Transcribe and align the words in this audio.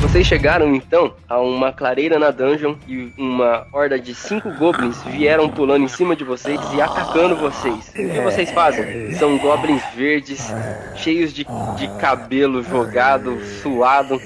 Vocês 0.00 0.26
chegaram 0.26 0.74
então 0.74 1.12
a 1.28 1.40
uma 1.40 1.72
clareira 1.72 2.18
na 2.18 2.30
dungeon 2.30 2.76
e 2.86 3.12
uma 3.18 3.66
horda 3.72 3.98
de 3.98 4.14
cinco 4.14 4.50
goblins 4.54 5.02
vieram 5.02 5.48
pulando 5.48 5.84
em 5.84 5.88
cima 5.88 6.14
de 6.14 6.22
vocês 6.24 6.60
e 6.72 6.80
atacando 6.80 7.36
vocês. 7.36 7.88
O 7.88 7.92
que 7.92 8.20
vocês 8.20 8.50
fazem? 8.52 9.12
São 9.14 9.36
goblins 9.38 9.82
verdes, 9.94 10.52
cheios 10.94 11.32
de, 11.32 11.44
de 11.76 11.88
cabelo 11.98 12.62
jogado, 12.62 13.38
suado. 13.60 14.20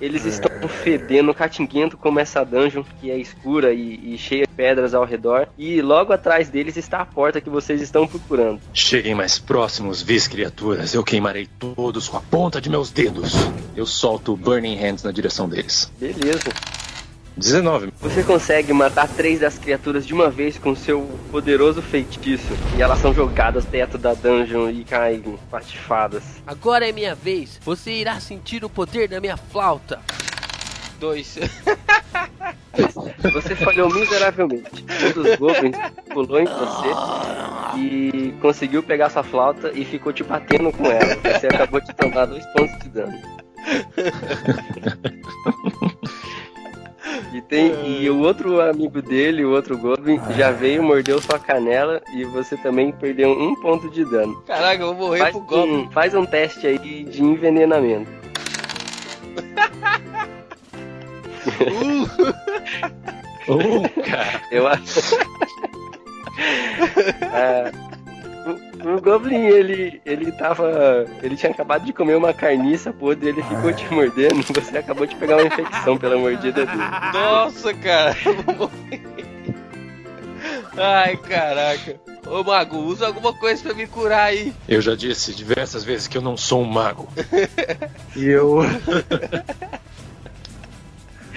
Eles 0.00 0.24
estão 0.24 0.50
fedendo, 0.68 1.34
catinguento 1.34 1.96
como 1.96 2.20
essa 2.20 2.44
dungeon, 2.44 2.84
que 3.00 3.10
é 3.10 3.18
escura 3.18 3.72
e, 3.72 4.14
e, 4.14 4.18
cheia 4.18 4.46
de 4.46 4.52
pedras 4.52 4.94
ao 4.94 5.04
redor. 5.04 5.48
E 5.56 5.80
logo 5.82 6.12
atrás 6.12 6.48
deles 6.48 6.76
está 6.76 7.00
a 7.00 7.06
porta 7.06 7.40
que 7.40 7.50
vocês 7.50 7.80
estão 7.80 8.06
procurando. 8.06 8.60
Cheguem 8.72 9.14
mais 9.14 9.38
próximos, 9.38 10.02
vis 10.02 10.28
criaturas. 10.28 10.94
Eu 10.94 11.02
queimarei 11.02 11.48
todos 11.58 12.08
com 12.08 12.16
a 12.16 12.20
ponta 12.20 12.60
de 12.60 12.70
meus 12.70 12.90
dedos. 12.90 13.34
Eu 13.76 13.86
solto 13.86 14.36
Burning 14.36 14.76
Hands 14.76 15.02
na 15.02 15.12
direção 15.12 15.48
deles. 15.48 15.90
Beleza. 15.98 16.50
19. 17.38 17.92
Você 18.00 18.24
consegue 18.24 18.72
matar 18.72 19.08
três 19.08 19.40
das 19.40 19.58
criaturas 19.58 20.04
de 20.04 20.12
uma 20.12 20.28
vez 20.28 20.58
com 20.58 20.74
seu 20.74 21.02
poderoso 21.30 21.80
feitiço. 21.80 22.52
E 22.76 22.82
elas 22.82 22.98
são 22.98 23.14
jogadas 23.14 23.64
perto 23.64 23.96
da 23.96 24.12
dungeon 24.12 24.70
e 24.70 24.84
caem 24.84 25.22
patifadas. 25.50 26.24
Agora 26.46 26.88
é 26.88 26.92
minha 26.92 27.14
vez. 27.14 27.60
Você 27.64 27.92
irá 27.92 28.18
sentir 28.20 28.64
o 28.64 28.68
poder 28.68 29.08
da 29.08 29.20
minha 29.20 29.36
flauta. 29.36 30.00
Dois. 30.98 31.38
Você 33.32 33.54
falhou 33.54 33.92
miseravelmente. 33.92 34.84
Um 35.06 35.22
dos 35.22 35.36
goblins 35.36 35.76
pulou 36.12 36.40
em 36.40 36.44
você 36.44 37.76
e 37.76 38.34
conseguiu 38.40 38.82
pegar 38.82 39.10
sua 39.10 39.22
flauta 39.22 39.70
e 39.74 39.84
ficou 39.84 40.12
te 40.12 40.24
batendo 40.24 40.72
com 40.72 40.86
ela. 40.86 41.16
Você 41.16 41.46
acabou 41.46 41.80
de 41.80 41.94
tomar 41.94 42.26
dois 42.26 42.44
pontos 42.46 42.78
de 42.78 42.88
dano. 42.88 43.16
E, 47.32 47.40
tem, 47.42 48.00
e 48.02 48.08
o 48.10 48.18
outro 48.20 48.60
amigo 48.60 49.00
dele, 49.02 49.44
o 49.44 49.50
outro 49.52 49.76
Goblin, 49.76 50.20
já 50.36 50.50
veio, 50.50 50.82
mordeu 50.82 51.20
sua 51.20 51.38
canela 51.38 52.00
e 52.14 52.24
você 52.24 52.56
também 52.56 52.92
perdeu 52.92 53.30
um 53.30 53.54
ponto 53.60 53.88
de 53.90 54.04
dano. 54.04 54.42
Caraca, 54.46 54.82
eu 54.82 54.94
vou 54.94 55.08
morrer 55.08 55.18
Faz 55.20 55.32
pro 55.32 55.40
Goblin. 55.40 55.72
um, 55.72 55.90
faz 55.90 56.14
um 56.14 56.24
teste 56.24 56.66
aí 56.66 56.78
de 56.78 57.22
envenenamento. 57.22 58.10
Oh, 63.48 63.88
cara. 64.02 64.40
Eu 64.50 64.66
acho. 64.66 65.00
Ah, 67.32 67.72
o, 68.84 69.00
Goblin, 69.00 69.46
ele, 69.46 70.00
ele 70.04 70.32
tava. 70.32 71.06
Ele 71.22 71.36
tinha 71.36 71.52
acabado 71.52 71.84
de 71.84 71.92
comer 71.92 72.16
uma 72.16 72.32
carniça 72.32 72.92
podre, 72.92 73.28
ele 73.28 73.42
ficou 73.42 73.72
te 73.72 73.92
mordendo. 73.92 74.42
Você 74.42 74.78
acabou 74.78 75.06
de 75.06 75.14
pegar 75.16 75.36
uma 75.36 75.46
infecção 75.46 75.96
pela 75.96 76.16
mordida 76.16 76.66
dele. 76.66 76.78
Nossa, 77.12 77.74
cara. 77.74 78.16
Ai, 80.76 81.16
caraca. 81.16 82.00
Ô, 82.26 82.44
Mago, 82.44 82.76
usa 82.78 83.06
alguma 83.06 83.32
coisa 83.32 83.62
pra 83.62 83.74
me 83.74 83.86
curar 83.86 84.26
aí. 84.26 84.52
Eu 84.68 84.80
já 84.80 84.94
disse 84.94 85.34
diversas 85.34 85.82
vezes 85.82 86.06
que 86.06 86.16
eu 86.18 86.22
não 86.22 86.36
sou 86.36 86.62
um 86.62 86.66
mago. 86.66 87.08
e 88.14 88.26
eu. 88.26 88.58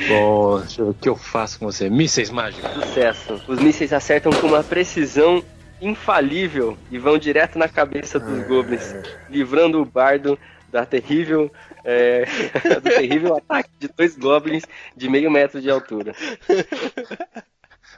Bom, 0.07 0.59
deixa 0.59 0.81
eu 0.81 0.85
ver 0.85 0.91
o 0.91 0.93
que 0.95 1.09
eu 1.09 1.15
faço 1.15 1.59
com 1.59 1.65
você. 1.65 1.89
Mísseis 1.89 2.29
mágicos. 2.29 2.69
Sucesso. 2.71 3.41
Os 3.47 3.59
mísseis 3.59 3.93
acertam 3.93 4.31
com 4.31 4.47
uma 4.47 4.63
precisão 4.63 5.43
infalível 5.81 6.77
e 6.91 6.97
vão 6.97 7.17
direto 7.17 7.57
na 7.57 7.67
cabeça 7.67 8.19
dos 8.19 8.45
goblins, 8.47 8.93
livrando 9.29 9.81
o 9.81 9.85
bardo 9.85 10.37
da 10.71 10.85
terrível. 10.85 11.51
é, 11.83 12.25
do 12.79 12.81
terrível 12.81 13.35
ataque 13.37 13.69
de 13.79 13.87
dois 13.89 14.15
goblins 14.15 14.63
de 14.95 15.09
meio 15.09 15.29
metro 15.31 15.59
de 15.59 15.69
altura. 15.69 16.13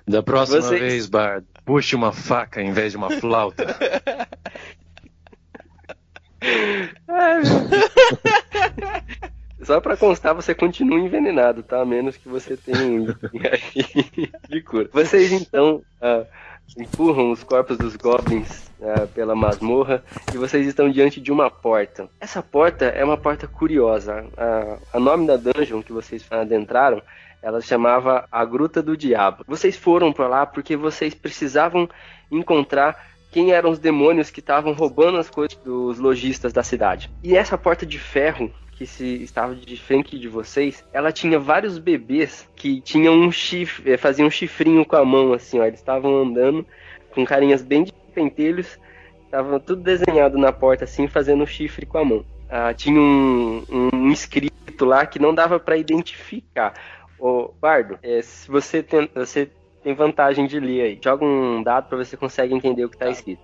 Da 0.07 0.23
próxima 0.23 0.61
Vocês- 0.61 0.81
vez, 0.81 1.05
Bard, 1.07 1.45
puxe 1.65 1.95
uma 1.95 2.11
faca 2.13 2.61
em 2.61 2.71
vez 2.71 2.91
de 2.93 2.97
uma 2.97 3.09
flauta. 3.11 3.77
Só 9.61 9.79
pra 9.79 9.95
constar, 9.95 10.33
você 10.35 10.53
continua 10.53 10.99
envenenado, 10.99 11.63
tá? 11.63 11.79
A 11.81 11.85
menos 11.85 12.17
que 12.17 12.27
você 12.27 12.57
tenha 12.57 12.79
um 12.85 13.09
item 13.09 13.41
aí 13.49 14.31
de 14.49 14.61
cura. 14.61 14.89
Vocês 14.91 15.31
então 15.31 15.81
ah, 16.01 16.25
empurram 16.77 17.31
os 17.31 17.43
corpos 17.43 17.77
dos 17.77 17.95
goblins 17.95 18.69
ah, 18.81 19.07
pela 19.13 19.35
masmorra 19.35 20.03
e 20.33 20.37
vocês 20.37 20.65
estão 20.67 20.89
diante 20.89 21.21
de 21.21 21.31
uma 21.31 21.49
porta. 21.49 22.09
Essa 22.19 22.41
porta 22.41 22.85
é 22.85 23.03
uma 23.03 23.17
porta 23.17 23.47
curiosa. 23.47 24.25
A, 24.37 24.97
a 24.97 24.99
nome 24.99 25.27
da 25.27 25.37
dungeon 25.37 25.81
que 25.81 25.93
vocês 25.93 26.25
adentraram 26.31 27.01
ela 27.43 27.59
chamava 27.59 28.25
a 28.31 28.45
Gruta 28.45 28.81
do 28.81 28.95
Diabo. 28.95 29.43
Vocês 29.45 29.75
foram 29.75 30.13
pra 30.13 30.29
lá 30.29 30.45
porque 30.45 30.77
vocês 30.77 31.13
precisavam 31.13 31.89
encontrar 32.31 33.11
quem 33.33 33.51
eram 33.51 33.69
os 33.69 33.79
demônios 33.79 34.31
que 34.31 34.39
estavam 34.39 34.71
roubando 34.71 35.17
as 35.17 35.29
coisas 35.29 35.57
dos 35.57 35.99
lojistas 35.99 36.53
da 36.53 36.63
cidade. 36.63 37.11
E 37.21 37.35
essa 37.35 37.57
porta 37.57 37.85
de 37.85 37.99
ferro 37.99 38.49
que 38.83 38.87
se 38.87 39.23
estava 39.23 39.55
de 39.55 39.77
frente 39.77 40.19
de 40.19 40.27
vocês, 40.27 40.85
ela 40.91 41.11
tinha 41.11 41.39
vários 41.39 41.77
bebês 41.77 42.47
que 42.53 42.81
tinham 42.81 43.15
um 43.15 43.31
chifre, 43.31 43.93
eh, 43.93 43.97
faziam 43.97 44.27
um 44.27 44.31
chifrinho 44.31 44.85
com 44.85 44.97
a 44.97 45.05
mão 45.05 45.31
assim, 45.31 45.59
ó, 45.59 45.65
eles 45.65 45.79
estavam 45.79 46.21
andando 46.21 46.65
com 47.11 47.25
carinhas 47.25 47.61
bem 47.61 47.85
de 47.85 47.93
pentelhos, 48.13 48.77
estavam 49.23 49.57
tudo 49.59 49.81
desenhado 49.81 50.37
na 50.37 50.51
porta 50.51 50.83
assim, 50.83 51.07
fazendo 51.07 51.43
um 51.43 51.47
chifre 51.47 51.85
com 51.85 51.97
a 51.97 52.03
mão. 52.03 52.25
Ah, 52.49 52.73
tinha 52.73 52.99
um, 52.99 53.63
um 53.71 54.11
escrito 54.11 54.83
lá 54.83 55.05
que 55.05 55.17
não 55.17 55.33
dava 55.33 55.59
para 55.59 55.77
identificar. 55.77 56.73
Ô, 57.17 57.53
Bardo, 57.61 57.97
eh, 58.03 58.21
se 58.21 58.51
você 58.51 58.83
tem, 58.83 59.09
você 59.15 59.49
tem 59.81 59.93
vantagem 59.93 60.45
de 60.45 60.59
ler 60.59 60.81
aí. 60.81 60.99
Joga 61.01 61.23
um 61.23 61.63
dado 61.63 61.87
para 61.87 61.97
você 61.97 62.17
consegue 62.17 62.53
entender 62.53 62.83
o 62.83 62.89
que 62.89 62.97
tá 62.97 63.09
escrito. 63.09 63.41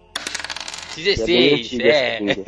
Que 1.04 1.22
é 1.22 1.26
bem 1.26 1.50
16, 1.50 1.66
antiga 1.66 1.90
é. 1.90 2.20
língua. 2.20 2.46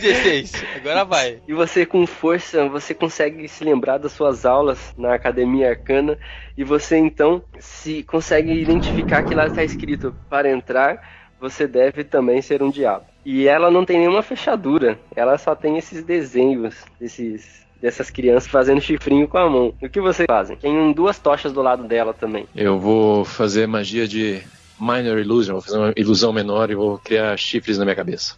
16. 0.00 0.52
Agora 0.76 1.04
vai. 1.04 1.38
E 1.46 1.52
você 1.52 1.84
com 1.84 2.06
força, 2.06 2.68
você 2.68 2.94
consegue 2.94 3.46
se 3.48 3.64
lembrar 3.64 3.98
das 3.98 4.12
suas 4.12 4.44
aulas 4.44 4.94
na 4.96 5.14
Academia 5.14 5.70
Arcana 5.70 6.18
e 6.56 6.64
você 6.64 6.96
então 6.96 7.42
se 7.58 8.02
consegue 8.02 8.52
identificar 8.52 9.22
que 9.22 9.34
lá 9.34 9.46
está 9.46 9.62
escrito 9.62 10.14
para 10.28 10.50
entrar, 10.50 11.30
você 11.40 11.66
deve 11.66 12.04
também 12.04 12.42
ser 12.42 12.62
um 12.62 12.70
diabo. 12.70 13.04
E 13.24 13.46
ela 13.46 13.70
não 13.70 13.84
tem 13.84 13.98
nenhuma 13.98 14.22
fechadura, 14.22 14.98
ela 15.14 15.36
só 15.36 15.54
tem 15.54 15.76
esses 15.76 16.02
desenhos 16.02 16.74
desses 16.98 17.60
dessas 17.80 18.10
crianças 18.10 18.46
fazendo 18.46 18.80
chifrinho 18.80 19.26
com 19.26 19.38
a 19.38 19.48
mão. 19.48 19.74
O 19.80 19.88
que 19.88 20.00
vocês 20.00 20.26
fazem? 20.26 20.56
Tem 20.56 20.92
duas 20.92 21.18
tochas 21.18 21.50
do 21.50 21.62
lado 21.62 21.84
dela 21.84 22.12
também. 22.12 22.46
Eu 22.54 22.78
vou 22.78 23.24
fazer 23.24 23.66
magia 23.66 24.06
de 24.06 24.42
Minor 24.80 25.18
Illusion, 25.18 25.54
vou 25.54 25.62
fazer 25.62 25.78
uma 25.78 25.92
ilusão 25.96 26.32
menor 26.32 26.70
e 26.70 26.74
vou 26.74 26.98
criar 26.98 27.36
chifres 27.36 27.76
na 27.76 27.84
minha 27.84 27.96
cabeça. 27.96 28.34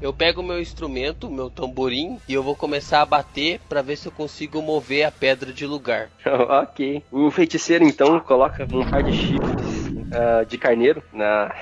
Eu 0.00 0.12
pego 0.12 0.40
o 0.40 0.44
meu 0.44 0.60
instrumento, 0.60 1.30
meu 1.30 1.48
tamborim, 1.48 2.18
e 2.28 2.34
eu 2.34 2.42
vou 2.42 2.56
começar 2.56 3.02
a 3.02 3.06
bater 3.06 3.60
pra 3.68 3.82
ver 3.82 3.96
se 3.96 4.08
eu 4.08 4.12
consigo 4.12 4.60
mover 4.60 5.04
a 5.04 5.12
pedra 5.12 5.52
de 5.52 5.64
lugar. 5.64 6.10
ok. 6.26 7.04
O 7.12 7.30
feiticeiro 7.30 7.84
então 7.84 8.18
coloca 8.18 8.66
um 8.72 8.84
par 8.84 9.04
de 9.04 9.12
chifres 9.12 9.71
ah, 10.14 10.44
de 10.44 10.58
carneiro 10.58 11.02
na. 11.12 11.54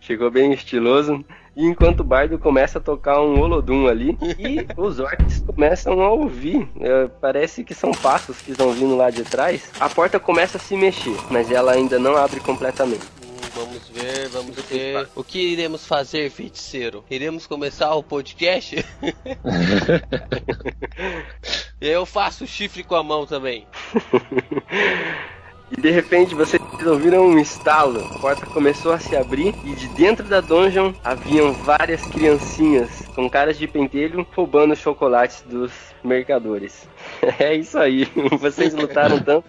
Ficou 0.00 0.30
bem 0.30 0.52
estiloso. 0.52 1.24
E 1.56 1.64
enquanto 1.64 2.00
o 2.00 2.04
bardo 2.04 2.36
começa 2.36 2.78
a 2.78 2.80
tocar 2.80 3.20
um 3.20 3.40
holodum 3.40 3.86
ali, 3.86 4.18
e 4.38 4.66
os 4.76 4.98
orcs 4.98 5.38
começam 5.46 6.00
a 6.00 6.10
ouvir. 6.10 6.68
eh, 6.80 7.08
parece 7.20 7.62
que 7.62 7.72
são 7.72 7.92
passos 7.92 8.42
que 8.42 8.50
estão 8.50 8.72
vindo 8.72 8.96
lá 8.96 9.08
de 9.08 9.22
trás. 9.22 9.70
A 9.78 9.88
porta 9.88 10.18
começa 10.18 10.58
a 10.58 10.60
se 10.60 10.76
mexer, 10.76 11.14
mas 11.30 11.52
ela 11.52 11.70
ainda 11.72 11.96
não 11.96 12.16
abre 12.16 12.40
completamente. 12.40 13.04
Hum, 13.24 13.34
Vamos 13.54 13.88
ver, 13.88 14.28
vamos 14.30 14.56
ver. 14.64 15.08
O 15.14 15.22
que 15.22 15.38
iremos 15.52 15.86
fazer, 15.86 16.28
feiticeiro? 16.28 17.04
Iremos 17.08 17.46
começar 17.46 17.94
o 17.94 18.02
podcast? 18.02 18.84
eu 21.80 22.04
faço 22.04 22.48
chifre 22.48 22.82
com 22.82 22.96
a 22.96 23.02
mão 23.04 23.26
também. 23.26 23.64
E 25.76 25.80
de 25.80 25.90
repente 25.90 26.34
vocês 26.34 26.62
ouviram 26.86 27.26
um 27.26 27.38
estalo, 27.38 28.04
a 28.04 28.18
porta 28.18 28.46
começou 28.46 28.92
a 28.92 28.98
se 28.98 29.16
abrir 29.16 29.54
e 29.64 29.74
de 29.74 29.88
dentro 29.88 30.24
da 30.24 30.40
dungeon 30.40 30.92
haviam 31.02 31.52
várias 31.52 32.02
criancinhas 32.02 33.02
com 33.14 33.28
caras 33.28 33.58
de 33.58 33.66
pentelho 33.66 34.26
roubando 34.34 34.74
chocolates 34.76 35.42
dos 35.42 35.72
mercadores. 36.02 36.88
É 37.38 37.54
isso 37.54 37.78
aí, 37.78 38.04
vocês 38.38 38.74
lutaram 38.74 39.18
tanto 39.18 39.46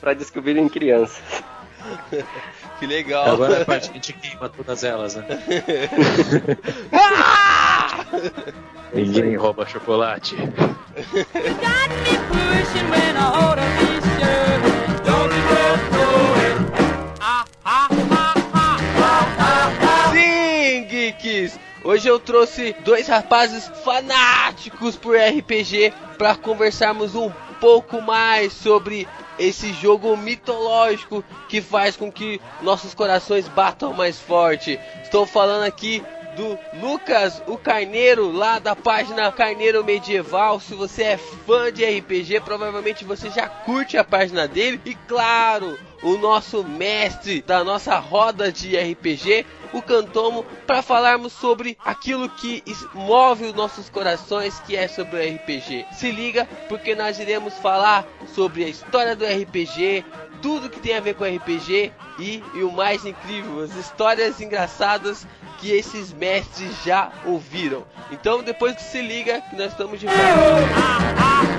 para 0.00 0.14
descobrirem 0.14 0.68
crianças. 0.68 1.42
Que 2.78 2.86
legal. 2.86 3.32
Agora 3.32 3.56
é 3.56 3.62
a 3.62 3.64
parte 3.64 3.90
que 3.90 3.98
a 3.98 4.00
gente 4.00 4.12
queima 4.12 4.48
todas 4.48 4.84
elas, 4.84 5.16
né? 5.16 5.24
Ah! 6.92 8.04
Ninguém 8.92 9.36
rouba 9.36 9.66
chocolate. 9.66 10.36
got 10.36 11.88
me 12.04 12.16
pushing 12.28 12.88
when 12.90 13.16
I 13.16 13.26
ought 13.34 13.56
to 13.56 13.62
be 13.78 14.00
sure. 14.00 15.04
Don't 15.04 15.32
you 15.32 15.47
Sim, 20.12 20.84
geeks! 20.84 21.58
Hoje 21.84 22.08
eu 22.08 22.18
trouxe 22.18 22.74
dois 22.84 23.06
rapazes 23.08 23.70
fanáticos 23.84 24.96
por 24.96 25.16
RPG 25.16 25.92
para 26.18 26.34
conversarmos 26.34 27.14
um 27.14 27.30
pouco 27.60 28.02
mais 28.02 28.52
sobre 28.52 29.08
esse 29.38 29.72
jogo 29.72 30.16
mitológico 30.16 31.24
que 31.48 31.60
faz 31.60 31.96
com 31.96 32.10
que 32.10 32.40
nossos 32.60 32.92
corações 32.94 33.46
batam 33.48 33.92
mais 33.92 34.18
forte. 34.18 34.78
Estou 35.02 35.24
falando 35.24 35.64
aqui 35.64 36.02
do 36.38 36.56
Lucas, 36.80 37.42
o 37.48 37.58
Carneiro, 37.58 38.30
lá 38.30 38.60
da 38.60 38.76
página 38.76 39.30
Carneiro 39.32 39.84
Medieval. 39.84 40.60
Se 40.60 40.72
você 40.72 41.02
é 41.02 41.16
fã 41.16 41.72
de 41.72 41.84
RPG, 41.84 42.40
provavelmente 42.40 43.04
você 43.04 43.28
já 43.28 43.48
curte 43.48 43.98
a 43.98 44.04
página 44.04 44.46
dele. 44.46 44.80
E 44.84 44.94
claro, 44.94 45.76
o 46.02 46.16
nosso 46.16 46.64
mestre 46.64 47.42
da 47.42 47.64
nossa 47.64 47.98
roda 47.98 48.52
de 48.52 48.76
RPG, 48.76 49.44
o 49.72 49.82
Cantomo, 49.82 50.44
para 50.66 50.82
falarmos 50.82 51.32
sobre 51.32 51.76
aquilo 51.84 52.28
que 52.28 52.62
move 52.94 53.46
os 53.46 53.54
nossos 53.54 53.88
corações, 53.88 54.60
que 54.60 54.76
é 54.76 54.88
sobre 54.88 55.16
o 55.16 55.34
RPG. 55.34 55.86
Se 55.92 56.10
liga, 56.10 56.48
porque 56.68 56.94
nós 56.94 57.18
iremos 57.18 57.54
falar 57.54 58.06
sobre 58.34 58.64
a 58.64 58.68
história 58.68 59.14
do 59.14 59.24
RPG, 59.24 60.04
tudo 60.40 60.70
que 60.70 60.80
tem 60.80 60.96
a 60.96 61.00
ver 61.00 61.14
com 61.14 61.24
RPG 61.24 61.92
e, 62.18 62.42
e 62.54 62.62
o 62.62 62.72
mais 62.72 63.04
incrível, 63.04 63.62
as 63.62 63.74
histórias 63.74 64.40
engraçadas 64.40 65.26
que 65.58 65.72
esses 65.72 66.12
mestres 66.12 66.72
já 66.84 67.10
ouviram. 67.24 67.84
Então, 68.12 68.42
depois 68.42 68.76
que 68.76 68.82
se 68.82 69.02
liga, 69.02 69.40
que 69.40 69.56
nós 69.56 69.72
estamos 69.72 69.98
de 69.98 70.06
volta. 70.06 71.57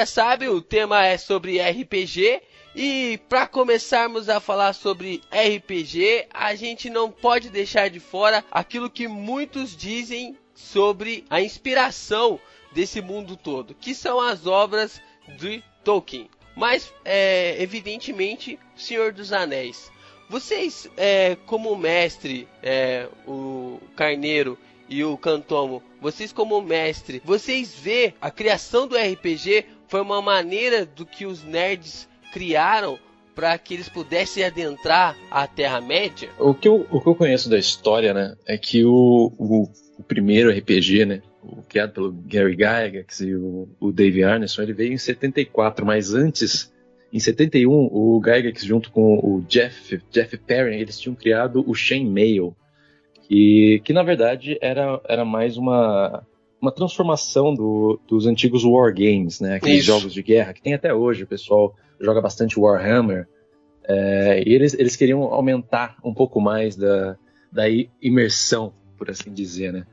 Já 0.00 0.06
sabe, 0.06 0.48
o 0.48 0.62
tema 0.62 1.04
é 1.04 1.18
sobre 1.18 1.60
RPG. 1.60 2.40
E 2.74 3.20
para 3.28 3.46
começarmos 3.46 4.30
a 4.30 4.40
falar 4.40 4.72
sobre 4.72 5.20
RPG, 5.30 6.26
a 6.32 6.54
gente 6.54 6.88
não 6.88 7.10
pode 7.10 7.50
deixar 7.50 7.90
de 7.90 8.00
fora 8.00 8.42
aquilo 8.50 8.88
que 8.88 9.06
muitos 9.06 9.76
dizem 9.76 10.38
sobre 10.54 11.24
a 11.28 11.42
inspiração 11.42 12.40
desse 12.72 13.02
mundo 13.02 13.36
todo, 13.36 13.74
que 13.74 13.94
são 13.94 14.20
as 14.20 14.46
obras 14.46 15.02
de 15.36 15.62
Tolkien. 15.84 16.30
Mas, 16.56 16.90
é, 17.04 17.62
evidentemente, 17.62 18.58
Senhor 18.74 19.12
dos 19.12 19.34
Anéis. 19.34 19.92
Vocês, 20.30 20.88
é, 20.96 21.36
como 21.44 21.76
mestre, 21.76 22.48
é, 22.62 23.06
o 23.26 23.78
Carneiro 23.94 24.56
e 24.88 25.04
o 25.04 25.18
Cantomo, 25.18 25.82
vocês 26.00 26.32
como 26.32 26.62
mestre, 26.62 27.20
vocês 27.24 27.74
vê 27.74 28.14
a 28.20 28.30
criação 28.30 28.86
do 28.86 28.96
RPG 28.96 29.66
foi 29.90 30.00
uma 30.00 30.22
maneira 30.22 30.86
do 30.86 31.04
que 31.04 31.26
os 31.26 31.42
nerds 31.42 32.08
criaram 32.32 32.96
para 33.34 33.58
que 33.58 33.74
eles 33.74 33.88
pudessem 33.88 34.44
adentrar 34.44 35.16
a 35.30 35.46
Terra-média? 35.48 36.30
O 36.38 36.54
que, 36.54 36.68
eu, 36.68 36.86
o 36.90 37.00
que 37.00 37.08
eu 37.08 37.14
conheço 37.14 37.50
da 37.50 37.58
história, 37.58 38.14
né, 38.14 38.36
é 38.46 38.56
que 38.56 38.84
o, 38.84 39.32
o, 39.36 39.68
o 39.98 40.02
primeiro 40.04 40.50
RPG, 40.50 41.04
né, 41.06 41.22
o 41.42 41.62
criado 41.62 41.92
pelo 41.92 42.12
Gary 42.12 42.52
Gygax 42.52 43.20
e 43.20 43.34
o, 43.34 43.68
o 43.80 43.90
Dave 43.90 44.22
Arneson, 44.22 44.62
ele 44.62 44.72
veio 44.72 44.92
em 44.92 44.98
74, 44.98 45.84
mas 45.84 46.14
antes, 46.14 46.72
em 47.12 47.18
71, 47.18 47.68
o 47.70 48.20
Gygax 48.24 48.64
junto 48.64 48.92
com 48.92 49.18
o 49.18 49.42
Jeff, 49.48 50.00
Jeff 50.10 50.36
Perrin, 50.38 50.76
eles 50.76 51.00
tinham 51.00 51.16
criado 51.16 51.64
o 51.66 51.74
Chainmail, 51.74 52.54
que, 53.26 53.80
que 53.84 53.92
na 53.92 54.04
verdade 54.04 54.56
era, 54.60 55.00
era 55.08 55.24
mais 55.24 55.56
uma, 55.56 56.24
uma 56.60 56.72
transformação 56.72 57.54
do, 57.54 57.98
dos 58.06 58.26
antigos 58.26 58.64
Wargames, 58.64 59.40
né, 59.40 59.56
aqueles 59.56 59.78
Isso. 59.80 59.86
jogos 59.86 60.12
de 60.12 60.22
guerra 60.22 60.52
que 60.52 60.62
tem 60.62 60.74
até 60.74 60.92
hoje, 60.92 61.24
o 61.24 61.26
pessoal 61.26 61.74
joga 62.00 62.20
bastante 62.20 62.58
Warhammer, 62.58 63.26
é, 63.84 64.42
e 64.46 64.52
eles, 64.54 64.74
eles 64.74 64.94
queriam 64.96 65.22
aumentar 65.24 65.96
um 66.04 66.12
pouco 66.14 66.40
mais 66.40 66.76
da, 66.76 67.16
da 67.50 67.64
imersão, 68.00 68.72
por 68.96 69.10
assim 69.10 69.32
dizer, 69.32 69.72
né? 69.72 69.86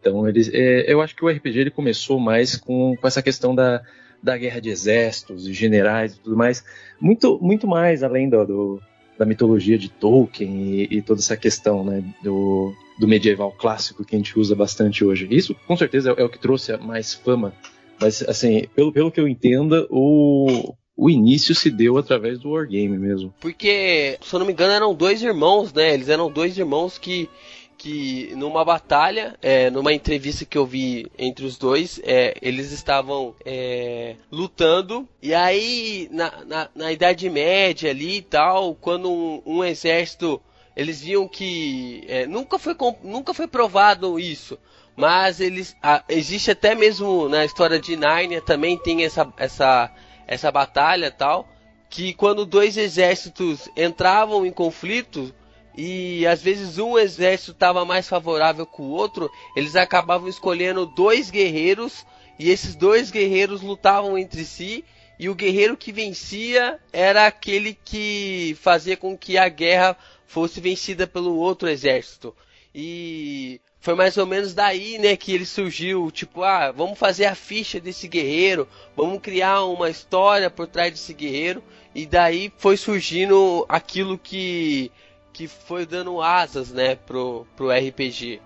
Então, 0.00 0.28
eles, 0.28 0.48
é, 0.52 0.90
eu 0.92 1.00
acho 1.00 1.14
que 1.14 1.24
o 1.24 1.28
RPG 1.28 1.58
ele 1.58 1.70
começou 1.70 2.18
mais 2.18 2.56
com, 2.56 2.96
com 2.96 3.06
essa 3.06 3.22
questão 3.22 3.54
da, 3.54 3.82
da 4.22 4.36
guerra 4.36 4.60
de 4.60 4.68
exércitos 4.70 5.46
e 5.46 5.52
generais 5.52 6.14
e 6.14 6.20
tudo 6.20 6.36
mais, 6.36 6.64
muito, 7.00 7.38
muito 7.42 7.66
mais 7.66 8.02
além 8.02 8.28
do, 8.28 8.44
do- 8.46 8.82
da 9.18 9.26
mitologia 9.26 9.76
de 9.78 9.88
Tolkien 9.90 10.50
e, 10.50 10.88
e 10.98 11.02
toda 11.02 11.20
essa 11.20 11.36
questão 11.36 11.84
né, 11.84 12.02
do, 12.24 12.72
do 13.02 13.08
medieval 13.08 13.50
clássico 13.50 14.04
que 14.04 14.14
a 14.14 14.18
gente 14.18 14.38
usa 14.38 14.54
bastante 14.54 15.04
hoje. 15.04 15.26
Isso, 15.28 15.56
com 15.66 15.76
certeza, 15.76 16.12
é, 16.12 16.22
é 16.22 16.24
o 16.24 16.28
que 16.28 16.38
trouxe 16.38 16.76
mais 16.76 17.12
fama, 17.12 17.52
mas, 18.00 18.22
assim, 18.22 18.68
pelo, 18.76 18.92
pelo 18.92 19.10
que 19.10 19.20
eu 19.20 19.26
entenda, 19.26 19.88
o, 19.90 20.72
o 20.96 21.10
início 21.10 21.52
se 21.52 21.68
deu 21.68 21.98
através 21.98 22.38
do 22.38 22.50
Wargame 22.50 22.96
mesmo. 22.96 23.34
Porque, 23.40 24.16
se 24.22 24.32
eu 24.32 24.38
não 24.38 24.46
me 24.46 24.52
engano, 24.52 24.72
eram 24.72 24.94
dois 24.94 25.20
irmãos, 25.20 25.72
né? 25.72 25.92
Eles 25.92 26.08
eram 26.08 26.30
dois 26.30 26.56
irmãos 26.56 26.96
que, 26.96 27.28
que 27.76 28.32
numa 28.36 28.64
batalha, 28.64 29.36
é, 29.42 29.68
numa 29.68 29.92
entrevista 29.92 30.44
que 30.44 30.56
eu 30.56 30.64
vi 30.64 31.10
entre 31.18 31.44
os 31.44 31.58
dois, 31.58 32.00
é, 32.04 32.36
eles 32.40 32.70
estavam 32.70 33.34
é, 33.44 34.14
lutando. 34.30 35.08
E 35.20 35.34
aí, 35.34 36.08
na, 36.12 36.44
na, 36.44 36.68
na 36.72 36.92
Idade 36.92 37.28
Média 37.28 37.90
ali 37.90 38.18
e 38.18 38.22
tal, 38.22 38.76
quando 38.76 39.10
um, 39.10 39.42
um 39.44 39.64
exército. 39.64 40.40
Eles 40.76 41.00
viam 41.02 41.28
que. 41.28 42.04
é, 42.08 42.26
nunca, 42.26 42.58
foi, 42.58 42.74
nunca 43.02 43.34
foi 43.34 43.46
provado 43.46 44.18
isso. 44.18 44.58
Mas 44.96 45.40
eles. 45.40 45.76
a- 45.82 46.02
existe 46.08 46.50
até 46.50 46.74
mesmo 46.74 47.28
na 47.28 47.44
história 47.44 47.78
de 47.78 47.96
Nárnia 47.96 48.40
também 48.40 48.78
tem 48.78 49.04
essa, 49.04 49.32
essa, 49.36 49.90
essa 50.26 50.50
batalha 50.50 51.10
tal 51.10 51.48
que 51.90 52.14
quando 52.14 52.46
dois 52.46 52.78
exércitos 52.78 53.68
entravam 53.76 54.46
em 54.46 54.50
conflito 54.50 55.30
e 55.76 56.26
às 56.26 56.40
vezes 56.40 56.78
um 56.78 56.98
exército 56.98 57.52
estava 57.52 57.84
mais 57.84 58.08
favorável 58.08 58.64
que 58.64 58.80
o 58.80 58.86
outro, 58.88 59.30
eles 59.54 59.76
acabavam 59.76 60.26
escolhendo 60.26 60.86
dois 60.86 61.30
guerreiros 61.30 62.06
e 62.38 62.48
esses 62.50 62.74
dois 62.74 63.10
guerreiros 63.10 63.60
lutavam 63.60 64.16
entre 64.16 64.42
si 64.46 64.86
e 65.18 65.28
o 65.28 65.34
guerreiro 65.34 65.76
que 65.76 65.92
vencia 65.92 66.80
era 66.90 67.26
aquele 67.26 67.74
que 67.84 68.56
fazia 68.62 68.96
com 68.96 69.16
que 69.16 69.36
a 69.36 69.48
guerra 69.50 69.94
fosse 70.32 70.62
vencida 70.62 71.06
pelo 71.06 71.36
outro 71.36 71.68
exército. 71.68 72.34
E 72.74 73.60
foi 73.80 73.94
mais 73.94 74.16
ou 74.16 74.24
menos 74.24 74.54
daí, 74.54 74.96
né, 74.96 75.14
que 75.14 75.34
ele 75.34 75.44
surgiu, 75.44 76.10
tipo, 76.10 76.42
ah, 76.42 76.72
vamos 76.72 76.98
fazer 76.98 77.26
a 77.26 77.34
ficha 77.34 77.78
desse 77.78 78.08
guerreiro, 78.08 78.66
vamos 78.96 79.20
criar 79.20 79.62
uma 79.64 79.90
história 79.90 80.48
por 80.48 80.66
trás 80.66 80.90
desse 80.90 81.12
guerreiro, 81.12 81.62
e 81.94 82.06
daí 82.06 82.50
foi 82.56 82.76
surgindo 82.78 83.66
aquilo 83.68 84.18
que 84.18 84.90
que 85.34 85.48
foi 85.48 85.86
dando 85.86 86.20
asas, 86.20 86.72
né, 86.72 86.94
pro 86.94 87.46
pro 87.54 87.70
RPG. 87.70 88.40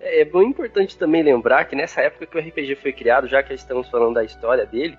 É, 0.00 0.20
é 0.20 0.24
bom 0.24 0.42
importante 0.42 0.96
também 0.96 1.22
lembrar 1.24 1.64
que 1.64 1.74
nessa 1.74 2.00
época 2.00 2.26
que 2.26 2.36
o 2.36 2.40
RPG 2.40 2.76
foi 2.76 2.92
criado, 2.92 3.26
já 3.26 3.42
que 3.42 3.54
estamos 3.54 3.88
falando 3.90 4.14
da 4.14 4.24
história 4.24 4.64
dele, 4.64 4.96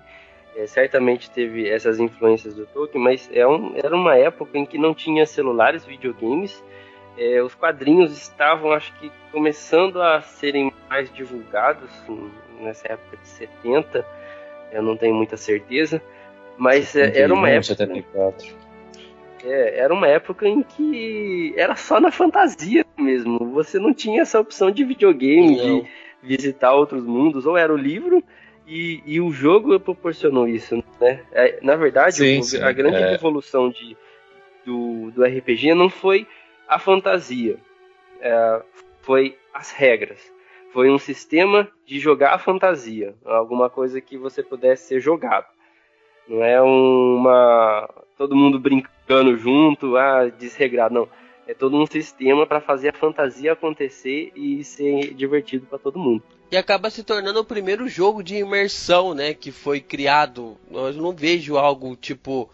é, 0.56 0.66
certamente 0.66 1.30
teve 1.30 1.68
essas 1.68 2.00
influências 2.00 2.54
do 2.54 2.66
Tolkien, 2.66 3.02
mas 3.02 3.28
é 3.32 3.46
um, 3.46 3.74
era 3.76 3.94
uma 3.94 4.16
época 4.16 4.56
em 4.56 4.64
que 4.64 4.78
não 4.78 4.94
tinha 4.94 5.26
celulares, 5.26 5.84
videogames, 5.84 6.64
é, 7.18 7.42
os 7.42 7.54
quadrinhos 7.54 8.12
estavam, 8.16 8.72
acho 8.72 8.92
que, 8.94 9.10
começando 9.30 10.00
a 10.00 10.20
serem 10.22 10.72
mais 10.88 11.12
divulgados 11.12 11.90
hum, 12.08 12.30
nessa 12.60 12.92
época 12.92 13.16
de 13.18 13.28
70, 13.28 14.04
eu 14.72 14.82
não 14.82 14.96
tenho 14.96 15.14
muita 15.14 15.36
certeza, 15.36 16.00
mas 16.56 16.96
é, 16.96 17.20
era 17.20 17.32
uma 17.32 17.48
71, 17.48 17.96
época 17.96 18.12
74. 18.14 18.56
é, 19.44 19.78
era 19.78 19.94
uma 19.94 20.08
época 20.08 20.48
em 20.48 20.62
que 20.62 21.54
era 21.56 21.76
só 21.76 22.00
na 22.00 22.10
fantasia 22.10 22.84
mesmo. 22.98 23.38
Você 23.52 23.78
não 23.78 23.92
tinha 23.94 24.22
essa 24.22 24.40
opção 24.40 24.70
de 24.70 24.84
videogame, 24.84 25.56
Não. 25.56 25.80
de 25.80 25.88
visitar 26.22 26.72
outros 26.72 27.04
mundos. 27.04 27.46
Ou 27.46 27.56
era 27.56 27.72
o 27.72 27.76
livro 27.76 28.22
e, 28.66 29.02
e 29.06 29.20
o 29.20 29.30
jogo 29.30 29.78
proporcionou 29.78 30.48
isso, 30.48 30.82
né? 31.00 31.22
É, 31.32 31.58
na 31.62 31.76
verdade, 31.76 32.16
Sim, 32.16 32.40
o- 32.40 32.42
sim, 32.42 32.60
a 32.62 32.72
grande 32.72 32.96
é. 33.02 33.14
evolução 33.14 33.70
de, 33.70 33.96
do, 34.64 35.10
do 35.12 35.24
RPG 35.24 35.74
não 35.74 35.88
foi 35.88 36.26
a 36.68 36.78
fantasia, 36.78 37.56
é, 38.20 38.62
foi 39.02 39.36
as 39.54 39.70
regras. 39.70 40.20
Foi 40.72 40.90
um 40.90 40.98
sistema 40.98 41.68
de 41.86 41.98
jogar 41.98 42.34
a 42.34 42.38
fantasia, 42.38 43.14
alguma 43.24 43.70
coisa 43.70 44.00
que 44.00 44.18
você 44.18 44.42
pudesse 44.42 44.88
ser 44.88 45.00
jogado. 45.00 45.46
Não 46.28 46.42
é 46.42 46.60
uma. 46.60 47.88
todo 48.18 48.34
mundo 48.36 48.58
brincando 48.58 49.36
junto, 49.38 49.96
ah, 49.96 50.28
desregrado, 50.28 50.92
não. 50.94 51.08
É 51.46 51.54
todo 51.54 51.76
um 51.76 51.86
sistema 51.86 52.46
para 52.46 52.60
fazer 52.60 52.88
a 52.88 52.92
fantasia 52.92 53.52
acontecer 53.52 54.32
e 54.34 54.64
ser 54.64 55.14
divertido 55.14 55.66
para 55.66 55.78
todo 55.78 55.98
mundo. 55.98 56.22
E 56.50 56.56
acaba 56.56 56.90
se 56.90 57.02
tornando 57.02 57.40
o 57.40 57.44
primeiro 57.44 57.88
jogo 57.88 58.22
de 58.22 58.36
imersão, 58.36 59.14
né? 59.14 59.34
Que 59.34 59.50
foi 59.50 59.80
criado. 59.80 60.56
Eu 60.70 60.92
não 60.94 61.12
vejo 61.12 61.56
algo 61.56 61.94
tipo 61.96 62.48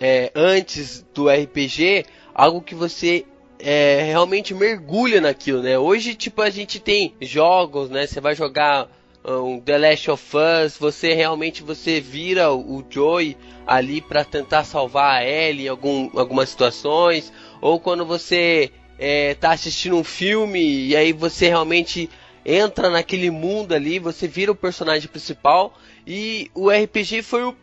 é, 0.00 0.30
antes 0.34 1.04
do 1.14 1.28
RPG, 1.28 2.04
algo 2.34 2.60
que 2.60 2.74
você 2.74 3.24
é, 3.58 4.02
realmente 4.02 4.54
mergulha 4.54 5.20
naquilo, 5.20 5.62
né? 5.62 5.78
Hoje, 5.78 6.14
tipo, 6.14 6.42
a 6.42 6.50
gente 6.50 6.80
tem 6.80 7.14
jogos, 7.20 7.90
né? 7.90 8.06
Você 8.06 8.20
vai 8.20 8.34
jogar 8.34 8.88
um 9.24 9.60
The 9.60 9.78
Last 9.78 10.10
of 10.10 10.36
Us, 10.36 10.78
você 10.78 11.12
realmente 11.12 11.62
você 11.62 12.00
vira 12.00 12.52
o 12.52 12.84
Joey 12.88 13.36
ali 13.66 14.00
para 14.00 14.24
tentar 14.24 14.64
salvar 14.64 15.16
a 15.16 15.24
Ellie 15.24 15.66
em 15.66 15.68
algum, 15.68 16.10
algumas 16.18 16.48
situações, 16.48 17.32
ou 17.60 17.80
quando 17.80 18.04
você 18.04 18.70
é, 18.98 19.34
tá 19.34 19.52
assistindo 19.52 19.96
um 19.96 20.04
filme 20.04 20.88
e 20.88 20.96
aí 20.96 21.12
você 21.12 21.48
realmente 21.48 22.08
entra 22.44 22.88
naquele 22.88 23.30
mundo 23.30 23.74
ali, 23.74 23.98
você 23.98 24.26
vira 24.26 24.52
o 24.52 24.56
personagem 24.56 25.08
principal 25.08 25.74
e 26.06 26.50
o 26.54 26.70
RPG 26.70 27.22
foi 27.22 27.44
o 27.44 27.56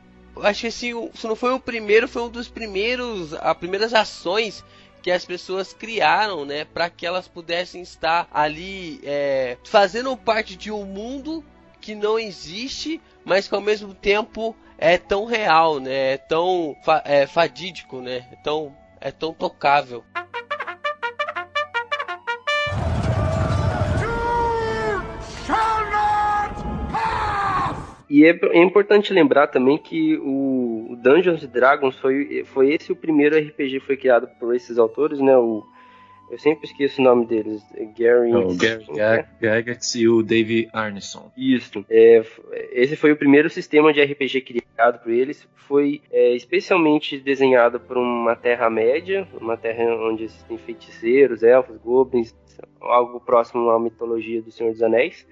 acho 0.44 0.62
que 0.62 0.68
assim, 0.68 1.10
se 1.14 1.28
não 1.28 1.36
foi 1.36 1.54
o 1.54 1.60
primeiro, 1.60 2.08
foi 2.08 2.24
um 2.24 2.30
dos 2.30 2.48
primeiros, 2.48 3.34
as 3.34 3.58
primeiras 3.58 3.94
ações 3.94 4.64
que 5.02 5.12
as 5.12 5.24
pessoas 5.24 5.72
criaram, 5.72 6.46
né, 6.46 6.66
para 6.66 6.90
que 6.90 7.06
elas 7.06 7.28
pudessem 7.28 7.82
estar 7.82 8.28
ali 8.34 9.00
é, 9.04 9.56
fazendo 9.64 10.18
parte 10.18 10.56
de 10.56 10.72
um 10.72 10.84
mundo 10.84 11.46
que 11.80 11.94
não 11.94 12.18
existe, 12.18 13.00
mas 13.24 13.48
que 13.48 13.54
ao 13.54 13.62
mesmo 13.62 13.94
tempo 13.94 14.56
é 14.78 14.98
tão 14.98 15.26
real, 15.26 15.80
né, 15.80 16.14
é 16.14 16.18
tão 16.18 16.76
fa 16.84 17.04
é, 17.06 17.28
fadídico, 17.28 18.02
né, 18.02 18.26
é 18.32 18.36
tão, 18.38 18.76
é 19.06 19.12
tão 19.12 19.32
tocável. 19.32 20.04
E 28.10 28.26
é, 28.26 28.30
é, 28.30 28.64
importante 28.64 29.14
lembrar 29.14 29.48
também 29.48 29.78
que 29.78 30.18
o 30.18 30.98
Dungeons 31.04 31.46
Dragons 31.48 32.00
foi, 32.00 32.44
foi 32.46 32.74
esse 32.74 32.92
o 32.92 32.96
primeiro 32.96 33.38
RPG 33.38 33.80
que 33.80 33.86
foi 33.86 33.98
criado 33.98 34.28
por 34.40 34.56
esses 34.56 34.80
autores, 34.80 35.20
né? 35.20 35.38
O, 35.38 35.64
eu 36.30 36.40
sempre 36.40 36.66
esqueço 36.66 37.02
o 37.02 37.04
nome 37.04 37.26
deles. 37.26 37.62
Gary. 37.98 38.34
Oh, 38.34 38.56
Gary 38.56 39.26
Gygax 39.40 39.96
e 39.96 40.08
o 40.08 40.24
Dave 40.24 40.70
Arneson. 40.74 41.32
Isso. 41.38 41.86
É, 41.90 42.24
esse 42.72 42.96
foi 42.96 43.12
o 43.12 43.18
primeiro 43.18 43.50
sistema 43.50 43.94
de 43.94 44.04
RPG 44.04 44.42
criado 44.42 45.02
por 45.04 45.12
eles. 45.12 45.48
Foi 45.56 46.02
é, 46.12 46.36
especialmente 46.36 47.20
desenhado 47.20 47.80
por 47.80 47.98
uma 47.98 48.36
Terra-média, 48.36 49.28
uma 49.40 49.58
terra 49.58 49.84
onde 49.96 50.26
existem 50.26 50.58
feiticeiros, 50.58 51.42
elfos, 51.42 51.78
goblins, 51.78 52.36
algo 52.82 53.20
próximo 53.20 53.70
à 53.70 53.80
mitologia 53.80 54.42
do 54.42 54.52
Senhor 54.52 54.72
dos 54.72 54.84
Anéis. 54.84 55.28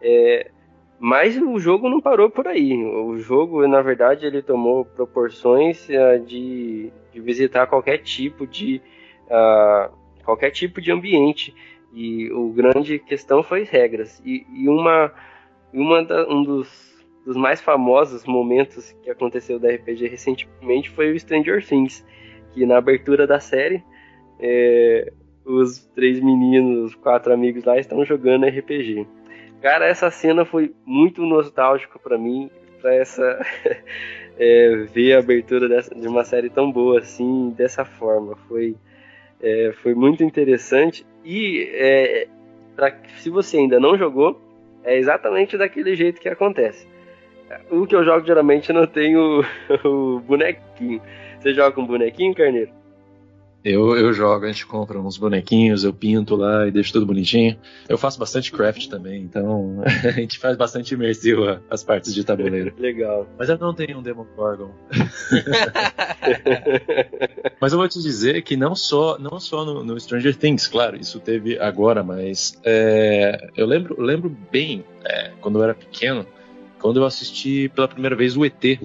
É, 0.00 0.50
mas 0.98 1.36
o 1.36 1.58
jogo 1.58 1.88
não 1.88 2.00
parou 2.00 2.30
por 2.30 2.46
aí. 2.48 2.74
O 2.84 3.16
jogo, 3.18 3.66
na 3.68 3.82
verdade, 3.82 4.26
ele 4.26 4.42
tomou 4.42 4.84
proporções 4.84 5.86
uh, 5.88 6.18
de, 6.24 6.90
de, 7.12 7.20
visitar 7.20 7.66
qualquer 7.66 7.98
tipo 7.98 8.46
de 8.46 8.80
uh, 9.26 9.92
qualquer 10.26 10.50
tipo 10.50 10.80
de 10.80 10.92
ambiente. 10.92 11.54
E 11.94 12.30
o 12.32 12.50
grande 12.50 12.98
questão 12.98 13.42
foi 13.42 13.62
regras. 13.62 14.20
E, 14.24 14.44
e 14.52 14.68
uma, 14.68 15.10
uma 15.72 16.04
da, 16.04 16.28
um 16.28 16.42
dos, 16.42 16.68
dos, 17.24 17.36
mais 17.36 17.60
famosos 17.62 18.26
momentos 18.26 18.92
que 19.02 19.08
aconteceu 19.08 19.58
da 19.58 19.70
RPG 19.70 20.08
recentemente 20.08 20.90
foi 20.90 21.12
o 21.12 21.18
Stranger 21.18 21.66
Things, 21.66 22.04
que 22.52 22.66
na 22.66 22.76
abertura 22.76 23.26
da 23.26 23.40
série 23.40 23.82
é, 24.38 25.10
os 25.44 25.86
três 25.94 26.20
meninos, 26.20 26.94
quatro 26.96 27.32
amigos 27.32 27.64
lá 27.64 27.78
estão 27.78 28.04
jogando 28.04 28.46
RPG. 28.46 29.06
Cara, 29.62 29.86
essa 29.86 30.10
cena 30.10 30.44
foi 30.44 30.74
muito 30.84 31.22
nostálgica 31.22 31.98
para 31.98 32.18
mim, 32.18 32.50
para 32.80 32.94
essa 32.94 33.40
é, 34.38 34.86
ver 34.92 35.14
a 35.14 35.18
abertura 35.20 35.68
dessa, 35.68 35.94
de 35.94 36.06
uma 36.06 36.24
série 36.24 36.50
tão 36.50 36.70
boa 36.70 36.98
assim, 36.98 37.54
dessa 37.56 37.84
forma. 37.84 38.36
Foi, 38.48 38.76
é, 39.40 39.72
foi 39.82 39.94
muito 39.94 40.22
interessante 40.22 41.06
e 41.24 41.68
é, 41.72 42.28
pra, 42.74 42.96
se 43.18 43.30
você 43.30 43.58
ainda 43.58 43.80
não 43.80 43.96
jogou, 43.96 44.40
é 44.84 44.96
exatamente 44.96 45.58
daquele 45.58 45.94
jeito 45.96 46.20
que 46.20 46.28
acontece. 46.28 46.86
O 47.70 47.86
que 47.86 47.94
eu 47.94 48.04
jogo 48.04 48.26
geralmente 48.26 48.72
não 48.72 48.86
tem 48.86 49.16
o, 49.16 50.20
bonequinho. 50.20 51.00
Você 51.38 51.54
joga 51.54 51.72
com 51.72 51.86
bonequinho, 51.86 52.34
Carneiro? 52.34 52.70
Eu, 53.68 53.96
eu 53.96 54.12
jogo, 54.12 54.44
a 54.44 54.48
gente 54.48 54.64
compra 54.64 54.96
uns 54.96 55.18
bonequinhos, 55.18 55.82
eu 55.82 55.92
pinto 55.92 56.36
lá 56.36 56.68
e 56.68 56.70
deixo 56.70 56.92
tudo 56.92 57.04
bonitinho. 57.04 57.58
Eu 57.88 57.98
faço 57.98 58.16
bastante 58.16 58.52
craft 58.52 58.86
também, 58.86 59.20
então 59.20 59.82
a 60.04 60.10
gente 60.12 60.38
faz 60.38 60.56
bastante 60.56 60.94
imersivo 60.94 61.58
as 61.68 61.82
partes 61.82 62.14
de 62.14 62.22
tabuleiro. 62.22 62.72
Legal. 62.78 63.26
Mas 63.36 63.48
eu 63.48 63.58
não 63.58 63.74
tenho 63.74 63.98
um 63.98 64.02
Demogorgon. 64.02 64.70
mas 67.60 67.72
eu 67.72 67.78
vou 67.80 67.88
te 67.88 68.00
dizer 68.00 68.40
que 68.42 68.56
não 68.56 68.76
só, 68.76 69.18
não 69.18 69.40
só 69.40 69.64
no, 69.64 69.82
no 69.82 69.98
Stranger 69.98 70.36
Things, 70.36 70.68
claro, 70.68 70.96
isso 70.96 71.18
teve 71.18 71.58
agora, 71.58 72.04
mas 72.04 72.56
é, 72.64 73.50
eu 73.56 73.66
lembro, 73.66 74.00
lembro 74.00 74.30
bem, 74.52 74.84
é, 75.04 75.32
quando 75.40 75.58
eu 75.58 75.64
era 75.64 75.74
pequeno, 75.74 76.24
quando 76.78 77.00
eu 77.00 77.04
assisti 77.04 77.68
pela 77.70 77.88
primeira 77.88 78.14
vez 78.14 78.36
o 78.36 78.44
ET 78.44 78.78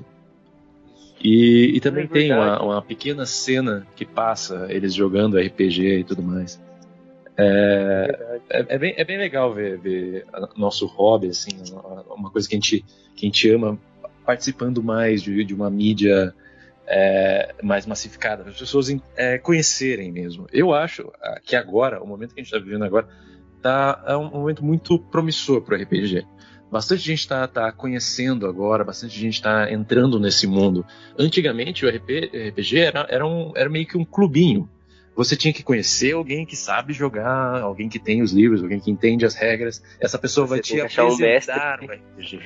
e, 1.23 1.75
e 1.75 1.79
também 1.79 2.05
é 2.05 2.07
tem 2.07 2.33
uma, 2.33 2.61
uma, 2.61 2.81
pequena 2.81 3.25
cena 3.25 3.85
que 3.95 4.05
passa 4.05 4.67
eles 4.69 4.93
jogando 4.93 5.37
RPG 5.37 5.99
e 5.99 6.03
tudo 6.03 6.23
mais. 6.23 6.61
É, 7.37 8.39
é, 8.49 8.65
é, 8.69 8.77
bem, 8.77 8.93
é 8.97 9.05
bem 9.05 9.17
legal 9.17 9.53
ver, 9.53 9.77
ver 9.77 10.25
nosso 10.57 10.85
hobby, 10.85 11.27
assim, 11.27 11.51
uma 12.09 12.29
coisa 12.31 12.47
que 12.47 12.55
a 12.55 12.57
gente, 12.59 12.85
que 13.15 13.25
a 13.25 13.29
gente 13.29 13.49
ama 13.49 13.79
participando 14.25 14.83
mais 14.83 15.21
de, 15.21 15.43
de 15.43 15.53
uma 15.53 15.69
mídia 15.69 16.33
é, 16.87 17.53
mais 17.63 17.85
massificada, 17.85 18.49
as 18.49 18.57
pessoas 18.57 18.87
é, 19.15 19.37
conhecerem 19.37 20.11
mesmo. 20.11 20.47
Eu 20.51 20.73
acho 20.73 21.11
que 21.43 21.55
agora, 21.55 22.01
o 22.01 22.07
momento 22.07 22.33
que 22.33 22.41
a 22.41 22.43
gente 22.43 22.53
está 22.53 22.63
vivendo 22.63 22.83
agora, 22.83 23.07
tá, 23.61 24.03
é 24.07 24.17
um 24.17 24.29
momento 24.29 24.65
muito 24.65 24.97
promissor 24.97 25.61
para 25.61 25.77
o 25.77 25.81
RPG 25.81 26.25
bastante 26.71 27.03
gente 27.03 27.19
está 27.19 27.45
tá 27.47 27.71
conhecendo 27.71 28.47
agora, 28.47 28.83
bastante 28.83 29.19
gente 29.19 29.33
está 29.33 29.69
entrando 29.71 30.19
nesse 30.19 30.47
mundo. 30.47 30.85
Antigamente 31.19 31.85
o 31.85 31.89
RPG 31.89 32.79
era, 32.79 33.05
era, 33.09 33.27
um, 33.27 33.51
era 33.55 33.69
meio 33.69 33.85
que 33.85 33.97
um 33.97 34.05
clubinho. 34.05 34.69
Você 35.15 35.35
tinha 35.35 35.53
que 35.53 35.61
conhecer 35.61 36.13
alguém 36.13 36.45
que 36.45 36.55
sabe 36.55 36.93
jogar, 36.93 37.61
alguém 37.61 37.89
que 37.89 37.99
tem 37.99 38.21
os 38.21 38.31
livros, 38.31 38.63
alguém 38.63 38.79
que 38.79 38.89
entende 38.89 39.25
as 39.25 39.35
regras. 39.35 39.83
Essa 39.99 40.17
pessoa 40.17 40.47
você 40.47 40.53
vai 40.53 40.59
te 40.61 40.81
apresentar 40.81 41.81
um 41.81 41.85
o 41.85 41.91
RPG. 41.91 42.39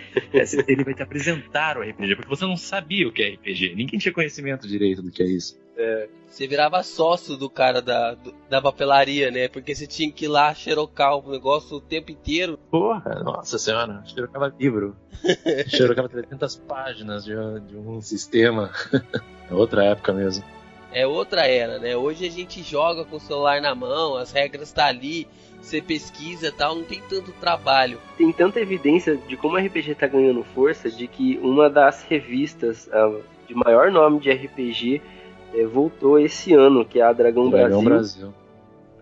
Ele 0.67 0.83
vai 0.83 0.93
te 0.93 1.03
apresentar 1.03 1.77
o 1.77 1.81
RPG, 1.81 2.15
porque 2.15 2.29
você 2.29 2.45
não 2.45 2.57
sabia 2.57 3.07
o 3.07 3.11
que 3.11 3.21
é 3.21 3.29
RPG. 3.35 3.75
Ninguém 3.75 3.99
tinha 3.99 4.13
conhecimento 4.13 4.67
direito 4.67 5.01
do 5.01 5.11
que 5.11 5.21
é 5.21 5.27
isso. 5.27 5.57
É. 5.77 6.07
Você 6.27 6.47
virava 6.47 6.81
sócio 6.83 7.37
do 7.37 7.49
cara 7.49 7.81
da, 7.81 8.17
da 8.49 8.61
papelaria, 8.61 9.29
né? 9.29 9.47
Porque 9.47 9.73
você 9.73 9.85
tinha 9.85 10.11
que 10.11 10.25
ir 10.25 10.27
lá 10.27 10.53
xerocar 10.53 11.15
o 11.17 11.31
negócio 11.31 11.77
o 11.77 11.81
tempo 11.81 12.11
inteiro. 12.11 12.57
Porra, 12.69 13.21
nossa 13.23 13.57
senhora, 13.57 14.03
xerocava 14.05 14.53
livro. 14.59 14.95
xerocava 15.67 16.09
300 16.09 16.57
páginas 16.57 17.23
de, 17.23 17.33
de 17.67 17.77
um 17.77 18.01
sistema. 18.01 18.71
é 19.49 19.53
outra 19.53 19.85
época 19.85 20.11
mesmo. 20.11 20.43
É 20.95 21.05
outra 21.05 21.45
era, 21.45 21.77
né? 21.77 21.97
Hoje 21.97 22.25
a 22.25 22.31
gente 22.31 22.63
joga 22.63 23.03
com 23.03 23.17
o 23.17 23.19
celular 23.19 23.59
na 23.59 23.75
mão, 23.75 24.15
as 24.15 24.31
regras 24.31 24.71
tá 24.71 24.85
ali, 24.85 25.27
você 25.61 25.81
pesquisa 25.81 26.53
tal, 26.57 26.73
não 26.73 26.83
tem 26.85 27.01
tanto 27.09 27.33
trabalho. 27.33 27.99
Tem 28.17 28.31
tanta 28.31 28.61
evidência 28.61 29.17
de 29.17 29.35
como 29.35 29.57
o 29.57 29.59
RPG 29.59 29.95
tá 29.95 30.07
ganhando 30.07 30.41
força, 30.41 30.89
de 30.89 31.05
que 31.05 31.37
uma 31.43 31.69
das 31.69 32.01
revistas 32.03 32.87
uh, 32.87 33.21
de 33.45 33.53
maior 33.53 33.91
nome 33.91 34.21
de 34.21 34.31
RPG 34.31 35.01
é, 35.53 35.65
voltou 35.65 36.17
esse 36.17 36.53
ano, 36.53 36.85
que 36.85 37.01
é 37.01 37.03
a 37.03 37.11
Dragão, 37.11 37.49
Dragão 37.49 37.83
Brasil. 37.83 38.31
Brasil. 38.31 38.33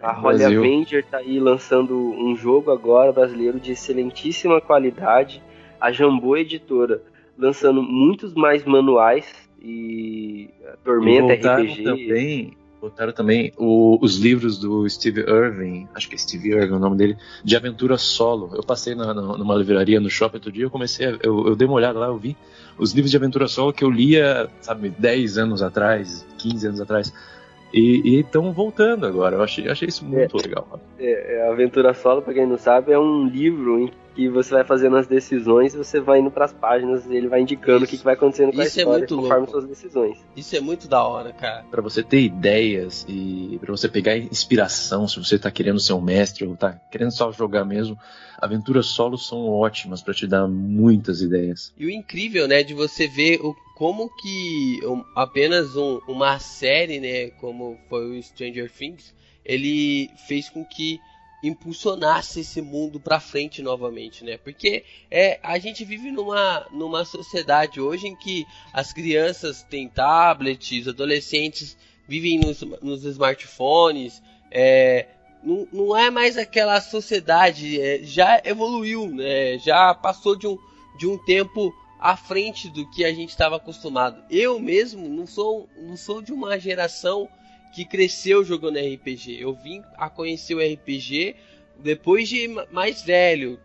A 0.01 0.13
Holly 0.13 0.45
Avenger 0.45 1.05
tá 1.05 1.17
aí 1.19 1.39
lançando 1.39 1.95
um 1.95 2.35
jogo 2.35 2.71
agora 2.71 3.11
brasileiro 3.13 3.59
de 3.59 3.73
excelentíssima 3.73 4.59
qualidade. 4.59 5.43
A 5.79 5.91
Jambô 5.91 6.35
Editora 6.35 7.03
lançando 7.37 7.83
muitos 7.83 8.33
mais 8.33 8.65
manuais 8.65 9.42
e 9.63 10.49
Tormenta 10.83 11.33
e 11.33 11.37
RPG. 11.37 11.83
Também, 11.83 12.57
botaram 12.81 13.13
também 13.13 13.53
o, 13.57 13.97
os 14.01 14.17
livros 14.17 14.57
do 14.57 14.87
Steve 14.89 15.21
Irving, 15.21 15.87
acho 15.95 16.09
que 16.09 16.15
é 16.15 16.17
Steve 16.17 16.49
Irving 16.49 16.73
o 16.73 16.79
nome 16.79 16.97
dele, 16.97 17.17
de 17.43 17.55
aventura 17.55 17.97
solo. 17.97 18.51
Eu 18.53 18.63
passei 18.63 18.93
na, 18.93 19.13
na, 19.13 19.21
numa 19.21 19.55
livraria 19.55 19.99
no 19.99 20.09
shopping 20.09 20.37
outro 20.37 20.51
dia, 20.51 20.65
eu 20.65 20.69
comecei, 20.69 21.07
a, 21.07 21.17
eu, 21.23 21.47
eu 21.47 21.55
dei 21.55 21.65
uma 21.65 21.75
olhada 21.75 21.97
lá, 21.97 22.07
eu 22.07 22.17
vi 22.17 22.35
os 22.77 22.91
livros 22.91 23.11
de 23.11 23.17
aventura 23.17 23.47
solo 23.47 23.71
que 23.71 23.83
eu 23.83 23.89
lia, 23.89 24.49
sabe, 24.59 24.89
10 24.89 25.37
anos 25.37 25.61
atrás, 25.61 26.25
15 26.37 26.67
anos 26.67 26.81
atrás. 26.81 27.13
E 27.73 28.19
estão 28.19 28.53
voltando 28.53 29.07
agora. 29.07 29.37
Eu 29.37 29.41
achei, 29.41 29.67
achei 29.67 29.87
isso 29.87 30.05
muito 30.05 30.37
é, 30.37 30.41
legal. 30.43 30.79
É, 30.99 31.37
é, 31.37 31.49
Aventura 31.49 31.91
Solo, 31.95 32.21
para 32.21 32.35
quem 32.35 32.45
não 32.45 32.57
sabe, 32.57 32.91
é 32.91 32.99
um 32.99 33.25
livro 33.27 33.79
em 33.79 33.91
que 34.15 34.29
você 34.29 34.53
vai 34.53 34.63
fazendo 34.63 34.95
as 34.97 35.07
decisões, 35.07 35.73
você 35.73 35.99
vai 35.99 36.19
indo 36.19 36.29
pras 36.29 36.53
páginas 36.53 37.05
e 37.07 37.15
ele 37.15 37.27
vai 37.27 37.41
indicando 37.41 37.85
o 37.85 37.87
que, 37.87 37.97
que 37.97 38.03
vai 38.03 38.13
acontecendo 38.13 38.53
com 38.53 38.61
a 38.61 38.65
Isso 38.65 38.79
é 38.79 38.81
história 38.83 38.99
muito 38.99 39.15
conforme 39.15 39.37
louco. 39.37 39.51
suas 39.51 39.65
decisões. 39.65 40.17
Isso 40.35 40.55
é 40.55 40.59
muito 40.59 40.87
da 40.87 41.03
hora, 41.03 41.33
cara. 41.33 41.63
Pra 41.71 41.81
você 41.81 42.03
ter 42.03 42.21
ideias 42.21 43.05
e 43.09 43.57
pra 43.59 43.71
você 43.71 43.89
pegar 43.89 44.15
inspiração, 44.17 45.07
se 45.07 45.17
você 45.17 45.39
tá 45.39 45.49
querendo 45.49 45.79
ser 45.79 45.93
um 45.93 46.01
mestre 46.01 46.45
ou 46.45 46.55
tá 46.55 46.79
querendo 46.91 47.11
só 47.11 47.31
jogar 47.31 47.65
mesmo, 47.65 47.97
aventuras 48.37 48.85
solo 48.87 49.17
são 49.17 49.47
ótimas 49.49 50.01
pra 50.01 50.13
te 50.13 50.27
dar 50.27 50.47
muitas 50.47 51.21
ideias. 51.21 51.73
E 51.77 51.85
o 51.85 51.89
incrível, 51.89 52.47
né, 52.47 52.61
de 52.61 52.73
você 52.73 53.07
ver 53.07 53.39
o, 53.41 53.55
como 53.75 54.09
que 54.15 54.79
um- 54.85 55.03
apenas 55.15 55.75
um- 55.75 55.99
uma 56.07 56.37
série, 56.39 56.99
né, 56.99 57.29
como 57.39 57.77
foi 57.89 58.17
o 58.19 58.21
Stranger 58.23 58.71
Things, 58.71 59.13
ele 59.45 60.09
fez 60.27 60.49
com 60.49 60.63
que 60.63 60.99
impulsionasse 61.43 62.39
esse 62.39 62.61
mundo 62.61 63.01
pra 63.01 63.19
frente 63.19 63.61
novamente, 63.61 64.23
né? 64.23 64.37
Porque 64.37 64.85
é, 65.11 65.39
a 65.43 65.59
gente 65.59 65.83
vive 65.83 66.09
numa, 66.09 66.65
numa 66.71 67.03
sociedade 67.03 67.81
hoje 67.81 68.07
em 68.07 68.15
que 68.15 68.45
as 68.71 68.93
crianças 68.93 69.61
têm 69.61 69.89
tablets, 69.89 70.87
adolescentes 70.87 71.77
vivem 72.07 72.39
nos, 72.39 72.61
nos 72.81 73.03
smartphones, 73.03 74.23
é, 74.49 75.07
não, 75.43 75.67
não 75.71 75.97
é 75.97 76.09
mais 76.09 76.37
aquela 76.37 76.79
sociedade, 76.79 77.79
é, 77.79 77.99
já 78.03 78.41
evoluiu, 78.45 79.07
né? 79.07 79.57
Já 79.59 79.93
passou 79.93 80.37
de 80.37 80.47
um, 80.47 80.57
de 80.97 81.05
um 81.05 81.17
tempo 81.17 81.75
à 81.99 82.15
frente 82.15 82.69
do 82.69 82.89
que 82.89 83.03
a 83.03 83.13
gente 83.13 83.29
estava 83.29 83.57
acostumado. 83.57 84.23
Eu 84.29 84.59
mesmo 84.59 85.09
não 85.09 85.27
sou, 85.27 85.67
não 85.77 85.97
sou 85.97 86.21
de 86.21 86.31
uma 86.31 86.57
geração 86.57 87.27
que 87.73 87.85
cresceu 87.85 88.43
jogando 88.43 88.77
RPG. 88.77 89.37
Eu 89.41 89.53
vim 89.53 89.81
a 89.95 90.09
conhecer 90.09 90.55
o 90.55 90.59
RPG 90.59 91.35
depois 91.79 92.29
de 92.29 92.47
ma- 92.47 92.67
mais 92.71 93.01
velho, 93.01 93.59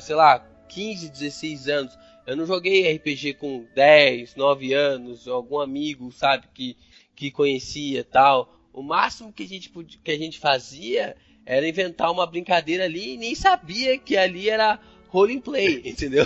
sei 0.00 0.14
lá, 0.14 0.38
15, 0.68 1.08
16 1.10 1.68
anos. 1.68 1.98
Eu 2.26 2.36
não 2.36 2.46
joguei 2.46 2.90
RPG 2.96 3.34
com 3.34 3.64
10, 3.74 4.36
9 4.36 4.72
anos, 4.72 5.26
algum 5.26 5.58
amigo, 5.58 6.12
sabe, 6.12 6.46
que, 6.54 6.76
que 7.16 7.30
conhecia 7.30 8.04
tal. 8.04 8.54
O 8.72 8.82
máximo 8.82 9.32
que 9.32 9.42
a 9.42 9.48
gente 9.48 9.68
que 10.04 10.10
a 10.12 10.18
gente 10.18 10.38
fazia 10.38 11.16
era 11.44 11.66
inventar 11.66 12.12
uma 12.12 12.26
brincadeira 12.26 12.84
ali 12.84 13.14
e 13.14 13.16
nem 13.16 13.34
sabia 13.34 13.98
que 13.98 14.16
ali 14.16 14.48
era 14.48 14.78
role 15.08 15.40
play, 15.40 15.82
entendeu? 15.86 16.24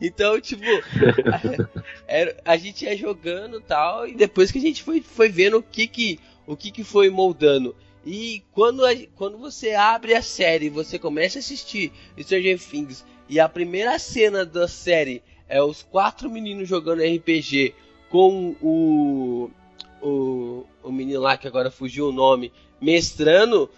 Então, 0.00 0.40
tipo, 0.40 0.64
era- 2.08 2.36
a 2.44 2.56
gente 2.56 2.84
ia 2.84 2.96
jogando 2.96 3.60
tal 3.60 4.08
e 4.08 4.14
depois 4.14 4.50
que 4.50 4.58
a 4.58 4.62
gente 4.62 4.82
foi, 4.82 5.00
foi 5.00 5.28
vendo 5.28 5.58
o 5.58 5.62
que 5.62 5.86
que 5.86 6.18
o 6.48 6.56
que 6.56 6.72
que 6.72 6.82
foi 6.82 7.10
moldando. 7.10 7.76
E 8.04 8.42
quando, 8.52 8.84
a- 8.84 8.96
quando 9.14 9.36
você 9.38 9.74
abre 9.74 10.14
a 10.14 10.22
série 10.22 10.70
você 10.70 10.98
começa 10.98 11.38
a 11.38 11.40
assistir 11.40 11.92
Stranger 12.18 12.58
Things 12.58 13.04
e 13.28 13.38
a 13.38 13.48
primeira 13.48 13.98
cena 13.98 14.44
da 14.44 14.66
série 14.66 15.22
é 15.48 15.62
os 15.62 15.82
quatro 15.82 16.30
meninos 16.30 16.68
jogando 16.68 17.02
RPG 17.02 17.74
com 18.08 18.56
o 18.62 19.50
o, 20.00 20.64
o 20.82 20.92
menino 20.92 21.20
lá 21.20 21.36
que 21.36 21.48
agora 21.48 21.70
fugiu 21.72 22.08
o 22.08 22.12
nome 22.12 22.52
mestrando 22.80 23.68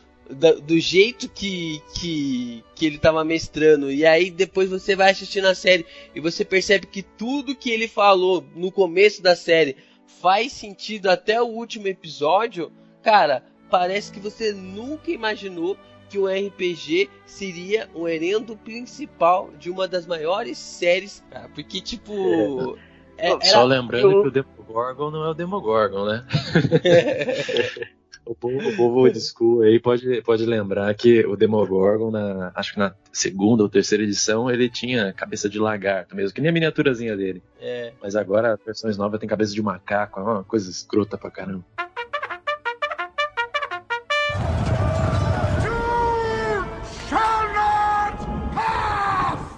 do 0.63 0.79
jeito 0.79 1.29
que, 1.29 1.83
que, 1.99 2.63
que 2.77 2.87
ele 2.87 2.99
tava 2.99 3.25
mestrando. 3.25 3.91
E 3.91 4.07
aí 4.07 4.31
depois 4.31 4.71
você 4.71 4.95
vai 4.95 5.11
assistindo 5.11 5.47
a 5.47 5.55
série 5.57 5.85
e 6.15 6.21
você 6.21 6.45
percebe 6.45 6.87
que 6.87 7.03
tudo 7.03 7.57
que 7.57 7.71
ele 7.71 7.89
falou 7.89 8.45
no 8.55 8.71
começo 8.71 9.21
da 9.23 9.35
série 9.35 9.77
faz 10.21 10.53
sentido 10.53 11.09
até 11.11 11.41
o 11.41 11.47
último 11.47 11.87
episódio. 11.89 12.73
Cara, 13.03 13.43
parece 13.71 14.13
que 14.13 14.21
você 14.21 14.53
nunca 14.53 15.11
imaginou 15.11 15.77
que 16.09 16.19
o 16.19 16.27
RPG 16.27 17.09
seria 17.25 17.89
o 17.95 18.09
herendo 18.09 18.57
principal 18.57 19.51
de 19.59 19.71
uma 19.71 19.87
das 19.87 20.07
maiores 20.07 20.59
séries, 20.59 21.23
cara. 21.31 21.49
Porque, 21.55 21.81
tipo. 21.81 22.77
é- 23.17 23.31
era- 23.31 23.41
Só 23.45 23.65
lembrando 23.65 24.11
eu- 24.11 24.23
que 24.23 24.29
o 24.29 24.31
Demogorgon 24.33 25.11
não 25.11 25.25
é 25.25 25.29
o 25.31 25.35
Demogorgon, 25.35 26.05
né? 26.07 26.27
O 28.31 28.35
povo, 28.37 28.59
o 28.59 28.77
povo 28.77 29.01
old 29.01 29.21
school 29.21 29.63
aí 29.63 29.81
pode, 29.81 30.23
pode 30.23 30.47
lembrar 30.47 30.95
que 30.95 31.27
o 31.27 31.35
Demogorgon, 31.35 32.13
na, 32.13 32.53
acho 32.55 32.75
que 32.75 32.79
na 32.79 32.95
segunda 33.13 33.65
ou 33.65 33.69
terceira 33.69 34.05
edição, 34.05 34.49
ele 34.49 34.69
tinha 34.69 35.13
cabeça 35.13 35.49
de 35.49 35.59
lagarto 35.59 36.15
mesmo, 36.15 36.33
que 36.33 36.41
nem 36.41 36.49
a 36.49 36.53
miniaturazinha 36.53 37.17
dele. 37.17 37.43
é. 37.61 37.93
Mas 38.01 38.15
agora 38.15 38.53
as 38.53 38.61
versões 38.65 38.97
novas 38.97 39.19
tem 39.19 39.29
cabeça 39.29 39.53
de 39.53 39.61
macaco, 39.61 40.21
é 40.21 40.23
uma 40.23 40.45
coisa 40.45 40.71
escrota 40.71 41.19
pra 41.19 41.29
caramba. 41.29 41.65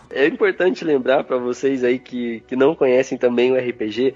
É 0.09 0.27
importante 0.27 0.83
lembrar 0.83 1.25
para 1.25 1.37
vocês 1.37 1.85
aí 1.85 1.99
que, 1.99 2.41
que 2.49 2.57
não 2.57 2.75
conhecem 2.75 3.19
também 3.19 3.53
o 3.53 3.59
RPG, 3.59 4.15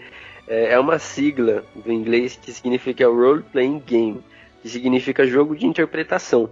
é, 0.48 0.72
é 0.72 0.78
uma 0.78 0.98
sigla 0.98 1.62
do 1.74 1.92
inglês 1.92 2.38
que 2.40 2.50
significa 2.52 3.06
Role 3.06 3.42
Playing 3.42 3.82
Game, 3.86 4.24
que 4.66 4.72
significa 4.72 5.24
jogo 5.24 5.54
de 5.56 5.64
interpretação. 5.64 6.50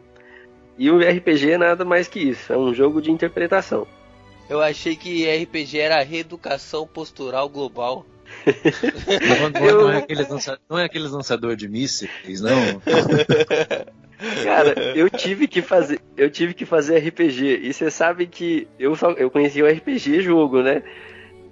E 0.79 0.89
o 0.91 0.99
RPG 0.99 1.53
é 1.53 1.59
nada 1.59 1.85
mais 1.85 2.07
que 2.09 2.21
isso, 2.21 2.53
é 2.53 2.57
um 2.57 2.73
jogo 2.73 3.03
de 3.03 3.11
interpretação. 3.11 3.87
Eu 4.49 4.61
achei 4.63 4.95
que 4.95 5.25
RPG 5.29 5.79
era 5.81 6.03
reeducação 6.03 6.87
postural 6.87 7.49
global. 7.49 8.07
Não, 9.29 9.51
não- 9.51 9.67
Eu- 9.69 9.81
não 9.83 9.91
é 9.93 9.99
aqueles 9.99 10.29
lança- 10.29 10.59
não 10.69 10.79
é 10.79 10.85
aqueles 10.85 11.11
lançadores 11.11 11.57
de 11.59 11.69
mísseis, 11.69 12.41
não. 12.41 12.81
Cara, 14.45 14.75
eu 14.97 15.11
tive 15.11 15.47
que 15.49 15.61
fazer, 15.61 16.01
eu 16.17 16.31
tive 16.31 16.55
que 16.55 16.65
fazer 16.65 16.99
RPG. 16.99 17.61
E 17.63 17.73
você 17.73 17.91
sabe 17.91 18.27
que 18.27 18.67
eu 18.79 18.95
só 18.97 19.11
eu 19.13 19.31
conheci 19.31 19.61
o 19.63 19.67
RPG 19.69 20.21
jogo, 20.23 20.63
né? 20.63 20.83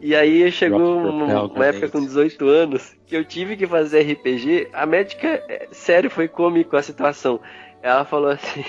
E 0.03 0.17
aí 0.17 0.51
chegou 0.51 0.99
uma, 0.99 1.45
uma 1.45 1.67
época 1.67 1.89
com 1.89 2.05
18 2.05 2.49
anos 2.49 2.93
que 3.07 3.17
eu 3.17 3.25
tive 3.25 3.57
que 3.57 3.69
fazer 3.69 4.03
RPG. 4.03 4.69
A 4.73 4.85
médica, 4.85 5.29
é, 5.49 5.69
sério, 5.71 6.11
foi 6.11 6.27
cômico 6.27 6.77
a 6.77 6.83
situação. 6.83 7.41
Ela 7.81 8.05
falou 8.05 8.31
assim: 8.31 8.65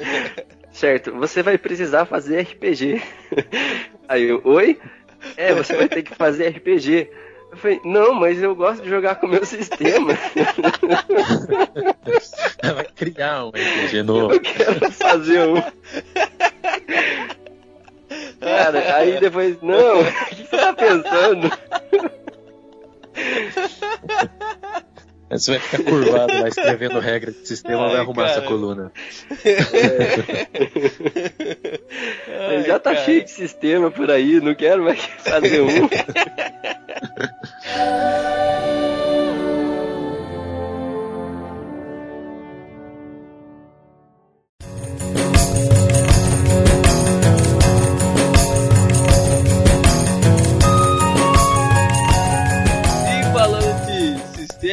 Certo, 0.70 1.12
você 1.12 1.42
vai 1.42 1.56
precisar 1.56 2.04
fazer 2.04 2.42
RPG. 2.42 3.00
Aí 4.06 4.24
eu, 4.24 4.42
oi? 4.44 4.78
É, 5.38 5.54
você 5.54 5.74
vai 5.74 5.88
ter 5.88 6.02
que 6.02 6.14
fazer 6.14 6.48
RPG. 6.50 7.10
Eu 7.50 7.56
falei, 7.56 7.80
não, 7.82 8.12
mas 8.12 8.42
eu 8.42 8.54
gosto 8.54 8.82
de 8.82 8.90
jogar 8.90 9.14
com 9.14 9.26
o 9.26 9.30
meu 9.30 9.44
sistema. 9.46 10.12
Vai 12.62 12.84
criar 12.94 13.46
um 13.46 13.48
RPG 13.48 14.02
novo. 14.02 14.34
Eu 14.34 14.40
quero 14.40 14.92
fazer 14.92 15.48
um. 15.48 15.62
Cara, 18.40 18.96
aí 18.96 19.20
depois, 19.20 19.60
não, 19.62 20.00
o 20.02 20.26
que 20.26 20.44
você 20.44 20.56
tá 20.56 20.72
pensando? 20.72 21.50
Você 25.30 25.50
vai 25.50 25.60
ficar 25.60 25.82
curvado 25.84 26.32
lá 26.40 26.48
escrevendo 26.48 26.98
regra 27.00 27.30
de 27.30 27.46
sistema, 27.46 27.84
Ai, 27.84 27.90
vai 27.90 28.00
arrumar 28.00 28.24
essa 28.30 28.34
cara. 28.36 28.46
coluna. 28.46 28.90
Ai, 32.48 32.62
Já 32.62 32.78
tá 32.78 32.94
cara. 32.94 33.04
cheio 33.04 33.22
de 33.24 33.30
sistema 33.30 33.90
por 33.90 34.10
aí, 34.10 34.40
não 34.40 34.54
quero 34.54 34.84
mais 34.84 34.98
fazer 35.20 35.60
um. 35.60 35.86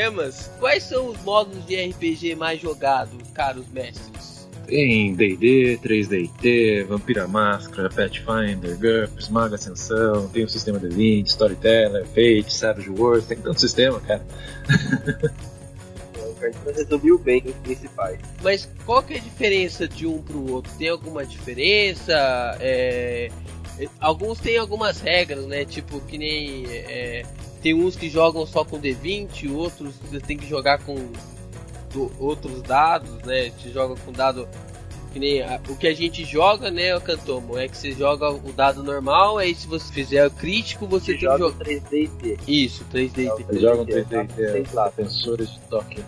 Sistemas, 0.06 0.52
quais 0.60 0.84
são 0.84 1.10
os 1.10 1.22
modos 1.24 1.65
de 1.65 1.76
RPG 1.76 2.36
mais 2.36 2.62
jogados, 2.62 3.15
caros 3.34 3.65
mestres? 3.72 4.48
Tem 4.68 5.13
D&D, 5.13 5.80
3DT, 5.84 6.86
Vampira 6.86 7.28
Máscara, 7.28 7.88
Pathfinder, 7.89 8.76
GURPS, 8.78 9.30
Maga 9.30 9.56
Ascensão, 9.56 10.28
tem 10.30 10.44
o 10.44 10.50
sistema 10.50 10.80
D20, 10.80 11.28
Storyteller, 11.28 12.06
Fate, 12.08 12.52
Savage 12.52 12.89
Wars, 12.89 13.26
tem 13.26 13.38
tanto 13.38 13.62
sistema, 13.62 14.00
cara. 14.02 14.26
O 16.18 16.34
Cartão 16.39 16.74
resolveu 16.74 17.20
bem 17.20 17.44
os 17.46 17.54
principais. 17.58 18.20
Mas 18.41 18.68
qual 18.86 19.04
que 19.04 19.13
é 19.13 19.18
a 19.18 19.22
diferença 19.22 19.88
de 19.88 20.08
um 20.08 20.22
pro 20.22 20.52
outro? 20.52 20.72
Tem 20.78 20.89
alguma 20.89 21.24
diferença? 21.24 22.13
É, 22.60 23.30
é, 23.80 23.88
Alguns 24.00 24.39
têm 24.39 24.58
algumas 24.58 25.00
regras, 25.00 25.46
né? 25.46 25.63
Tipo, 25.63 26.02
que 26.02 26.18
nem. 26.18 26.65
é, 26.68 27.24
tem 27.65 27.73
uns 27.73 27.95
que 27.95 28.08
jogam 28.12 28.45
só 28.45 28.63
com 28.63 28.80
D20, 28.80 29.51
outros 29.51 29.95
você 29.95 30.19
tem 30.19 30.38
que 30.38 30.47
jogar 30.47 30.78
com 30.84 30.93
do- 31.91 32.12
outros 32.19 32.62
dados, 32.62 33.10
né? 33.23 33.49
Você 33.58 33.71
joga 33.71 33.95
com 34.06 34.12
dado. 34.12 34.47
Que 35.12 35.17
nem 35.17 35.41
a- 35.41 35.60
o 35.67 35.75
que 35.75 35.88
a 35.88 35.93
gente 35.95 36.23
joga, 36.25 36.69
né, 36.69 36.95
o 36.95 37.01
Cantomo? 37.01 37.58
É 37.58 37.67
que 37.67 37.75
você 37.75 37.91
joga 37.93 38.30
o 38.30 38.54
dado 38.54 38.84
normal, 38.84 39.39
aí 39.39 39.56
se 39.56 39.65
você 39.65 39.91
fizer 39.91 40.28
o 40.28 40.30
crítico, 40.30 40.86
você 40.86 41.13
tem 41.13 41.15
que 41.15 41.25
joga 41.25 41.38
jogar. 41.39 41.65
3D 41.65 42.04
e 42.04 42.08
T. 42.08 42.38
Isso, 42.47 42.84
3D. 42.91 43.32
Eles 43.49 43.62
jogam 43.62 43.84
D&D, 43.84 44.04
3DT, 44.10 44.51
seis 44.51 44.73
lados. 44.73 44.95
defensores 44.97 45.49
de 45.51 45.60
toque. 45.62 46.04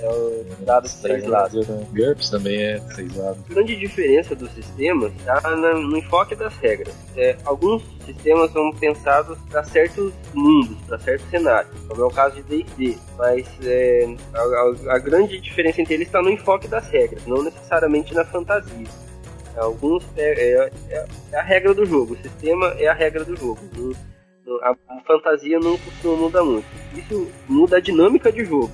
É 0.00 0.08
o 0.08 0.44
dado 0.64 0.84
de 0.84 0.88
seis 0.90 1.26
lados. 1.26 1.66
GURPS 1.92 2.30
também 2.30 2.62
é 2.62 2.80
seis 2.94 3.14
lados. 3.16 3.38
A 3.50 3.54
grande 3.54 3.76
diferença 3.76 4.34
dos 4.34 4.50
sistemas 4.52 5.12
está 5.18 5.40
no 5.56 5.96
enfoque 5.96 6.34
das 6.34 6.54
regras. 6.56 6.94
É, 7.16 7.36
alguns 7.44 7.82
sistemas 8.04 8.52
são 8.52 8.70
pensados 8.72 9.38
para 9.50 9.64
certos 9.64 10.12
mundos, 10.34 10.76
para 10.86 10.98
certos 10.98 11.28
cenários, 11.30 11.72
como 11.88 12.02
é 12.02 12.06
o 12.06 12.10
caso 12.10 12.36
de 12.36 12.42
D&D, 12.42 12.96
mas 13.18 13.46
é, 13.64 14.14
a, 14.34 14.38
a- 14.38 14.94
a 14.94 14.98
grande 14.98 15.40
diferença 15.40 15.80
entre 15.80 15.94
eles 15.94 16.06
está 16.08 16.22
no 16.22 16.30
enfoque 16.30 16.68
das 16.68 16.88
regras, 16.88 17.24
não 17.26 17.42
necessariamente 17.42 18.14
na 18.14 18.24
fantasia. 18.24 18.86
Alguns 19.56 20.04
é, 20.16 20.50
é- 20.50 20.70
é- 20.90 21.06
é 21.32 21.38
a 21.38 21.42
regra 21.42 21.72
do 21.74 21.86
jogo, 21.86 22.14
o 22.14 22.16
sistema 22.22 22.74
é 22.78 22.86
a 22.88 22.92
regra 22.94 23.24
do 23.24 23.34
jogo. 23.36 23.58
A, 24.62 24.74
fantasia 25.06 25.58
não 25.58 25.76
costuma 25.78 26.16
mudar 26.16 26.44
muito. 26.44 26.66
Isso 26.94 27.28
muda 27.48 27.76
a 27.76 27.80
dinâmica 27.80 28.30
de 28.32 28.44
jogo. 28.44 28.70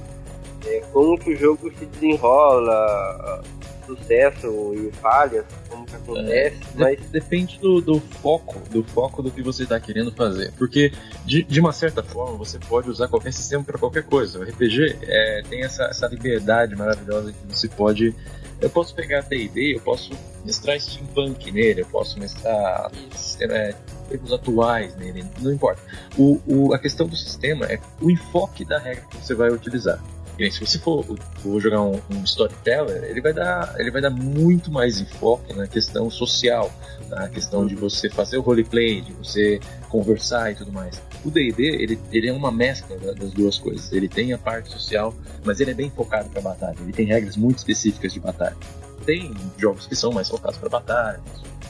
É, 0.67 0.81
como 0.93 1.19
que 1.19 1.33
o 1.33 1.37
jogo 1.37 1.73
se 1.77 1.87
desenrola, 1.87 3.43
sucesso 3.87 4.75
e 4.75 4.93
falhas, 4.93 5.45
como 5.69 5.85
que 5.85 5.97
acontece, 5.97 6.57
De- 6.57 6.79
mas 6.79 7.01
Depende 7.11 7.59
do, 7.59 7.81
do 7.81 8.01
foco, 8.01 8.61
do 8.71 8.83
foco 8.85 9.23
do 9.23 9.31
que 9.31 9.43
você 9.43 9.65
está 9.65 9.79
querendo 9.81 10.13
fazer. 10.13 10.53
Porque, 10.57 10.93
de, 11.25 11.43
de 11.43 11.61
uma 11.61 11.73
certa 11.73 12.03
forma, 12.03 12.37
você 12.37 12.59
pode 12.59 12.89
usar 12.89 13.09
qualquer 13.09 13.33
sistema 13.33 13.65
para 13.65 13.79
qualquer 13.79 14.05
coisa. 14.05 14.39
O 14.39 14.43
RPG 14.43 14.99
é, 15.03 15.43
tem 15.49 15.63
essa, 15.65 15.85
essa 15.85 16.07
liberdade 16.07 16.77
maravilhosa 16.77 17.33
que 17.33 17.47
você 17.55 17.69
pode. 17.69 18.15
Eu 18.61 18.71
posso 18.71 18.95
pegar 18.95 19.23
D&D, 19.23 19.75
eu 19.77 19.81
posso 19.81 20.13
mestrar 20.45 20.79
steampunk 20.81 21.51
nele, 21.51 21.81
eu 21.83 21.87
posso 21.87 22.19
mestrar 22.19 22.91
sistema, 23.13 23.55
é, 23.55 23.75
tempos 24.13 24.33
atuais 24.33 24.95
nele, 24.97 25.25
não 25.41 25.53
importa. 25.53 25.81
O, 26.17 26.39
o- 26.47 26.75
a 26.75 26.79
questão 26.79 27.07
do 27.07 27.17
sistema 27.17 27.67
é 27.67 27.79
o 28.01 28.11
enfoque 28.11 28.65
da 28.65 28.79
regra 28.79 29.05
que 29.11 29.17
você 29.17 29.35
vai 29.35 29.51
utilizar. 29.51 29.99
Que 30.37 30.45
nem 30.45 30.51
Se 30.51 30.61
você 30.65 30.79
for, 30.79 31.05
for 31.43 31.61
jogar 31.61 31.83
um, 31.83 32.01
um 32.11 32.25
storyteller, 32.25 33.05
ele 33.05 33.21
vai 33.21 33.35
dar, 33.35 33.75
ele 33.79 33.91
vai 33.91 34.01
dar 34.01 34.09
muito 34.11 34.71
mais 34.73 34.99
enfoque 34.99 35.53
na 35.55 35.67
questão 35.67 36.09
social, 36.11 36.73
na 37.11 37.29
questão 37.29 37.67
de 37.67 37.75
você 37.75 38.09
fazer 38.09 38.39
o 38.39 38.41
roleplay, 38.41 39.03
de 39.03 39.13
você 39.13 39.61
conversar 39.91 40.51
e 40.51 40.55
tudo 40.55 40.73
mais. 40.73 41.03
O 41.23 41.31
D&D, 41.31 41.63
ele, 41.63 41.99
ele 42.11 42.29
é 42.29 42.33
uma 42.33 42.51
mescla 42.51 42.97
da- 42.99 43.13
das 43.13 43.31
duas 43.31 43.59
coisas. 43.59 43.93
Ele 43.93 44.09
tem 44.09 44.33
a 44.33 44.39
parte 44.39 44.71
social, 44.71 45.15
mas 45.45 45.61
ele 45.61 45.73
é 45.73 45.75
bem 45.75 45.91
focado 45.91 46.31
para 46.31 46.41
batalha. 46.41 46.77
Ele 46.81 46.93
tem 46.93 47.05
regras 47.07 47.37
muito 47.37 47.59
específicas 47.59 48.13
de 48.15 48.19
batalha. 48.21 48.57
Tem 49.05 49.33
jogos 49.59 49.87
que 49.87 49.97
são 49.97 50.13
mais 50.13 50.29
focados 50.29 50.59
para 50.59 50.69
batalha, 50.69 51.21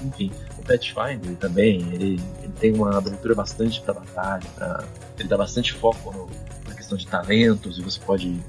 enfim. 0.03 0.31
O 0.59 0.62
Pathfinder 0.62 1.37
também, 1.38 1.81
ele, 1.92 2.21
ele 2.42 2.53
tem 2.61 2.73
uma 2.75 2.97
abertura 2.99 3.35
bastante 3.35 3.81
para 3.83 3.95
batalha, 3.95 4.47
pra- 4.55 4.85
ele 5.18 5.29
dá 5.29 5.37
bastante 5.37 5.73
foco 5.73 6.12
no- 6.12 6.29
na 6.68 6.75
questão 6.75 6.97
de 6.97 7.07
talentos 7.07 7.79
e 7.79 7.83
você 7.83 7.99
pode 8.01 8.40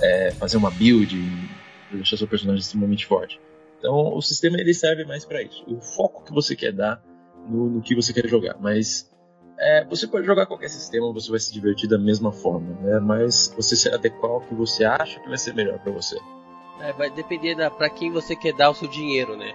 é, 0.00 0.32
fazer 0.32 0.56
uma 0.56 0.70
build 0.70 1.14
e 1.14 1.96
deixar 1.96 2.16
seu 2.16 2.26
personagem 2.26 2.60
extremamente 2.60 3.06
forte. 3.06 3.40
Então 3.78 4.14
o 4.16 4.20
sistema 4.20 4.58
ele 4.58 4.74
serve 4.74 5.04
mais 5.04 5.24
para 5.24 5.40
isso. 5.42 5.62
O 5.68 5.80
foco 5.80 6.24
que 6.24 6.32
você 6.32 6.56
quer 6.56 6.72
dar 6.72 7.00
no, 7.48 7.68
no 7.68 7.80
que 7.82 7.94
você 7.94 8.12
quer 8.12 8.26
jogar. 8.28 8.56
Mas 8.60 9.08
é, 9.58 9.84
você 9.84 10.08
pode 10.08 10.26
jogar 10.26 10.46
qualquer 10.46 10.70
sistema, 10.70 11.12
você 11.12 11.30
vai 11.30 11.38
se 11.38 11.52
divertir 11.52 11.88
da 11.88 11.98
mesma 11.98 12.32
forma, 12.32 12.74
né? 12.80 12.98
Mas 12.98 13.52
você 13.56 13.76
se 13.76 13.88
adequar 13.90 14.30
ao 14.32 14.40
que 14.40 14.54
você 14.54 14.84
acha 14.84 15.20
que 15.20 15.28
vai 15.28 15.38
ser 15.38 15.54
melhor 15.54 15.78
para 15.78 15.92
você. 15.92 16.16
É, 16.80 16.92
vai 16.92 17.10
depender 17.10 17.54
da 17.54 17.70
para 17.70 17.88
quem 17.88 18.10
você 18.10 18.34
quer 18.34 18.54
dar 18.54 18.70
o 18.70 18.74
seu 18.74 18.88
dinheiro, 18.88 19.36
né? 19.36 19.54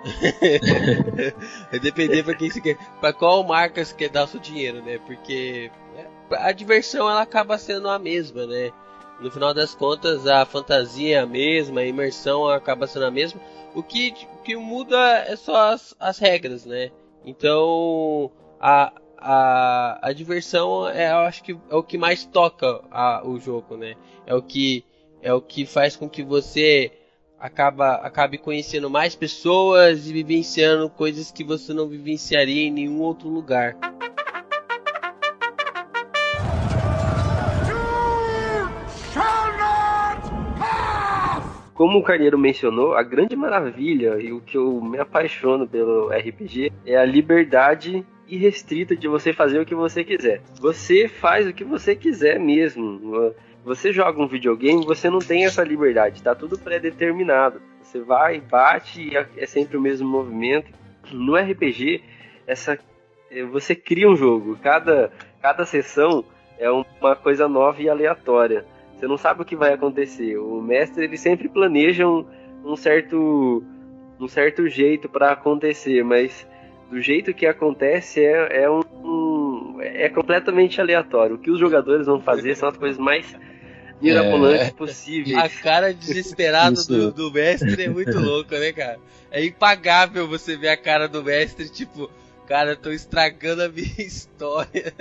vai 1.70 1.80
depender 1.80 2.24
para 2.24 2.36
quem 2.36 2.50
você 2.50 2.62
quer, 2.62 2.78
para 3.02 3.12
qual 3.12 3.44
marca 3.44 3.84
você 3.84 3.94
quer 3.94 4.10
dar 4.10 4.24
o 4.24 4.28
seu 4.28 4.40
dinheiro, 4.40 4.82
né? 4.82 5.00
Porque 5.00 5.72
é, 5.96 6.08
a 6.38 6.52
diversão 6.52 7.10
ela 7.10 7.22
acaba 7.22 7.58
sendo 7.58 7.90
a 7.90 8.00
mesma, 8.00 8.46
né? 8.46 8.72
No 9.20 9.32
final 9.32 9.54
das 9.54 9.74
contas, 9.74 10.28
a 10.28 10.46
fantasia 10.46 11.18
é 11.18 11.20
a 11.20 11.26
mesma, 11.26 11.82
a 11.82 11.86
imersão 11.86 12.48
acaba 12.48 12.86
sendo 12.86 13.06
a 13.06 13.12
mesma. 13.12 13.42
O 13.74 13.82
que, 13.82 14.14
o 14.34 14.44
que 14.44 14.56
muda 14.56 14.98
é 15.28 15.36
só 15.36 15.72
as, 15.74 15.96
as 16.00 16.20
regras, 16.20 16.66
né? 16.66 16.92
Então, 17.26 18.32
a, 18.60 18.94
a, 19.18 20.00
a 20.02 20.14
diversão 20.14 20.88
é, 20.88 21.12
eu 21.12 21.18
acho 21.18 21.44
que 21.44 21.58
é 21.70 21.76
o 21.76 21.84
que 21.84 21.98
mais 21.98 22.26
toca 22.26 22.82
a, 22.92 23.22
o 23.28 23.40
jogo, 23.40 23.76
né? 23.76 23.96
É 24.26 24.36
o 24.36 24.42
que 24.42 24.86
é 25.22 25.34
o 25.34 25.42
que 25.42 25.66
faz 25.66 25.96
com 25.96 26.08
que 26.08 26.24
você 26.24 26.92
acaba 27.40 27.96
acabe 27.96 28.38
conhecendo 28.38 28.90
mais 28.90 29.16
pessoas 29.16 30.08
e 30.08 30.14
vivenciando 30.14 30.90
coisas 30.90 31.32
que 31.32 31.44
você 31.44 31.74
não 31.74 31.88
vivenciaria 31.88 32.68
em 32.68 32.72
nenhum 32.72 33.02
outro 33.02 33.30
lugar. 33.30 33.76
como 41.78 42.00
o 42.00 42.04
Carneiro 42.04 42.40
mencionou, 42.40 42.96
a 42.96 43.04
grande 43.04 43.36
maravilha 43.36 44.20
e 44.20 44.34
o 44.34 44.42
que 44.42 44.58
eu 44.58 44.82
me 44.82 44.98
apaixono 44.98 45.68
pelo 45.68 46.10
RPG 46.10 46.74
é 46.84 46.98
a 46.98 47.06
liberdade 47.06 48.04
irrestrita 48.28 48.96
de 48.96 49.08
você 49.08 49.32
fazer 49.32 49.60
o 49.60 49.66
que 49.66 49.76
você 49.76 50.04
quiser. 50.04 50.42
Você 50.60 51.08
faz 51.08 51.48
o 51.48 51.54
que 51.54 51.64
você 51.64 51.96
quiser 51.96 52.40
mesmo. 52.40 53.32
Você 53.68 53.92
joga 53.92 54.22
um 54.22 54.28
videogame, 54.28 54.86
você 54.86 55.10
não 55.10 55.20
tem 55.20 55.44
essa 55.44 55.62
liberdade, 55.62 56.24
tá 56.24 56.34
tudo 56.34 56.58
pré-determinado. 56.58 57.62
Você 57.82 58.00
vai, 58.00 58.40
bate 58.40 59.12
é 59.36 59.46
sempre 59.46 59.76
o 59.76 59.82
mesmo 59.82 60.08
movimento. 60.08 60.72
No 61.12 61.36
RPG, 61.36 62.02
essa 62.48 62.80
você 63.52 63.76
cria 63.76 64.10
um 64.10 64.16
jogo. 64.16 64.58
Cada 64.64 65.12
cada 65.42 65.66
sessão 65.66 66.24
é 66.58 66.72
uma 66.72 67.14
coisa 67.18 67.50
nova 67.50 67.82
e 67.82 67.90
aleatória. 67.90 68.66
Você 68.96 69.06
não 69.06 69.18
sabe 69.18 69.42
o 69.42 69.46
que 69.46 69.56
vai 69.56 69.74
acontecer. 69.74 70.38
O 70.38 70.62
mestre 70.62 71.04
ele 71.04 71.18
sempre 71.18 71.50
planeja 71.50 72.08
um, 72.08 72.26
um 72.64 72.78
certo 72.78 73.62
um 74.18 74.30
certo 74.30 74.66
jeito 74.70 75.10
para 75.10 75.34
acontecer, 75.34 76.06
mas 76.06 76.48
do 76.90 77.02
jeito 77.02 77.34
que 77.34 77.46
acontece 77.46 78.24
é, 78.24 78.64
é 78.64 78.70
um, 78.70 79.76
é 79.82 80.08
completamente 80.08 80.80
aleatório. 80.80 81.36
O 81.36 81.40
que 81.40 81.52
os 81.52 81.60
jogadores 81.60 82.08
vão 82.08 82.22
fazer 82.22 82.56
são 82.56 82.70
as 82.70 82.78
coisas 82.78 82.98
mais 82.98 83.36
mirabolantes 84.02 84.68
É. 84.68 84.72
possíveis. 84.72 85.38
A 85.38 85.50
cara 85.50 85.94
desesperada 85.94 86.84
do, 86.84 87.12
do 87.12 87.32
mestre 87.32 87.84
é 87.84 87.90
muito 87.90 88.18
louca, 88.20 88.60
né, 88.60 88.72
cara? 88.72 89.00
É 89.32 89.44
impagável 89.44 90.28
você 90.28 90.56
ver 90.56 90.70
a 90.70 90.78
cara 90.78 91.08
do 91.08 91.24
mestre, 91.24 91.68
tipo, 91.70 92.10
cara, 92.48 92.76
tô 92.76 92.92
estragando 92.92 93.64
a 93.64 93.70
minha 93.70 93.88
história. 94.02 94.94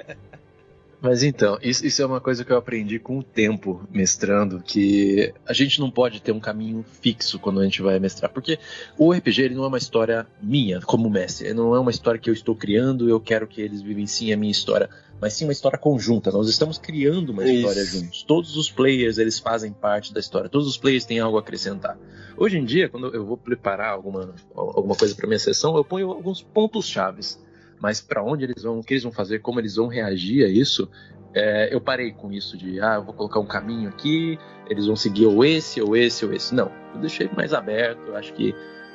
Mas 1.00 1.22
então, 1.22 1.58
isso, 1.62 1.86
isso 1.86 2.00
é 2.00 2.06
uma 2.06 2.20
coisa 2.20 2.44
que 2.44 2.50
eu 2.50 2.56
aprendi 2.56 2.98
com 2.98 3.18
o 3.18 3.22
tempo 3.22 3.86
mestrando, 3.90 4.60
que 4.60 5.32
a 5.46 5.52
gente 5.52 5.78
não 5.78 5.90
pode 5.90 6.20
ter 6.20 6.32
um 6.32 6.40
caminho 6.40 6.84
fixo 7.02 7.38
quando 7.38 7.60
a 7.60 7.64
gente 7.64 7.82
vai 7.82 7.98
mestrar, 7.98 8.30
porque 8.32 8.58
o 8.96 9.12
RPG 9.12 9.42
ele 9.42 9.54
não 9.54 9.64
é 9.64 9.68
uma 9.68 9.78
história 9.78 10.26
minha 10.42 10.80
como 10.80 11.10
mestre, 11.10 11.52
não 11.52 11.74
é 11.74 11.78
uma 11.78 11.90
história 11.90 12.18
que 12.18 12.30
eu 12.30 12.34
estou 12.34 12.54
criando, 12.54 13.08
eu 13.08 13.20
quero 13.20 13.46
que 13.46 13.60
eles 13.60 13.82
vivenciem 13.82 14.32
a 14.32 14.36
minha 14.36 14.50
história, 14.50 14.88
mas 15.20 15.34
sim 15.34 15.44
uma 15.44 15.52
história 15.52 15.78
conjunta. 15.78 16.30
Nós 16.30 16.48
estamos 16.48 16.78
criando 16.78 17.30
uma 17.30 17.44
Isso. 17.44 17.54
história 17.54 17.84
juntos. 17.84 18.22
Todos 18.22 18.56
os 18.56 18.70
players 18.70 19.18
eles 19.18 19.38
fazem 19.38 19.72
parte 19.72 20.14
da 20.14 20.20
história, 20.20 20.48
todos 20.48 20.66
os 20.66 20.78
players 20.78 21.04
têm 21.04 21.20
algo 21.20 21.36
a 21.36 21.40
acrescentar. 21.40 21.98
Hoje 22.38 22.58
em 22.58 22.64
dia, 22.64 22.88
quando 22.88 23.14
eu 23.14 23.24
vou 23.24 23.36
preparar 23.36 23.92
alguma, 23.92 24.34
alguma 24.54 24.94
coisa 24.94 25.14
para 25.14 25.26
minha 25.26 25.38
sessão, 25.38 25.76
eu 25.76 25.84
ponho 25.84 26.10
alguns 26.10 26.42
pontos 26.42 26.86
chaves 26.86 27.38
mas 27.80 28.00
para 28.00 28.22
onde 28.22 28.44
eles 28.44 28.62
vão, 28.62 28.78
o 28.78 28.82
que 28.84 28.94
eles 28.94 29.02
vão 29.02 29.12
fazer, 29.12 29.40
como 29.40 29.60
eles 29.60 29.76
vão 29.76 29.86
reagir 29.86 30.44
a 30.44 30.48
isso, 30.48 30.88
é, 31.34 31.68
eu 31.74 31.80
parei 31.80 32.12
com 32.12 32.32
isso 32.32 32.56
de, 32.56 32.80
ah, 32.80 32.94
eu 32.94 33.04
vou 33.04 33.12
colocar 33.14 33.40
um 33.40 33.46
caminho 33.46 33.88
aqui, 33.88 34.38
eles 34.68 34.86
vão 34.86 34.96
seguir 34.96 35.26
ou 35.26 35.44
esse, 35.44 35.80
ou 35.82 35.96
esse, 35.96 36.24
ou 36.24 36.32
esse. 36.32 36.54
Não, 36.54 36.72
eu 36.94 37.00
deixei 37.00 37.28
mais 37.36 37.52
aberto, 37.52 38.14
acho 38.14 38.32
que 38.32 38.54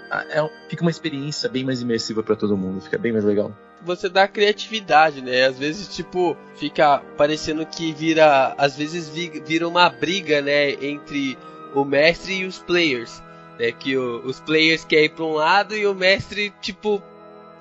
ah, 0.10 0.26
é, 0.30 0.50
fica 0.70 0.82
uma 0.82 0.92
experiência 0.92 1.48
bem 1.48 1.64
mais 1.64 1.82
imersiva 1.82 2.22
para 2.24 2.36
todo 2.36 2.58
mundo, 2.58 2.82
fica 2.82 2.98
bem 2.98 3.12
mais 3.12 3.24
legal. 3.24 3.56
Você 3.84 4.10
dá 4.10 4.28
criatividade, 4.28 5.22
né? 5.24 5.46
Às 5.46 5.58
vezes, 5.58 5.88
tipo, 5.96 6.38
fica 6.56 7.00
parecendo 7.18 7.66
que 7.66 7.92
vira. 7.94 8.54
Às 8.56 8.78
vezes 8.78 9.10
vi- 9.10 9.42
vira 9.44 9.68
uma 9.68 9.90
briga, 9.90 10.40
né? 10.40 10.72
Entre 10.74 11.36
o 11.74 11.84
mestre 11.84 12.36
e 12.42 12.46
os 12.46 12.60
players. 12.60 13.24
Né? 13.60 13.72
Que 13.72 13.98
o- 13.98 14.24
os 14.24 14.40
players 14.40 14.84
querem 14.86 15.06
ir 15.06 15.10
pra 15.10 15.26
um 15.26 15.34
lado 15.34 15.76
e 15.76 15.88
o 15.88 15.96
mestre, 15.96 16.54
tipo, 16.62 17.02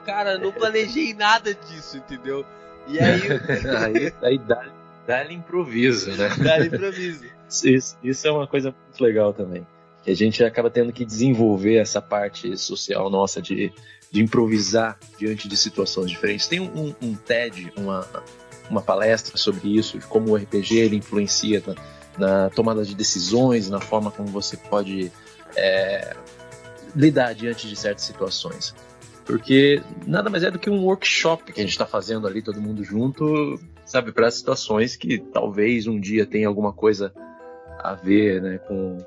cara, 0.04 0.38
não 0.38 0.52
planejei 0.52 1.14
nada 1.14 1.54
disso, 1.54 1.96
entendeu? 1.96 2.44
E 2.86 2.98
aí 2.98 3.22
aí 3.84 4.14
aí 4.22 4.38
dá, 4.38 4.68
dá 5.06 5.32
improviso, 5.32 6.10
né? 6.12 6.28
dá 6.38 6.64
improviso. 6.64 7.24
Isso, 7.50 7.98
isso 8.00 8.28
é 8.28 8.30
uma 8.30 8.46
coisa 8.46 8.72
muito 8.86 9.02
legal 9.02 9.32
também. 9.32 9.66
Que 10.04 10.12
a 10.12 10.14
gente 10.14 10.44
acaba 10.44 10.70
tendo 10.70 10.92
que 10.92 11.04
desenvolver 11.04 11.78
essa 11.78 12.00
parte 12.00 12.56
social 12.56 13.10
nossa 13.10 13.42
de, 13.42 13.72
de 14.08 14.22
improvisar 14.22 14.96
diante 15.18 15.48
de 15.48 15.56
situações 15.56 16.12
diferentes. 16.12 16.46
Tem 16.46 16.60
um, 16.60 16.94
um 17.02 17.12
TED, 17.16 17.72
uma, 17.76 18.06
uma 18.70 18.80
palestra 18.80 19.36
sobre 19.36 19.76
isso, 19.76 19.98
de 19.98 20.06
como 20.06 20.30
o 20.30 20.36
RPG 20.36 20.78
ele 20.78 20.94
influencia 20.94 21.60
na, 21.66 22.44
na 22.44 22.50
tomada 22.50 22.84
de 22.84 22.94
decisões, 22.94 23.68
na 23.68 23.80
forma 23.80 24.12
como 24.12 24.28
você 24.28 24.56
pode 24.56 25.10
é, 25.56 26.14
lidar 26.94 27.34
diante 27.34 27.68
de 27.68 27.74
certas 27.74 28.04
situações. 28.04 28.74
Porque 29.30 29.80
nada 30.08 30.28
mais 30.28 30.42
é 30.42 30.50
do 30.50 30.58
que 30.58 30.68
um 30.68 30.84
workshop 30.84 31.52
que 31.52 31.60
a 31.60 31.62
gente 31.62 31.70
está 31.70 31.86
fazendo 31.86 32.26
ali, 32.26 32.42
todo 32.42 32.60
mundo 32.60 32.82
junto, 32.82 33.60
sabe, 33.86 34.10
para 34.10 34.28
situações 34.28 34.96
que 34.96 35.18
talvez 35.18 35.86
um 35.86 36.00
dia 36.00 36.26
tenha 36.26 36.48
alguma 36.48 36.72
coisa 36.72 37.12
a 37.78 37.94
ver 37.94 38.42
né, 38.42 38.58
com, 38.58 38.98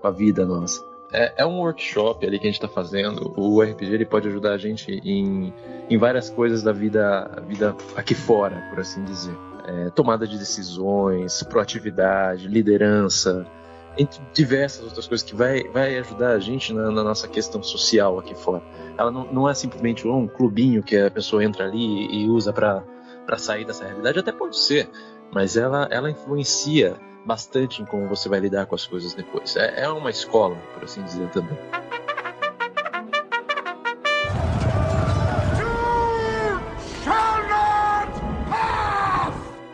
com 0.00 0.06
a 0.06 0.12
vida 0.12 0.46
nossa. 0.46 0.80
É, 1.12 1.32
é 1.38 1.46
um 1.46 1.58
workshop 1.58 2.24
ali 2.24 2.38
que 2.38 2.46
a 2.46 2.50
gente 2.50 2.62
está 2.62 2.68
fazendo. 2.68 3.34
O 3.36 3.60
RPG 3.60 3.92
ele 3.92 4.06
pode 4.06 4.28
ajudar 4.28 4.52
a 4.52 4.58
gente 4.58 4.92
em, 4.92 5.52
em 5.90 5.98
várias 5.98 6.30
coisas 6.30 6.62
da 6.62 6.72
vida, 6.72 7.42
vida 7.48 7.74
aqui 7.96 8.14
fora, 8.14 8.68
por 8.70 8.78
assim 8.78 9.02
dizer. 9.04 9.36
É, 9.66 9.90
tomada 9.90 10.24
de 10.24 10.38
decisões, 10.38 11.42
proatividade, 11.42 12.46
liderança, 12.46 13.44
entre 13.96 14.20
diversas 14.32 14.84
outras 14.84 15.06
coisas 15.06 15.24
que 15.24 15.34
vai, 15.34 15.64
vai 15.68 15.96
ajudar 15.98 16.30
a 16.32 16.38
gente 16.38 16.72
na, 16.72 16.90
na 16.90 17.04
nossa 17.04 17.28
questão 17.28 17.62
social 17.62 18.18
aqui 18.18 18.34
fora. 18.34 18.62
Ela 18.98 19.10
não, 19.10 19.24
não 19.32 19.48
é 19.48 19.54
simplesmente 19.54 20.06
um 20.06 20.26
clubinho 20.26 20.82
que 20.82 20.96
a 20.96 21.10
pessoa 21.10 21.44
entra 21.44 21.64
ali 21.64 22.06
e 22.12 22.28
usa 22.28 22.52
para 22.52 22.82
sair 23.36 23.64
dessa 23.64 23.84
realidade, 23.84 24.18
até 24.18 24.32
pode 24.32 24.56
ser, 24.56 24.88
mas 25.32 25.56
ela, 25.56 25.88
ela 25.90 26.10
influencia 26.10 26.96
bastante 27.24 27.80
em 27.82 27.84
como 27.84 28.08
você 28.08 28.28
vai 28.28 28.40
lidar 28.40 28.66
com 28.66 28.74
as 28.74 28.86
coisas 28.86 29.14
depois. 29.14 29.56
É, 29.56 29.84
é 29.84 29.88
uma 29.88 30.10
escola, 30.10 30.56
por 30.74 30.84
assim 30.84 31.02
dizer 31.02 31.28
também. 31.30 31.56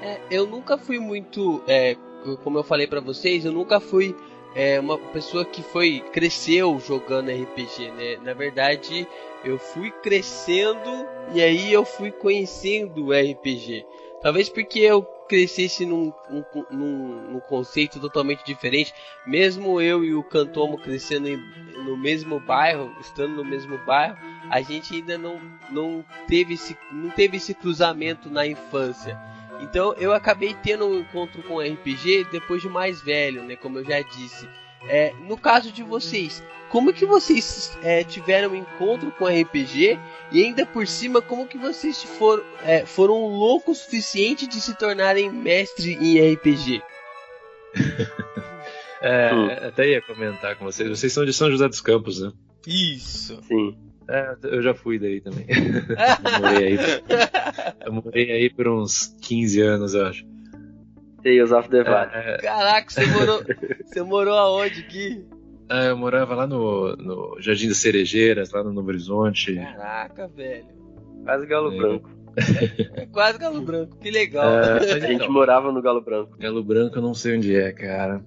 É, 0.03 0.21
eu 0.31 0.47
nunca 0.47 0.79
fui 0.79 0.99
muito, 0.99 1.63
é, 1.67 1.97
como 2.43 2.59
eu 2.59 2.63
falei 2.63 2.87
pra 2.87 3.01
vocês, 3.01 3.45
eu 3.45 3.53
nunca 3.53 3.81
fui 3.81 4.15
é, 4.55 4.81
uma 4.81 4.99
pessoa 4.99 5.45
que 5.45 5.63
foi 5.63 6.01
cresceu 6.13 6.79
jogando 6.81 7.31
RPG, 7.31 7.91
né? 7.93 8.17
Na 8.23 8.35
verdade, 8.35 9.07
eu 9.45 9.59
fui 9.59 9.91
crescendo 9.91 11.07
e 11.33 11.41
aí 11.41 11.73
eu 11.73 11.85
fui 11.85 12.11
conhecendo 12.11 13.07
o 13.07 13.13
RPG. 13.13 13.85
Talvez 14.23 14.49
porque 14.49 14.81
eu 14.81 15.03
crescesse 15.31 15.87
num, 15.87 16.13
num, 16.29 16.45
num, 16.71 17.31
num 17.31 17.41
conceito 17.41 18.01
totalmente 18.01 18.45
diferente, 18.45 18.93
mesmo 19.25 19.81
eu 19.81 20.05
e 20.05 20.13
o 20.13 20.25
Cantomo 20.25 20.77
crescendo 20.77 21.29
em, 21.29 21.37
no 21.85 21.97
mesmo 21.97 22.41
bairro, 22.41 22.93
estando 23.01 23.37
no 23.37 23.45
mesmo 23.45 23.79
bairro, 23.87 24.19
a 24.51 24.61
gente 24.61 24.93
ainda 24.93 25.17
não, 25.17 25.41
não, 25.71 26.05
teve 26.27 26.55
esse, 26.55 26.77
não 26.91 27.11
teve 27.11 27.37
esse 27.37 27.55
cruzamento 27.55 28.29
na 28.29 28.45
infância. 28.45 29.17
Então 29.61 29.95
eu 29.99 30.13
acabei 30.13 30.55
tendo 30.63 30.87
um 30.87 31.01
encontro 31.01 31.43
com 31.43 31.61
RPG 31.61 32.27
depois 32.31 32.63
de 32.63 32.69
mais 32.69 33.01
velho, 33.01 33.43
né? 33.45 33.57
Como 33.57 33.79
eu 33.79 33.85
já 33.85 34.01
disse. 34.01 34.49
É, 34.89 35.13
no 35.29 35.37
caso 35.37 35.71
de 35.71 35.83
vocês, 35.83 36.43
como 36.71 36.93
que 36.93 37.05
vocês 37.05 37.77
é, 37.83 38.03
tiveram 38.03 38.53
um 38.53 38.55
encontro 38.55 39.11
com 39.13 39.27
RPG 39.27 39.99
e 40.33 40.43
ainda 40.43 40.65
por 40.65 40.87
cima 40.87 41.21
como 41.21 41.47
que 41.47 41.59
vocês 41.59 42.03
foram, 42.03 42.43
é, 42.63 42.87
foram 42.87 43.27
loucos 43.27 43.79
o 43.79 43.85
suficiente 43.85 44.47
de 44.47 44.61
se 44.61 44.75
tornarem 44.79 45.31
mestre 45.31 45.95
em 45.95 46.33
RPG? 46.35 46.83
É, 49.03 49.31
até 49.67 49.89
ia 49.89 50.03
comentar 50.03 50.57
com 50.57 50.67
vocês. 50.67 50.87
Vocês 50.87 51.11
são 51.11 51.25
de 51.25 51.33
São 51.33 51.51
José 51.51 51.67
dos 51.67 51.81
Campos, 51.81 52.21
né? 52.21 52.33
Isso. 52.67 53.41
Sim. 53.49 53.75
É, 54.13 54.35
eu 54.43 54.61
já 54.63 54.75
fui 54.75 54.99
daí 54.99 55.21
também. 55.21 55.47
eu, 55.49 56.41
morei 56.43 56.67
aí, 56.67 56.79
eu 57.87 57.93
morei 57.93 58.31
aí 58.33 58.51
por 58.51 58.67
uns 58.69 59.15
15 59.23 59.61
anos, 59.61 59.95
eu 59.95 60.07
acho. 60.07 60.27
Tales 61.23 61.53
of 61.53 61.69
the 61.69 61.83
Valley. 61.85 62.11
É, 62.15 62.39
Caraca, 62.39 62.91
você 62.91 63.07
morou, 63.07 63.43
você 63.85 64.03
morou 64.03 64.35
aonde 64.37 64.81
aqui? 64.81 65.25
é, 65.71 65.91
eu 65.91 65.97
morava 65.97 66.35
lá 66.35 66.47
no, 66.47 66.97
no 66.97 67.37
Jardim 67.41 67.69
das 67.69 67.77
Cerejeiras, 67.77 68.51
lá 68.51 68.65
no 68.65 68.73
Novo 68.73 68.89
Horizonte. 68.89 69.55
Caraca, 69.55 70.27
velho. 70.29 70.67
Quase 71.25 71.47
Galo 71.47 71.73
É. 71.73 71.77
Branco. 71.77 72.11
É 72.97 73.07
quase 73.07 73.39
Galo 73.39 73.61
Branco, 73.61 73.97
que 73.99 74.11
legal. 74.11 74.49
É, 74.59 74.79
A 74.95 74.99
gente 75.01 75.13
então, 75.15 75.31
morava 75.33 75.71
no 75.71 75.83
Galo 75.83 76.01
Branco. 76.01 76.37
Galo 76.39 76.65
Branco 76.65 76.97
eu 76.97 77.03
não 77.03 77.13
sei 77.13 77.37
onde 77.37 77.55
é, 77.55 77.71
cara. 77.73 78.23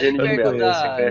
Gênio 0.00 0.20
de 0.22 0.28
perto 0.36 0.50
Melo, 0.52 0.58
da, 0.58 0.96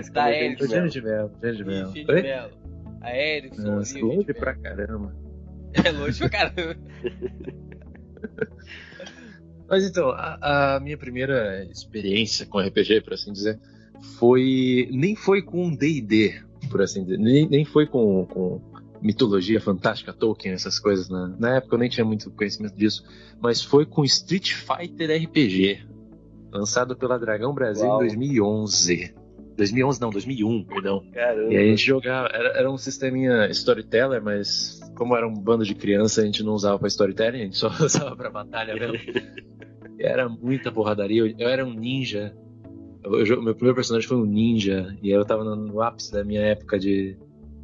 como 0.56 0.68
Gênio 0.68 0.88
de 0.90 1.02
Melo, 1.02 1.30
Gênio 1.42 1.56
de 1.56 1.64
Melo. 1.64 1.92
Gênio 1.92 2.06
de? 2.06 2.22
Melo. 2.22 2.59
A 3.00 3.16
Erickson. 3.16 3.62
Nossa, 3.62 3.94
ali, 3.94 4.02
longe 4.02 4.24
de 4.24 4.34
pra 4.34 4.54
caramba. 4.54 5.14
É 5.72 5.92
longe 5.92 6.18
pra 6.18 6.28
caramba. 6.28 6.76
Mas 9.68 9.84
então, 9.84 10.10
a, 10.10 10.74
a 10.74 10.80
minha 10.80 10.98
primeira 10.98 11.64
experiência 11.70 12.44
com 12.44 12.58
RPG, 12.58 13.02
por 13.02 13.12
assim 13.12 13.32
dizer, 13.32 13.60
foi. 14.18 14.88
Nem 14.90 15.14
foi 15.14 15.42
com 15.42 15.72
DD, 15.72 16.42
por 16.68 16.82
assim 16.82 17.04
dizer. 17.04 17.18
Nem, 17.18 17.48
nem 17.48 17.64
foi 17.64 17.86
com, 17.86 18.26
com 18.26 18.60
mitologia 19.00 19.60
fantástica, 19.60 20.12
Tolkien, 20.12 20.54
essas 20.54 20.80
coisas. 20.80 21.08
Na, 21.08 21.28
na 21.28 21.56
época 21.56 21.76
eu 21.76 21.78
nem 21.78 21.88
tinha 21.88 22.04
muito 22.04 22.30
conhecimento 22.32 22.74
disso. 22.74 23.04
Mas 23.40 23.62
foi 23.62 23.86
com 23.86 24.04
Street 24.04 24.54
Fighter 24.54 25.22
RPG, 25.22 25.86
lançado 26.50 26.96
pela 26.96 27.16
Dragão 27.16 27.54
Brasil 27.54 27.86
Uau. 27.86 28.02
em 28.02 28.08
2011. 28.08 29.14
2011 29.60 30.00
não, 30.00 30.10
2001, 30.10 30.64
perdão. 30.64 31.04
Caramba. 31.12 31.52
E 31.52 31.56
a 31.56 31.62
gente 31.64 31.84
jogava, 31.84 32.28
era, 32.32 32.48
era 32.58 32.70
um 32.70 32.78
sisteminha 32.78 33.46
storyteller, 33.50 34.22
mas 34.22 34.80
como 34.96 35.14
era 35.16 35.26
um 35.28 35.34
bando 35.34 35.64
de 35.64 35.74
criança, 35.74 36.22
a 36.22 36.24
gente 36.24 36.42
não 36.42 36.54
usava 36.54 36.78
pra 36.78 36.88
storytelling, 36.88 37.40
a 37.40 37.44
gente 37.44 37.56
só 37.58 37.68
usava 37.84 38.16
pra 38.16 38.30
batalha 38.30 38.74
mesmo. 38.74 38.96
E 39.98 40.02
era 40.02 40.28
muita 40.28 40.72
porradaria, 40.72 41.20
eu, 41.22 41.34
eu 41.38 41.48
era 41.48 41.64
um 41.64 41.74
ninja. 41.74 42.34
Eu- 43.04 43.24
eu- 43.26 43.42
meu 43.42 43.54
primeiro 43.54 43.74
personagem 43.74 44.08
foi 44.08 44.16
um 44.16 44.24
ninja, 44.26 44.96
e 45.02 45.10
eu 45.10 45.24
tava 45.24 45.44
no, 45.44 45.54
no 45.56 45.80
ápice 45.82 46.10
da 46.12 46.24
minha 46.24 46.40
época 46.40 46.78
de, 46.78 47.16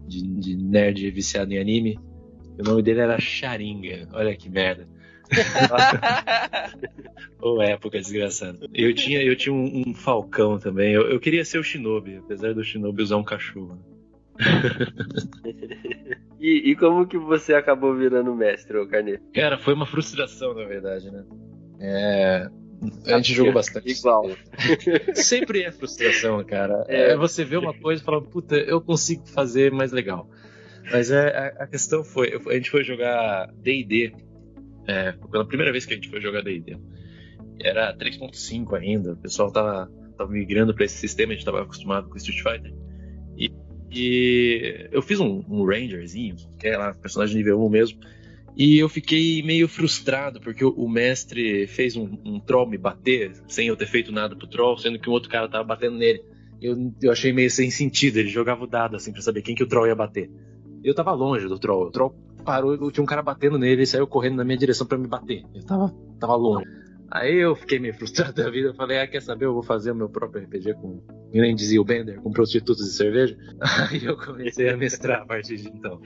de, 0.06 0.22
de 0.22 0.56
nerd 0.56 1.10
viciado 1.10 1.52
em 1.52 1.58
anime. 1.58 1.98
E 2.58 2.62
o 2.62 2.64
nome 2.64 2.82
dele 2.82 3.00
era 3.00 3.18
Sharinga, 3.20 4.08
olha 4.12 4.34
que 4.36 4.48
merda. 4.50 4.86
Ô, 7.40 7.62
época 7.62 7.98
desgraçada. 7.98 8.66
Eu 8.72 8.94
tinha, 8.94 9.22
eu 9.22 9.36
tinha 9.36 9.54
um, 9.54 9.84
um 9.88 9.94
falcão 9.94 10.58
também. 10.58 10.92
Eu, 10.92 11.08
eu 11.10 11.20
queria 11.20 11.44
ser 11.44 11.58
o 11.58 11.64
Shinobi, 11.64 12.16
apesar 12.16 12.54
do 12.54 12.64
Shinobi 12.64 13.02
usar 13.02 13.16
um 13.16 13.24
cachorro. 13.24 13.78
E, 16.38 16.70
e 16.70 16.76
como 16.76 17.06
que 17.06 17.18
você 17.18 17.54
acabou 17.54 17.94
virando 17.94 18.34
mestre, 18.34 18.76
ô 18.76 18.86
Carneiro? 18.86 19.22
Cara, 19.34 19.58
foi 19.58 19.74
uma 19.74 19.86
frustração, 19.86 20.54
na 20.54 20.64
verdade, 20.64 21.10
né? 21.10 21.24
É. 21.80 22.48
A 23.06 23.16
gente 23.16 23.32
jogou 23.32 23.52
bastante. 23.52 23.90
Igual. 23.90 24.30
Sempre 25.14 25.62
é 25.62 25.72
frustração, 25.72 26.44
cara. 26.44 26.84
É. 26.88 27.12
É, 27.12 27.16
você 27.16 27.44
ver 27.44 27.56
uma 27.56 27.72
coisa 27.72 28.02
e 28.02 28.04
falar, 28.04 28.20
puta, 28.20 28.54
eu 28.54 28.80
consigo 28.80 29.26
fazer 29.26 29.72
mais 29.72 29.92
legal. 29.92 30.28
Mas 30.92 31.10
é, 31.10 31.54
a, 31.58 31.64
a 31.64 31.66
questão 31.66 32.04
foi, 32.04 32.40
a 32.46 32.52
gente 32.52 32.70
foi 32.70 32.84
jogar 32.84 33.50
D&D, 33.54 34.12
é, 34.86 35.12
pela 35.12 35.46
primeira 35.46 35.72
vez 35.72 35.84
que 35.84 35.92
a 35.92 35.96
gente 35.96 36.08
foi 36.08 36.20
jogar 36.20 36.42
D&D. 36.42 36.76
Era 37.60 37.96
3.5 37.96 38.76
ainda, 38.76 39.12
o 39.12 39.16
pessoal 39.16 39.50
tava, 39.50 39.90
tava 40.16 40.30
migrando 40.30 40.74
pra 40.74 40.84
esse 40.84 40.96
sistema, 40.96 41.32
a 41.32 41.36
gente 41.36 41.44
tava 41.44 41.62
acostumado 41.62 42.08
com 42.08 42.16
Street 42.16 42.42
Fighter. 42.42 42.74
E, 43.36 43.50
e 43.90 44.88
eu 44.92 45.02
fiz 45.02 45.20
um, 45.20 45.42
um 45.48 45.64
Rangerzinho, 45.64 46.36
que 46.58 46.68
é 46.68 46.76
lá, 46.76 46.94
personagem 46.94 47.36
nível 47.36 47.64
1 47.64 47.68
mesmo, 47.68 48.00
e 48.56 48.78
eu 48.78 48.88
fiquei 48.88 49.42
meio 49.42 49.68
frustrado, 49.68 50.40
porque 50.40 50.64
o, 50.64 50.70
o 50.70 50.88
mestre 50.88 51.66
fez 51.66 51.94
um, 51.96 52.18
um 52.24 52.40
troll 52.40 52.66
me 52.66 52.78
bater, 52.78 53.32
sem 53.48 53.68
eu 53.68 53.76
ter 53.76 53.86
feito 53.86 54.10
nada 54.10 54.34
pro 54.34 54.46
troll, 54.46 54.78
sendo 54.78 54.98
que 54.98 55.10
um 55.10 55.12
outro 55.12 55.28
cara 55.28 55.48
tava 55.48 55.64
batendo 55.64 55.98
nele. 55.98 56.22
Eu, 56.60 56.92
eu 57.02 57.12
achei 57.12 57.34
meio 57.34 57.50
sem 57.50 57.70
sentido, 57.70 58.16
ele 58.16 58.28
jogava 58.28 58.64
o 58.64 58.66
dado 58.66 58.96
assim 58.96 59.12
pra 59.12 59.20
saber 59.20 59.42
quem 59.42 59.54
que 59.54 59.62
o 59.62 59.66
troll 59.66 59.86
ia 59.86 59.94
bater. 59.94 60.30
Eu 60.82 60.94
tava 60.94 61.12
longe 61.12 61.46
do 61.46 61.58
troll, 61.58 61.88
o 61.88 61.90
troll 61.90 62.14
parou, 62.46 62.90
tinha 62.90 63.02
um 63.02 63.06
cara 63.06 63.22
batendo 63.22 63.58
nele 63.58 63.82
e 63.82 63.86
saiu 63.86 64.06
correndo 64.06 64.36
na 64.36 64.44
minha 64.44 64.56
direção 64.56 64.86
pra 64.86 64.96
me 64.96 65.08
bater. 65.08 65.44
Eu 65.52 65.66
tava, 65.66 65.94
tava 66.20 66.36
longe. 66.36 66.66
Aí 67.10 67.36
eu 67.36 67.54
fiquei 67.54 67.78
meio 67.78 67.94
frustrado 67.98 68.32
da 68.32 68.48
vida, 68.48 68.68
eu 68.68 68.74
falei, 68.74 69.00
ah, 69.00 69.06
quer 69.06 69.20
saber, 69.20 69.46
eu 69.46 69.52
vou 69.52 69.62
fazer 69.62 69.90
o 69.90 69.94
meu 69.94 70.08
próprio 70.08 70.44
RPG 70.44 70.74
com, 70.74 71.02
nem 71.32 71.54
dizia 71.54 71.80
o 71.80 71.84
Bender, 71.84 72.20
com 72.20 72.30
prostitutos 72.30 72.86
e 72.86 72.92
cerveja. 72.92 73.36
Aí 73.90 74.04
eu 74.04 74.16
comecei 74.16 74.68
a 74.70 74.76
mestrar 74.76 75.22
a 75.22 75.26
partir 75.26 75.56
de 75.56 75.68
então. 75.68 76.00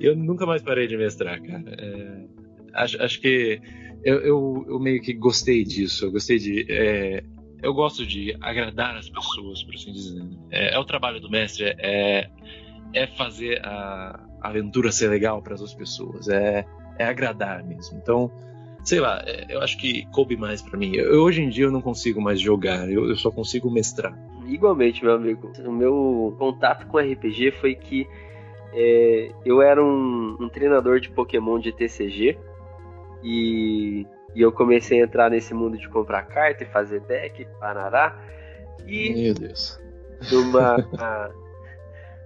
E 0.00 0.06
eu 0.06 0.16
nunca 0.16 0.46
mais 0.46 0.62
parei 0.62 0.86
de 0.86 0.96
mestrar, 0.96 1.40
cara. 1.40 1.64
É, 1.66 2.24
acho, 2.74 3.02
acho 3.02 3.20
que 3.20 3.60
eu, 4.02 4.20
eu, 4.20 4.66
eu 4.68 4.80
meio 4.80 5.00
que 5.00 5.12
gostei 5.12 5.62
disso, 5.62 6.06
eu 6.06 6.12
gostei 6.12 6.38
de... 6.38 6.66
é, 6.68 7.22
eu 7.62 7.72
gosto 7.72 8.04
de 8.04 8.36
agradar 8.40 8.96
as 8.96 9.08
pessoas, 9.08 9.62
por 9.62 9.74
assim 9.74 9.92
dizer. 9.92 10.26
É, 10.50 10.74
é 10.74 10.78
o 10.78 10.84
trabalho 10.84 11.20
do 11.20 11.30
mestre, 11.30 11.64
é, 11.78 12.28
é 12.92 13.06
fazer 13.06 13.64
a 13.64 14.31
aventura 14.48 14.90
ser 14.92 15.08
legal 15.08 15.40
para 15.42 15.54
as 15.54 15.60
outras 15.60 15.76
pessoas, 15.78 16.28
é, 16.28 16.64
é 16.98 17.04
agradar 17.04 17.62
mesmo. 17.64 17.98
Então, 17.98 18.30
sei 18.84 19.00
lá, 19.00 19.22
é, 19.26 19.46
eu 19.48 19.60
acho 19.62 19.78
que 19.78 20.06
coube 20.10 20.36
mais 20.36 20.60
para 20.62 20.78
mim. 20.78 20.94
Eu- 20.94 21.22
hoje 21.22 21.40
em 21.42 21.48
dia 21.48 21.64
eu 21.66 21.70
não 21.72 21.80
consigo 21.80 22.20
mais 22.20 22.40
jogar, 22.40 22.90
eu, 22.90 23.08
eu 23.08 23.16
só 23.16 23.30
consigo 23.30 23.70
mestrar. 23.70 24.16
Igualmente, 24.46 25.04
meu 25.04 25.14
amigo. 25.14 25.50
O 25.64 25.72
meu 25.72 26.34
contato 26.38 26.86
com 26.86 26.98
RPG 26.98 27.52
foi 27.60 27.74
que 27.74 28.06
é, 28.74 29.30
eu 29.44 29.60
era 29.62 29.82
um, 29.82 30.36
um 30.40 30.48
treinador 30.48 30.98
de 31.00 31.10
Pokémon 31.10 31.58
de 31.58 31.72
TCG 31.72 32.38
e, 33.22 34.06
e 34.34 34.40
eu 34.40 34.50
comecei 34.52 35.00
a 35.00 35.04
entrar 35.04 35.30
nesse 35.30 35.54
mundo 35.54 35.78
de 35.78 35.88
comprar 35.88 36.22
carta 36.22 36.64
e 36.64 36.66
fazer 36.66 37.00
deck, 37.00 37.46
parará. 37.60 38.18
E 38.86 39.14
Meu 39.14 39.34
Deus. 39.34 39.78
numa, 40.30 40.76
a- 40.98 41.30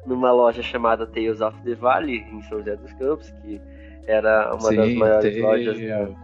numa 0.06 0.32
loja 0.32 0.62
chamada 0.62 1.06
Tales 1.06 1.40
of 1.40 1.60
the 1.62 1.74
Valley, 1.74 2.18
em 2.32 2.42
São 2.42 2.58
José 2.58 2.76
dos 2.76 2.92
Campos, 2.94 3.30
que 3.42 3.60
era 4.06 4.54
uma 4.54 4.72
das 4.72 4.86
Sim, 4.88 4.94
maiores 4.96 5.34
tem- 5.34 5.42
lojas 5.42 6.16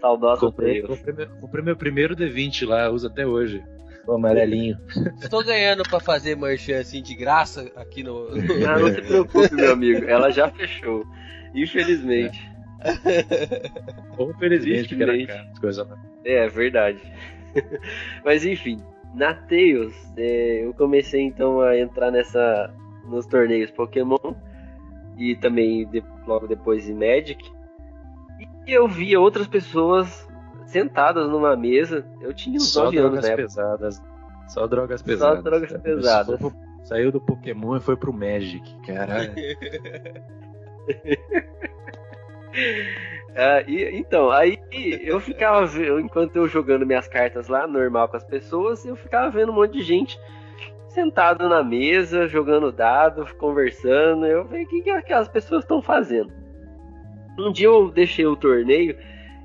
Saudosa 0.00 0.40
Comprei, 0.40 0.82
comprei, 0.82 1.14
meu, 1.14 1.28
comprei 1.40 1.64
meu 1.64 1.76
primeiro 1.76 2.16
D20 2.16 2.66
lá, 2.66 2.90
uso 2.90 3.06
até 3.06 3.24
hoje. 3.26 3.62
O 4.04 4.14
amarelinho. 4.14 4.76
Estou 5.20 5.44
ganhando 5.44 5.84
pra 5.84 6.00
fazer 6.00 6.36
merchan 6.36 6.80
assim 6.80 7.00
de 7.00 7.14
graça 7.14 7.70
aqui 7.76 8.02
no. 8.02 8.30
Não, 8.34 8.80
não 8.80 8.92
se 8.92 9.00
preocupe, 9.00 9.54
meu 9.54 9.72
amigo. 9.72 10.04
Ela 10.06 10.30
já 10.30 10.48
fechou. 10.50 11.04
Infelizmente. 11.54 12.50
Ou 14.18 14.34
felizmente, 14.34 14.88
porque 14.88 15.02
era 15.04 15.26
caro, 15.26 15.88
lá. 15.88 15.98
É, 16.24 16.46
é 16.46 16.48
verdade. 16.48 16.98
Mas 18.24 18.44
enfim, 18.44 18.82
na 19.14 19.34
Tails, 19.34 19.94
é, 20.16 20.64
eu 20.64 20.72
comecei 20.74 21.22
então 21.22 21.60
a 21.60 21.78
entrar 21.78 22.10
nessa 22.10 22.72
nos 23.04 23.26
torneios 23.26 23.70
Pokémon 23.70 24.16
e 25.18 25.34
também 25.36 25.86
de- 25.88 26.02
logo 26.26 26.46
depois 26.46 26.88
em 26.88 26.94
Magic. 26.94 27.42
E 28.66 28.72
eu 28.72 28.86
via 28.88 29.20
outras 29.20 29.46
pessoas 29.46 30.26
sentadas 30.66 31.28
numa 31.28 31.56
mesa. 31.56 32.06
Eu 32.20 32.32
tinha 32.32 32.56
uns 32.56 32.72
Só 32.72 32.84
9 32.84 32.98
anos 32.98 33.10
drogas 33.20 33.36
pesadas. 33.36 34.02
Só 34.48 34.66
drogas 34.66 35.02
pesadas. 35.02 35.42
drogas 35.44 35.68
cara. 35.70 35.82
pesadas. 35.82 36.40
Só- 36.40 36.52
Saiu 36.84 37.12
do 37.12 37.20
Pokémon 37.20 37.76
e 37.76 37.80
foi 37.80 37.96
pro 37.96 38.12
Magic, 38.12 38.60
caralho. 38.84 39.32
Ah, 43.34 43.62
e- 43.66 43.96
então, 43.96 44.30
aí 44.30 44.58
eu 45.02 45.18
ficava 45.18 45.66
enquanto 46.00 46.36
eu 46.36 46.46
jogando 46.46 46.86
minhas 46.86 47.08
cartas 47.08 47.48
lá, 47.48 47.66
normal 47.66 48.08
com 48.08 48.16
as 48.16 48.24
pessoas, 48.24 48.84
eu 48.84 48.94
ficava 48.94 49.30
vendo 49.30 49.50
um 49.52 49.54
monte 49.54 49.72
de 49.78 49.82
gente 49.82 50.18
sentado 50.88 51.48
na 51.48 51.62
mesa, 51.64 52.28
jogando 52.28 52.70
dado, 52.70 53.26
conversando. 53.36 54.26
Eu 54.26 54.44
falei, 54.46 54.64
o 54.64 54.68
que, 54.68 54.82
que 54.82 54.90
aquelas 54.90 55.28
pessoas 55.28 55.64
estão 55.64 55.80
fazendo? 55.80 56.32
Um 57.38 57.50
dia 57.50 57.66
eu 57.66 57.90
deixei 57.90 58.26
o 58.26 58.36
torneio 58.36 58.96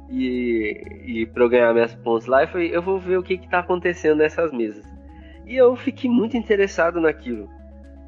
e, 0.09 0.81
e 1.05 1.25
pra 1.27 1.43
eu 1.43 1.49
ganhar 1.49 1.73
minhas 1.73 1.95
pontos 1.95 2.27
lá, 2.27 2.43
eu 2.43 2.47
falei, 2.49 2.75
eu 2.75 2.81
vou 2.81 2.99
ver 2.99 3.17
o 3.17 3.23
que, 3.23 3.37
que 3.37 3.49
tá 3.49 3.59
acontecendo 3.59 4.17
nessas 4.17 4.51
mesas. 4.51 4.85
E 5.45 5.55
eu 5.55 5.75
fiquei 5.77 6.09
muito 6.09 6.35
interessado 6.35 6.99
naquilo. 6.99 7.49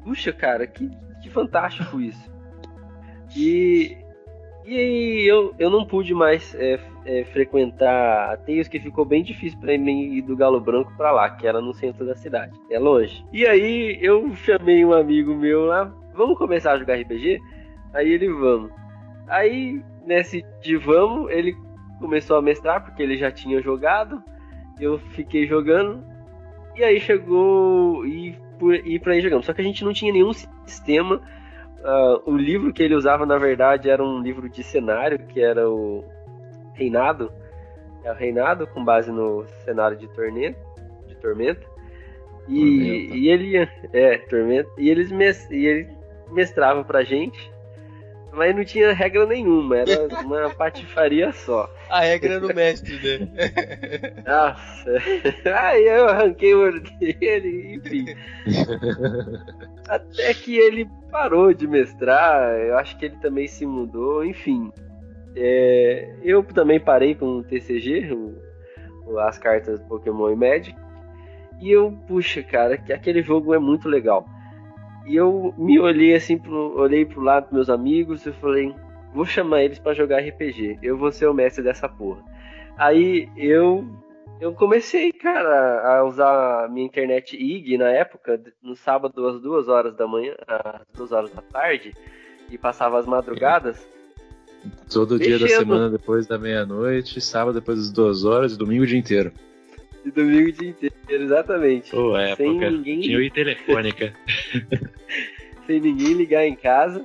Puxa, 0.04 0.32
cara, 0.32 0.66
que, 0.66 0.90
que 1.22 1.30
fantástico 1.30 1.98
isso. 1.98 2.30
E, 3.34 3.96
e 4.64 4.76
aí 4.76 5.26
eu, 5.26 5.54
eu 5.58 5.70
não 5.70 5.84
pude 5.84 6.14
mais 6.14 6.54
é, 6.54 6.78
é, 7.04 7.24
frequentar 7.24 8.32
a 8.32 8.36
Teios, 8.36 8.68
que 8.68 8.78
ficou 8.78 9.04
bem 9.04 9.22
difícil 9.22 9.58
para 9.58 9.76
mim 9.76 10.14
ir 10.14 10.22
do 10.22 10.36
Galo 10.36 10.60
Branco 10.60 10.92
para 10.96 11.10
lá, 11.10 11.30
que 11.30 11.46
era 11.46 11.60
no 11.60 11.72
centro 11.72 12.06
da 12.06 12.14
cidade. 12.14 12.52
É 12.70 12.78
longe. 12.78 13.24
E 13.32 13.46
aí 13.46 13.98
eu 14.00 14.34
chamei 14.36 14.84
um 14.84 14.92
amigo 14.92 15.34
meu 15.34 15.64
lá, 15.64 15.92
vamos 16.14 16.38
começar 16.38 16.72
a 16.72 16.78
jogar 16.78 17.00
RPG? 17.00 17.40
Aí 17.94 18.12
ele, 18.12 18.28
vamos. 18.28 18.70
Aí, 19.26 19.82
nesse 20.06 20.44
de 20.60 20.76
vamos, 20.76 21.30
ele 21.30 21.56
começou 21.98 22.36
a 22.36 22.42
mestrar, 22.42 22.84
porque 22.84 23.02
ele 23.02 23.16
já 23.16 23.30
tinha 23.30 23.60
jogado. 23.62 24.22
Eu 24.78 24.98
fiquei 24.98 25.46
jogando. 25.46 26.04
E 26.76 26.84
aí 26.84 27.00
chegou 27.00 28.06
e, 28.06 28.36
e 28.84 28.98
pra 28.98 29.14
aí 29.14 29.20
jogamos. 29.20 29.46
Só 29.46 29.52
que 29.52 29.60
a 29.60 29.64
gente 29.64 29.84
não 29.84 29.92
tinha 29.92 30.12
nenhum 30.12 30.32
sistema 30.32 31.20
ah, 31.84 32.20
o 32.26 32.36
livro 32.36 32.72
que 32.72 32.82
ele 32.82 32.94
usava, 32.94 33.24
na 33.24 33.38
verdade, 33.38 33.88
era 33.88 34.02
um 34.02 34.20
livro 34.20 34.48
de 34.48 34.62
cenário, 34.62 35.18
que 35.18 35.40
era 35.40 35.68
o 35.68 36.04
Reinado. 36.74 37.32
É 38.04 38.12
o 38.12 38.14
Reinado, 38.14 38.66
com 38.66 38.84
base 38.84 39.10
no 39.10 39.46
cenário 39.64 39.96
de 39.96 40.08
Tormenta. 40.08 40.58
De 41.06 41.14
Tormenta. 41.16 41.66
E, 42.48 42.60
Tormenta. 42.60 43.16
e 43.16 43.28
ele. 43.28 43.68
É, 43.92 44.18
Tormenta. 44.18 44.70
E 44.78 44.90
eles 44.90 45.10
mes, 45.10 45.50
e 45.50 45.66
ele 45.66 45.88
mestrava 46.30 46.84
pra 46.84 47.02
gente. 47.02 47.50
Mas 48.32 48.54
não 48.54 48.64
tinha 48.64 48.92
regra 48.92 49.26
nenhuma, 49.26 49.78
era 49.78 50.06
uma 50.24 50.50
patifaria 50.50 51.32
só. 51.32 51.68
A 51.88 52.00
regra 52.00 52.34
é 52.34 52.38
no 52.38 52.48
mestre, 52.54 52.94
né? 52.94 53.28
Nossa. 54.26 55.02
Aí 55.62 55.86
eu 55.86 56.08
arranquei 56.08 56.54
o 56.54 56.60
olho 56.62 56.80
dele, 56.98 57.74
enfim. 57.74 58.04
Até 59.88 60.32
que 60.34 60.56
ele 60.56 60.88
parou 61.10 61.52
de 61.52 61.66
mestrar, 61.66 62.56
eu 62.60 62.78
acho 62.78 62.96
que 62.98 63.06
ele 63.06 63.16
também 63.16 63.48
se 63.48 63.66
mudou, 63.66 64.24
enfim. 64.24 64.70
É, 65.34 66.14
eu 66.22 66.42
também 66.44 66.78
parei 66.78 67.14
com 67.14 67.38
o 67.38 67.42
TCG, 67.44 68.12
o- 68.12 69.18
as 69.18 69.38
cartas 69.38 69.80
Pokémon 69.82 70.30
e 70.30 70.36
Magic. 70.36 70.76
E 71.60 71.70
eu, 71.72 71.92
puxa, 72.06 72.42
cara, 72.42 72.76
que 72.78 72.92
aquele 72.92 73.22
jogo 73.22 73.52
é 73.54 73.58
muito 73.58 73.88
legal. 73.88 74.24
E 75.06 75.16
eu 75.16 75.54
me 75.56 75.78
olhei 75.78 76.14
assim, 76.14 76.38
pro, 76.38 76.78
olhei 76.78 77.04
pro 77.04 77.20
lado 77.20 77.44
dos 77.44 77.52
meus 77.52 77.70
amigos 77.70 78.26
e 78.26 78.32
falei, 78.32 78.74
vou 79.14 79.24
chamar 79.24 79.64
eles 79.64 79.78
pra 79.78 79.94
jogar 79.94 80.20
RPG. 80.20 80.78
Eu 80.82 80.96
vou 80.96 81.10
ser 81.10 81.26
o 81.26 81.34
mestre 81.34 81.64
dessa 81.64 81.88
porra. 81.88 82.22
Aí 82.76 83.28
eu 83.36 83.86
eu 84.40 84.54
comecei, 84.54 85.12
cara, 85.12 85.98
a 85.98 86.04
usar 86.04 86.64
a 86.64 86.68
minha 86.68 86.86
internet 86.86 87.36
IG 87.36 87.76
na 87.76 87.90
época, 87.90 88.40
no 88.62 88.74
sábado 88.74 89.26
às 89.26 89.38
duas 89.38 89.68
horas 89.68 89.94
da 89.94 90.06
manhã, 90.06 90.34
às 90.46 90.86
duas 90.96 91.12
horas 91.12 91.30
da 91.30 91.42
tarde, 91.42 91.92
e 92.48 92.56
passava 92.56 92.98
as 92.98 93.04
madrugadas. 93.04 93.86
Todo 94.90 95.18
dia 95.18 95.38
da 95.38 95.44
Mexendo. 95.44 95.58
semana 95.58 95.90
depois 95.90 96.26
da 96.26 96.38
meia-noite, 96.38 97.20
sábado 97.20 97.60
depois 97.60 97.78
das 97.78 97.90
duas 97.90 98.24
horas 98.24 98.54
e 98.54 98.58
domingo 98.58 98.84
o 98.84 98.86
dia 98.86 98.98
inteiro. 98.98 99.30
E 100.04 100.10
domingo 100.10 100.48
o 100.48 100.52
dia 100.52 100.70
inteiro, 100.70 100.94
exatamente. 101.08 101.90
Pô, 101.90 102.14
Sem 102.16 102.30
época. 102.56 102.70
ninguém- 102.70 103.00
Tinha 103.00 103.18
o 103.18 103.30
telefônica. 103.30 104.12
Sem 105.66 105.80
ninguém 105.80 106.14
ligar 106.14 106.44
em 106.46 106.54
casa. 106.56 107.04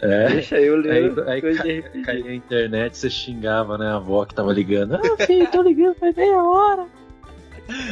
É. 0.00 0.28
Deixa 0.28 0.60
eu 0.60 0.76
ler 0.76 0.92
Aí, 0.92 1.40
aí 1.40 1.40
ca- 1.82 2.02
caía 2.04 2.30
a 2.30 2.34
internet, 2.34 2.96
você 2.96 3.10
xingava, 3.10 3.76
né? 3.78 3.86
A 3.86 3.96
avó 3.96 4.24
que 4.24 4.34
tava 4.34 4.52
ligando. 4.52 4.94
Ah, 4.96 5.26
filho, 5.26 5.50
tô 5.50 5.62
ligando 5.62 5.94
faz 5.96 6.14
meia 6.14 6.42
hora. 6.42 6.86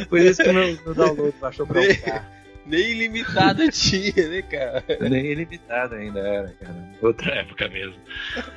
Por 0.09 0.19
isso 0.19 0.41
que 0.41 0.51
meu, 0.51 0.77
meu 0.85 0.93
download 0.93 1.33
baixou 1.41 1.67
pra 1.67 1.81
um 1.81 1.95
carro. 1.95 2.25
Nem 2.67 2.93
limitada 2.93 3.67
tinha, 3.71 4.27
né, 4.29 4.41
cara? 4.41 4.83
Nem 5.09 5.25
ilimitado 5.27 5.95
ainda 5.95 6.19
era, 6.19 6.53
cara. 6.59 6.91
Outra 7.01 7.35
época 7.35 7.67
mesmo. 7.69 7.95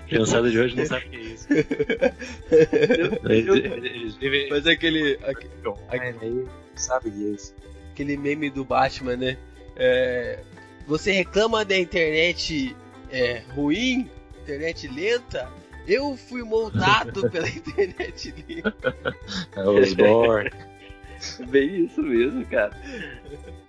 Criançada 0.09 0.51
de 0.51 0.59
hoje 0.59 0.77
não 0.77 0.85
sabe 0.87 1.07
o 1.07 1.11
que 1.11 1.17
é 1.17 1.21
isso. 1.21 1.47
Eles, 3.29 3.85
eles 3.85 4.15
vivem 4.17 4.49
Mas 4.51 4.67
aquele, 4.67 5.19
aque- 5.23 5.49
online 5.67 6.17
aí, 6.23 6.47
sabe 6.75 7.09
o 7.09 7.13
que 7.13 7.33
é 7.33 7.91
aquele 7.93 8.17
meme 8.17 8.51
do 8.51 8.65
Batman, 8.65 9.17
né? 9.17 9.37
É, 9.77 10.41
você 10.87 11.13
reclama 11.13 11.65
da 11.65 11.77
internet 11.79 12.75
é, 13.11 13.43
ruim, 13.55 14.11
internet 14.43 14.89
lenta? 14.89 15.49
Eu 15.87 16.17
fui 16.17 16.43
moldado 16.43 17.29
pela 17.31 17.49
internet 17.49 18.35
lenta. 18.49 18.97
É 19.57 19.63
os 19.69 19.93
Borg. 19.95 20.51
Bem 21.49 21.85
isso 21.85 22.03
mesmo, 22.03 22.45
cara. 22.47 22.75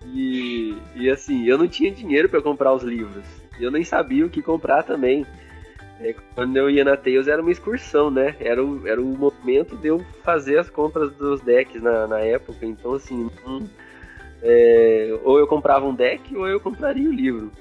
E, 0.06 0.78
e 0.96 1.10
assim, 1.10 1.46
eu 1.46 1.58
não 1.58 1.68
tinha 1.68 1.92
dinheiro 1.92 2.28
pra 2.28 2.42
comprar 2.42 2.74
os 2.74 2.84
livros. 2.84 3.24
Eu 3.60 3.70
nem 3.70 3.84
sabia 3.84 4.26
o 4.26 4.30
que 4.30 4.42
comprar 4.42 4.84
também. 4.84 5.26
É, 6.00 6.16
quando 6.34 6.58
eu 6.58 6.70
ia 6.70 6.84
na 6.84 6.98
Tails 6.98 7.28
era 7.28 7.42
uma 7.42 7.52
excursão, 7.52 8.10
né? 8.10 8.36
Era 8.40 8.64
o, 8.64 8.88
era 8.88 9.00
o 9.00 9.06
momento 9.06 9.78
de 9.78 9.88
eu 9.88 10.00
fazer 10.24 10.58
as 10.58 10.70
compras 10.70 11.12
dos 11.14 11.42
decks 11.42 11.82
na, 11.82 12.08
na 12.08 12.20
época. 12.20 12.66
Então, 12.66 12.94
assim, 12.94 13.30
não- 13.46 13.70
é, 14.42 15.20
ou 15.24 15.38
eu 15.38 15.46
comprava 15.46 15.86
um 15.86 15.94
deck 15.94 16.36
ou 16.36 16.48
eu 16.48 16.60
compraria 16.60 17.08
o 17.08 17.14
livro. 17.14 17.52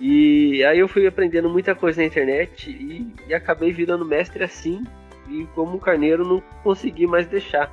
E 0.00 0.64
aí 0.64 0.80
eu 0.80 0.88
fui 0.88 1.06
aprendendo 1.06 1.48
muita 1.48 1.74
coisa 1.74 2.00
na 2.00 2.06
internet 2.06 2.68
e, 2.68 3.14
e 3.28 3.34
acabei 3.34 3.72
virando 3.72 4.04
mestre 4.04 4.42
assim. 4.42 4.84
E 5.28 5.46
como 5.54 5.78
carneiro 5.78 6.26
não 6.26 6.42
consegui 6.64 7.06
mais 7.06 7.26
deixar. 7.28 7.72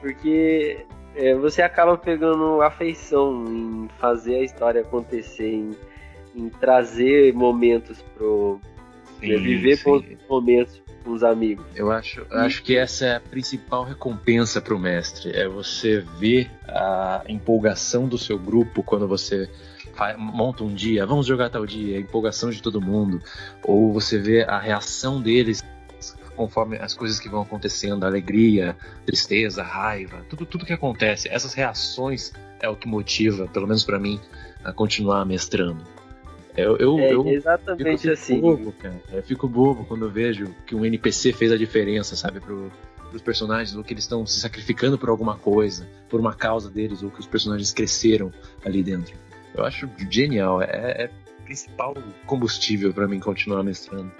Porque 0.00 0.84
é, 1.14 1.34
você 1.34 1.62
acaba 1.62 1.96
pegando 1.96 2.60
afeição 2.60 3.44
em 3.46 3.88
fazer 3.98 4.36
a 4.36 4.42
história 4.42 4.80
acontecer, 4.80 5.52
em, 5.52 5.70
em 6.34 6.48
trazer 6.48 7.32
momentos 7.34 8.02
pro. 8.16 8.60
é, 9.22 9.36
viver 9.36 9.76
sim. 9.76 10.18
momentos 10.28 10.82
com 11.04 11.12
os 11.12 11.22
amigos. 11.22 11.64
Eu 11.76 11.90
acho, 11.90 12.26
eu 12.30 12.38
acho 12.38 12.62
que 12.62 12.76
essa 12.76 13.06
é 13.06 13.16
a 13.16 13.20
principal 13.20 13.84
recompensa 13.84 14.60
para 14.60 14.74
o 14.74 14.78
mestre. 14.78 15.30
É 15.32 15.46
você 15.46 16.00
ver 16.18 16.50
a 16.66 17.22
empolgação 17.28 18.08
do 18.08 18.18
seu 18.18 18.38
grupo 18.38 18.82
quando 18.82 19.06
você 19.06 19.48
monta 20.18 20.64
um 20.64 20.74
dia, 20.74 21.06
vamos 21.06 21.26
jogar 21.26 21.50
tal 21.50 21.64
dia, 21.64 21.96
a 21.96 22.00
empolgação 22.00 22.50
de 22.50 22.60
todo 22.60 22.80
mundo. 22.80 23.22
Ou 23.62 23.92
você 23.92 24.18
vê 24.18 24.42
a 24.42 24.58
reação 24.58 25.20
deles 25.20 25.62
conforme 26.34 26.76
as 26.76 26.94
coisas 26.94 27.18
que 27.18 27.28
vão 27.28 27.42
acontecendo, 27.42 28.04
alegria, 28.04 28.76
tristeza, 29.06 29.62
raiva, 29.62 30.24
tudo, 30.28 30.44
tudo 30.44 30.66
que 30.66 30.72
acontece. 30.72 31.28
Essas 31.28 31.54
reações 31.54 32.32
é 32.60 32.68
o 32.68 32.76
que 32.76 32.88
motiva, 32.88 33.46
pelo 33.48 33.66
menos 33.66 33.84
para 33.84 33.98
mim, 33.98 34.20
a 34.62 34.72
continuar 34.72 35.24
mestrando. 35.24 35.84
Eu, 36.56 36.76
eu, 36.76 36.98
É 36.98 37.12
eu 37.12 37.26
exatamente 37.26 38.02
fico 38.02 38.12
assim. 38.12 38.40
bobo, 38.40 38.72
cara. 38.72 39.00
Eu 39.12 39.22
fico 39.22 39.48
bobo 39.48 39.84
quando 39.84 40.04
eu 40.04 40.10
vejo 40.10 40.54
que 40.66 40.74
um 40.74 40.84
NPC 40.84 41.32
fez 41.32 41.50
a 41.50 41.56
diferença, 41.56 42.14
sabe, 42.14 42.38
pro, 42.38 42.70
pros 43.10 43.22
personagens, 43.22 43.76
ou 43.76 43.82
que 43.82 43.92
eles 43.92 44.04
estão 44.04 44.24
se 44.24 44.40
sacrificando 44.40 44.96
por 44.96 45.08
alguma 45.08 45.36
coisa, 45.36 45.88
por 46.08 46.20
uma 46.20 46.32
causa 46.32 46.70
deles, 46.70 47.02
ou 47.02 47.10
que 47.10 47.20
os 47.20 47.26
personagens 47.26 47.72
cresceram 47.72 48.32
ali 48.64 48.82
dentro. 48.82 49.14
Eu 49.54 49.64
acho 49.64 49.88
genial, 50.08 50.62
é, 50.62 51.04
é 51.04 51.10
principal 51.44 51.94
combustível 52.26 52.92
pra 52.92 53.06
mim 53.06 53.20
continuar 53.20 53.62
mestrando. 53.62 54.10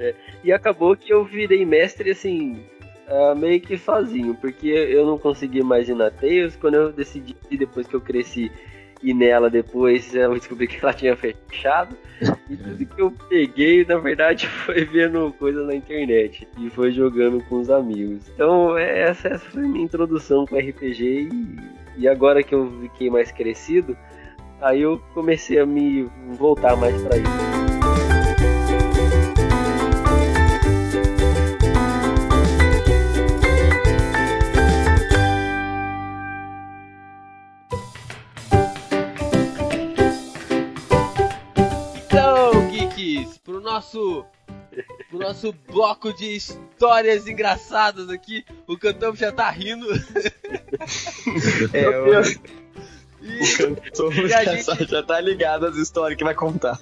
É, 0.00 0.14
e 0.42 0.50
acabou 0.52 0.96
que 0.96 1.12
eu 1.12 1.22
virei 1.24 1.64
mestre 1.64 2.10
assim, 2.10 2.64
ah, 3.06 3.34
meio 3.34 3.60
que 3.60 3.76
sozinho, 3.76 4.34
porque 4.34 4.68
eu 4.68 5.04
não 5.04 5.18
consegui 5.18 5.62
mais 5.62 5.88
ir 5.88 5.94
na 5.94 6.10
Tails. 6.10 6.56
Quando 6.56 6.74
eu 6.74 6.92
decidi, 6.92 7.36
depois 7.50 7.86
que 7.86 7.94
eu 7.94 8.00
cresci, 8.00 8.50
ir 9.02 9.14
nela 9.14 9.50
depois, 9.50 10.14
eu 10.14 10.34
descobri 10.34 10.66
que 10.66 10.78
ela 10.82 10.92
tinha 10.92 11.16
fechado. 11.16 11.96
E 12.48 12.56
tudo 12.56 12.86
que 12.86 13.00
eu 13.02 13.12
peguei, 13.28 13.84
na 13.84 13.96
verdade, 13.98 14.46
foi 14.64 14.84
vendo 14.84 15.34
coisa 15.38 15.64
na 15.64 15.74
internet 15.74 16.46
e 16.58 16.70
foi 16.70 16.92
jogando 16.92 17.42
com 17.44 17.60
os 17.60 17.70
amigos. 17.70 18.28
Então, 18.34 18.76
é- 18.78 19.00
essa, 19.10 19.28
essa 19.28 19.50
foi 19.50 19.62
minha 19.62 19.84
introdução 19.84 20.46
com 20.46 20.56
RPG. 20.56 21.28
E, 21.32 21.56
e 21.98 22.08
agora 22.08 22.42
que 22.42 22.54
eu 22.54 22.70
fiquei 22.82 23.10
mais 23.10 23.32
crescido, 23.32 23.96
aí 24.60 24.82
eu 24.82 24.98
comecei 25.14 25.58
a 25.58 25.66
me 25.66 26.08
voltar 26.38 26.76
mais 26.76 27.00
pra 27.02 27.16
isso. 27.16 27.59
Nosso 43.80 44.24
pro 45.08 45.18
nosso 45.18 45.52
bloco 45.68 46.12
de 46.12 46.36
histórias 46.36 47.26
engraçadas 47.26 48.08
aqui, 48.10 48.44
o 48.66 48.76
Cantão 48.78 49.14
já 49.16 49.32
tá 49.32 49.50
rindo. 49.50 49.86
É, 51.72 51.84
eu, 51.84 52.22
E, 53.22 53.38
E 53.42 54.32
a 54.32 54.44
já, 54.44 54.44
gente- 54.56 54.86
já 54.90 55.02
tá 55.02 55.20
ligado 55.20 55.66
às 55.66 55.76
histórias 55.76 56.16
que 56.16 56.24
vai 56.24 56.34
contar. 56.34 56.78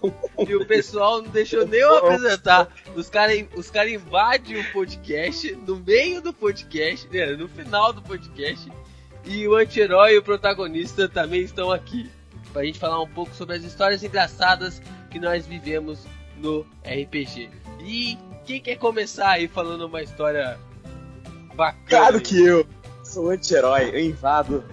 e 0.46 0.54
o 0.54 0.64
pessoal 0.66 1.20
não 1.22 1.30
deixou 1.30 1.66
nem 1.66 1.80
eu 1.80 1.96
apresentar. 1.96 2.68
Os 2.94 3.08
caras 3.08 3.44
os 3.56 3.70
cara 3.70 3.90
invadem 3.90 4.60
o 4.60 4.72
podcast, 4.72 5.52
no 5.66 5.76
meio 5.76 6.20
do 6.22 6.32
podcast, 6.32 7.08
né, 7.08 7.26
no 7.32 7.48
final 7.48 7.92
do 7.92 8.00
podcast. 8.02 8.70
E 9.24 9.46
o 9.48 9.56
anti-herói 9.56 10.14
e 10.14 10.18
o 10.18 10.22
protagonista 10.22 11.08
também 11.08 11.40
estão 11.42 11.70
aqui. 11.72 12.08
Pra 12.52 12.64
gente 12.64 12.78
falar 12.78 13.02
um 13.02 13.08
pouco 13.08 13.34
sobre 13.34 13.56
as 13.56 13.64
histórias 13.64 14.02
engraçadas 14.04 14.80
que 15.10 15.18
nós 15.18 15.44
vivemos 15.44 16.06
no 16.38 16.66
RPG. 16.84 17.50
E 17.80 18.18
quem 18.46 18.60
quer 18.60 18.76
começar 18.76 19.30
aí 19.30 19.48
falando 19.48 19.86
uma 19.86 20.02
história 20.02 20.58
bacana? 21.54 21.84
Claro 21.88 22.20
que 22.20 22.42
eu 22.44 22.66
sou 23.04 23.30
anti-herói, 23.30 23.90
eu 23.92 24.00
invado 24.00 24.64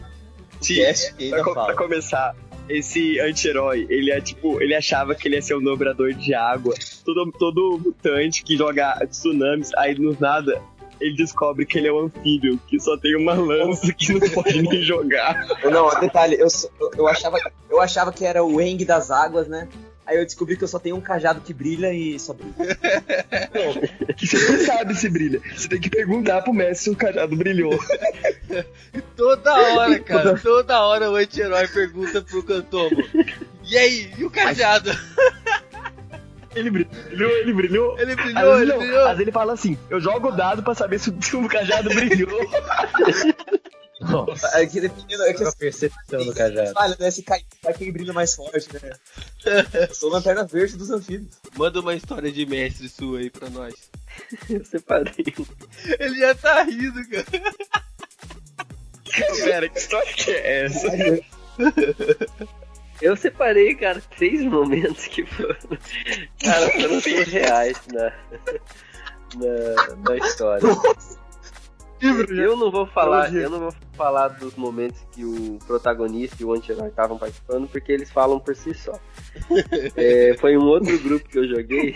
o 0.62 0.64
Sim, 0.64 0.82
Pra, 1.30 1.66
pra 1.66 1.76
começar, 1.76 2.36
esse 2.68 3.20
anti-herói, 3.20 3.86
ele 3.90 4.12
é 4.12 4.20
tipo, 4.22 4.62
ele 4.62 4.74
achava 4.74 5.14
que 5.14 5.28
ele 5.28 5.36
ia 5.36 5.42
ser 5.42 5.56
um 5.56 5.62
dobrador 5.64 6.14
de 6.14 6.34
água. 6.34 6.74
Todo, 7.04 7.32
todo 7.34 7.80
mutante 7.84 8.44
que 8.44 8.58
joga 8.58 8.96
tsunamis, 9.08 9.72
aí 9.76 9.94
no 9.96 10.18
nada, 10.20 10.60
ele 11.00 11.16
descobre 11.16 11.66
que 11.66 11.78
ele 11.78 11.88
é 11.90 11.94
um 11.94 12.06
anfíbio, 12.06 12.60
que 12.68 12.80
só 12.80 12.98
tem 12.98 13.16
uma 13.16 13.34
lança 13.34 13.94
que 13.94 14.14
não 14.14 14.28
pode 14.30 14.62
nem 14.62 14.82
jogar. 14.82 15.46
Não, 15.64 15.90
detalhe, 16.00 16.36
eu, 16.40 16.50
sou- 16.50 16.72
eu, 16.80 16.92
eu 16.98 17.08
achava, 17.08 17.38
eu 17.70 17.82
achava 17.82 18.12
que 18.12 18.26
era 18.26 18.44
o 18.44 18.60
Eng 18.60 18.84
das 18.86 19.12
águas, 19.12 19.48
né? 19.48 19.68
Aí 20.06 20.18
eu 20.18 20.26
descobri 20.26 20.56
que 20.56 20.64
eu 20.64 20.68
só 20.68 20.78
tenho 20.78 20.96
um 20.96 21.02
cajado 21.02 21.42
que 21.42 21.54
brilha 21.54 21.92
e 21.92 22.20
só 22.20 22.34
brilha. 22.34 22.78
Que 24.16 24.28
você 24.28 24.52
não 24.52 24.66
sabe 24.66 24.96
se 24.96 25.10
brilha. 25.10 25.42
Você 25.56 25.68
tem 25.68 25.82
que 25.82 25.90
perguntar 25.90 26.42
pro 26.42 26.54
mestre 26.54 26.84
se 26.84 26.90
o 26.90 26.96
cajado 26.96 27.36
brilhou. 27.36 27.78
Toda 29.16 29.54
hora, 29.54 30.00
cara, 30.00 30.38
toda 30.38 30.80
hora 30.82 31.12
o 31.12 31.16
anti-herói 31.16 31.68
pergunta 31.68 32.22
pro 32.22 32.44
Cantomo. 32.44 33.04
E 33.64 33.78
aí, 33.78 34.12
e 34.18 34.24
o 34.24 34.30
cajado? 34.30 34.92
Ele 36.56 36.72
brilhou, 36.72 37.32
ele 37.32 37.54
brilhou. 37.54 38.00
Ele 38.00 38.16
brilhou, 38.16 38.54
vezes, 38.54 38.62
ele 38.62 38.72
não, 38.72 38.80
brilhou. 38.80 39.02
às 39.02 39.08
vezes 39.10 39.20
ele 39.20 39.32
fala 39.34 39.52
assim: 39.52 39.78
eu 39.90 40.00
jogo 40.00 40.30
o 40.30 40.32
dado 40.32 40.64
pra 40.64 40.74
saber 40.74 41.00
se, 41.00 41.14
se 41.20 41.36
o 41.36 41.48
cajado 41.50 41.90
brilhou. 41.90 42.32
Nossa, 44.02 44.48
É 44.60 44.66
que 44.66 44.82
dependendo, 44.82 45.24
é 45.24 45.34
que 45.34 45.44
a 45.44 45.52
percepção 45.52 46.26
do 46.26 46.34
cajado. 46.34 46.74
falha, 46.74 46.98
né? 47.00 47.10
Se 47.12 47.24
cair, 47.24 47.46
vai 47.64 47.74
quem 47.74 47.92
brilha 47.94 48.12
mais 48.14 48.36
forte, 48.36 48.68
né? 48.74 48.92
Eu 49.74 49.96
sou 49.96 50.10
lanterna 50.10 50.44
verde 50.44 50.76
dos 50.76 50.90
anfíbios. 50.90 51.38
Manda 51.58 51.80
uma 51.80 51.96
história 51.96 52.32
de 52.32 52.46
mestre 52.46 52.90
sua 52.90 53.20
aí 53.20 53.30
pra 53.30 53.50
nós. 53.50 53.74
Eu 54.50 54.64
separei. 54.66 55.14
Ele 56.00 56.20
já 56.20 56.36
tá 56.36 56.64
rindo, 56.64 57.02
cara. 57.10 57.26
Pera, 59.44 59.70
que 59.70 59.80
história 59.80 60.14
que 60.14 60.32
é 60.32 60.66
essa? 60.66 60.88
Eu 63.02 63.16
separei, 63.16 63.76
cara, 63.76 64.02
três 64.18 64.42
momentos 64.42 65.06
que 65.08 65.26
foram. 65.26 65.56
Cara, 66.44 66.70
foram 66.72 67.02
surreais 67.02 67.78
na, 67.94 68.14
na, 69.36 69.96
na 70.10 70.18
história. 70.18 70.68
Eu 72.02 72.58
não 72.58 72.70
vou 72.70 72.86
falar, 72.86 73.34
eu 73.34 73.50
não 73.50 73.60
vou 73.60 73.74
falar 73.94 74.28
dos 74.30 74.56
momentos 74.56 75.02
que 75.12 75.24
o 75.24 75.58
protagonista 75.66 76.36
e 76.42 76.46
o 76.46 76.54
anti-herói 76.54 76.90
estavam 76.90 77.18
participando, 77.18 77.68
porque 77.68 77.92
eles 77.92 78.12
falam 78.12 78.40
por 78.40 78.56
si 78.56 78.74
só. 78.74 78.94
É, 79.96 80.36
foi 80.40 80.58
um 80.58 80.64
outro 80.64 80.98
grupo 81.00 81.28
que 81.28 81.38
eu 81.38 81.48
joguei. 81.48 81.96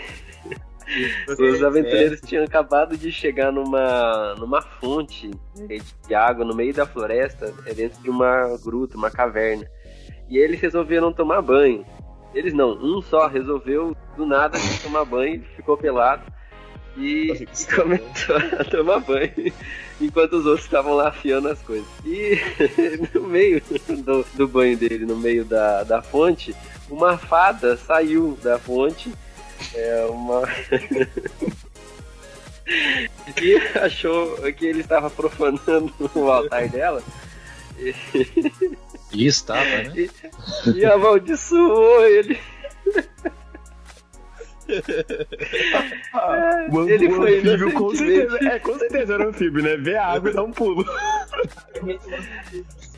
Os 1.28 1.62
aventureiros 1.62 2.20
tinham 2.20 2.44
acabado 2.44 2.96
de 2.96 3.12
chegar 3.12 3.52
numa, 3.52 4.34
numa 4.36 4.60
fonte 4.60 5.30
né, 5.56 5.78
de 6.06 6.14
água 6.14 6.44
no 6.44 6.54
meio 6.54 6.74
da 6.74 6.86
floresta, 6.86 7.54
é 7.66 7.74
dentro 7.74 8.02
de 8.02 8.10
uma 8.10 8.56
gruta, 8.62 8.96
uma 8.96 9.10
caverna. 9.10 9.66
E 10.28 10.38
eles 10.38 10.60
resolveram 10.60 11.12
tomar 11.12 11.42
banho. 11.42 11.84
Eles 12.34 12.52
não, 12.52 12.72
um 12.72 13.02
só 13.02 13.26
resolveu 13.26 13.96
do 14.16 14.26
nada 14.26 14.58
tomar 14.82 15.04
banho, 15.04 15.42
ficou 15.56 15.76
pelado 15.76 16.22
e, 16.96 17.32
e 17.32 17.46
começou 17.74 18.36
a 18.36 18.64
tomar 18.64 19.00
banho, 19.00 19.52
enquanto 20.00 20.34
os 20.34 20.46
outros 20.46 20.64
estavam 20.64 20.94
lá 20.94 21.08
afiando 21.08 21.48
as 21.48 21.60
coisas. 21.60 21.86
E 22.04 22.38
no 23.14 23.22
meio 23.22 23.62
do, 23.88 24.24
do 24.34 24.48
banho 24.48 24.76
dele, 24.76 25.04
no 25.04 25.16
meio 25.16 25.44
da, 25.44 25.82
da 25.84 26.02
fonte, 26.02 26.54
uma 26.88 27.16
fada 27.18 27.76
saiu 27.76 28.38
da 28.42 28.58
fonte, 28.58 29.12
é 29.74 30.06
uma. 30.10 30.42
e 33.40 33.56
achou 33.78 34.36
que 34.52 34.66
ele 34.66 34.80
estava 34.80 35.10
profanando 35.10 35.92
o 36.14 36.30
altar 36.30 36.68
dela. 36.68 37.02
E 39.12 39.26
estava, 39.26 39.64
né? 39.64 39.92
E, 39.96 40.10
e 40.76 40.84
amaldiçoou 40.84 42.04
ele. 42.06 42.38
O, 46.70 46.88
Ele 46.88 47.08
o 47.08 47.16
foi 47.16 47.38
anfíbio, 47.38 47.72
com 47.72 47.94
certeza. 47.94 48.48
É, 48.48 48.58
com 48.58 48.78
certeza 48.78 49.14
era 49.14 49.26
um 49.26 49.28
anfíbio, 49.30 49.62
né? 49.62 49.76
Vê 49.76 49.96
a 49.96 50.06
água 50.06 50.30
e 50.30 50.34
dá 50.34 50.42
um 50.42 50.52
pulo. 50.52 50.84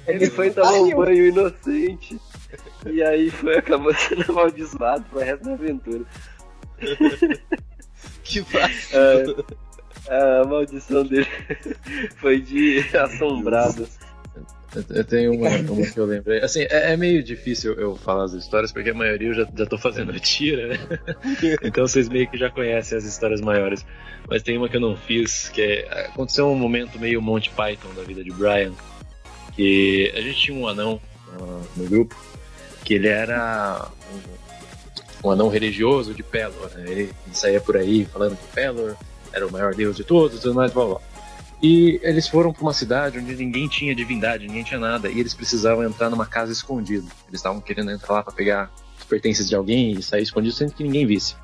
Ele 0.07 0.31
foi 0.31 0.51
tomar 0.51 0.73
um 0.73 0.91
banho 0.91 1.27
inocente. 1.27 2.19
E 2.87 3.03
aí 3.03 3.31
foi, 3.31 3.59
acabou 3.59 3.95
sendo 3.95 4.25
amaldiçoado 4.33 5.05
pro 5.05 5.21
resto 5.21 5.45
da 5.45 5.53
aventura. 5.53 6.05
Que 8.25 8.41
vacilo. 8.41 9.45
É, 10.09 10.41
a 10.41 10.45
maldição 10.45 11.05
dele 11.05 11.27
foi 12.17 12.41
de 12.41 12.85
assombrado. 12.97 13.87
Eu- 14.75 15.05
tenho 15.05 15.35
uma, 15.35 15.49
uma 15.49 15.87
que 15.87 15.99
eu 15.99 16.07
lembrei. 16.07 16.41
Assim, 16.41 16.63
é, 16.63 16.93
é 16.93 16.97
meio 16.97 17.23
difícil 17.23 17.75
eu 17.75 17.95
falar 17.97 18.25
as 18.25 18.33
histórias, 18.33 18.73
porque 18.73 18.91
a 18.91 18.95
maioria 18.95 19.29
eu 19.29 19.35
já, 19.35 19.47
já 19.55 19.67
tô 19.67 19.77
fazendo 19.77 20.19
tira, 20.19 20.69
né? 20.69 20.79
Então 21.63 21.87
vocês 21.87 22.09
meio 22.09 22.29
que 22.31 22.39
já 22.39 22.51
conhecem 22.51 22.97
as 22.97 23.05
histórias 23.05 23.41
maiores. 23.41 23.85
Mas 24.29 24.43
tem 24.43 24.57
uma 24.57 24.69
que 24.69 24.77
eu 24.77 24.81
não 24.81 24.97
fiz, 24.97 25.49
que 25.51 25.61
é, 25.61 26.07
aconteceu 26.07 26.47
um 26.49 26.55
momento 26.55 26.99
meio 26.99 27.21
Monty 27.21 27.51
Python 27.51 27.93
da 27.95 28.03
vida 28.03 28.23
de 28.25 28.31
Brian, 28.31 28.73
que 29.55 30.13
a 30.17 30.21
gente 30.21 30.39
tinha 30.39 30.57
um 30.57 30.67
anão 30.67 31.01
ah, 31.39 31.61
no 31.77 31.85
grupo, 31.85 32.17
que 32.85 32.95
ele 32.95 33.09
era 33.09 33.89
um, 35.23 35.29
um 35.29 35.31
anão 35.33 35.49
religioso 35.49 36.15
de 36.15 36.23
Pelor, 36.23 36.71
né? 36.77 36.85
Ele 36.91 37.11
saía 37.33 37.61
por 37.61 37.77
aí 37.77 38.07
falando 38.07 38.37
que 38.37 38.47
Pelor 38.55 38.97
era 39.33 39.47
o 39.47 39.53
maior 39.53 39.75
deus 39.75 39.97
de 39.97 40.05
todos 40.05 40.39
e 40.39 40.41
tudo 40.41 40.55
mais, 40.55 40.73
blá 40.73 40.85
blá. 40.87 41.01
E 41.63 42.01
eles 42.03 42.27
foram 42.27 42.53
para 42.53 42.63
uma 42.63 42.73
cidade 42.73 43.19
onde 43.19 43.37
ninguém 43.37 43.69
tinha 43.69 43.95
divindade, 43.95 44.49
ninguém 44.49 44.65
tinha 44.65 44.81
nada, 44.81 45.09
e 45.09 45.21
eles 45.21 45.33
precisavam 45.33 45.85
entrar 45.85 46.11
numa 46.11 46.27
casa 46.27 46.51
escondida. 46.51 47.07
Eles 47.29 47.39
estavam 47.39 47.61
querendo 47.61 47.93
entrar 47.93 48.15
lá 48.15 48.23
para 48.23 48.33
pegar 48.33 48.73
os 48.99 49.05
pertences 49.05 49.49
de 49.49 49.55
alguém 49.55 49.93
e 49.93 50.03
sair 50.03 50.23
escondido 50.23 50.55
sem 50.55 50.69
que 50.69 50.83
ninguém 50.83 51.07
visse. 51.07 51.37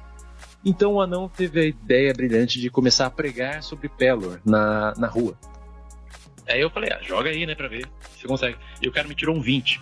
Então 0.65 0.95
o 0.95 1.01
anão 1.01 1.29
teve 1.29 1.61
a 1.61 1.65
ideia 1.65 2.13
brilhante 2.13 2.61
de 2.61 2.69
começar 2.69 3.07
a 3.07 3.11
pregar 3.11 3.63
sobre 3.63 3.89
Pelor 3.89 4.41
na, 4.45 4.93
na 4.97 5.07
rua. 5.07 5.39
Aí 6.49 6.61
eu 6.61 6.71
falei, 6.71 6.91
ah, 6.93 6.99
joga 7.01 7.31
aí, 7.31 7.47
né, 7.47 7.55
pra 7.55 7.69
ver 7.69 7.87
se 8.19 8.27
consegue. 8.27 8.57
E 8.83 8.89
o 8.89 8.93
cara 8.93 9.07
me 9.07 9.15
tirou 9.15 9.37
um 9.37 9.41
20. 9.41 9.81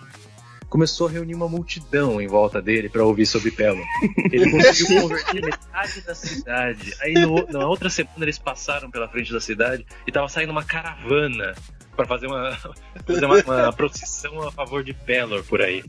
Começou 0.69 1.07
a 1.07 1.11
reunir 1.11 1.33
uma 1.33 1.47
multidão 1.47 2.19
em 2.21 2.27
volta 2.27 2.61
dele 2.61 2.89
para 2.89 3.03
ouvir 3.03 3.25
sobre 3.25 3.51
Pelor. 3.51 3.85
Ele 4.31 4.49
conseguiu 4.51 5.01
converter 5.03 5.41
metade 5.45 6.01
da 6.01 6.13
cidade. 6.13 6.93
Aí 7.01 7.13
no- 7.13 7.47
na 7.47 7.67
outra 7.67 7.89
semana 7.89 8.15
eles 8.21 8.37
passaram 8.37 8.91
pela 8.91 9.07
frente 9.07 9.31
da 9.31 9.39
cidade 9.39 9.85
e 10.05 10.11
tava 10.11 10.27
saindo 10.27 10.51
uma 10.51 10.63
caravana 10.63 11.55
para 11.95 12.05
fazer 12.05 12.27
uma, 12.27 12.51
fazer 13.07 13.25
uma, 13.25 13.41
uma 13.43 13.73
procissão 13.73 14.41
a 14.47 14.51
favor 14.51 14.83
de 14.83 14.93
Pelor 14.93 15.43
por 15.45 15.61
aí. 15.61 15.83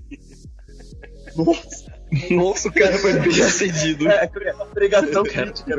Nossa, 2.30 2.68
o 2.68 2.72
cara 2.72 2.96
foi 2.98 3.12
bem 3.20 3.42
acedido. 3.42 4.08
É, 4.08 4.26
pregação 4.72 5.22
crítica. 5.24 5.76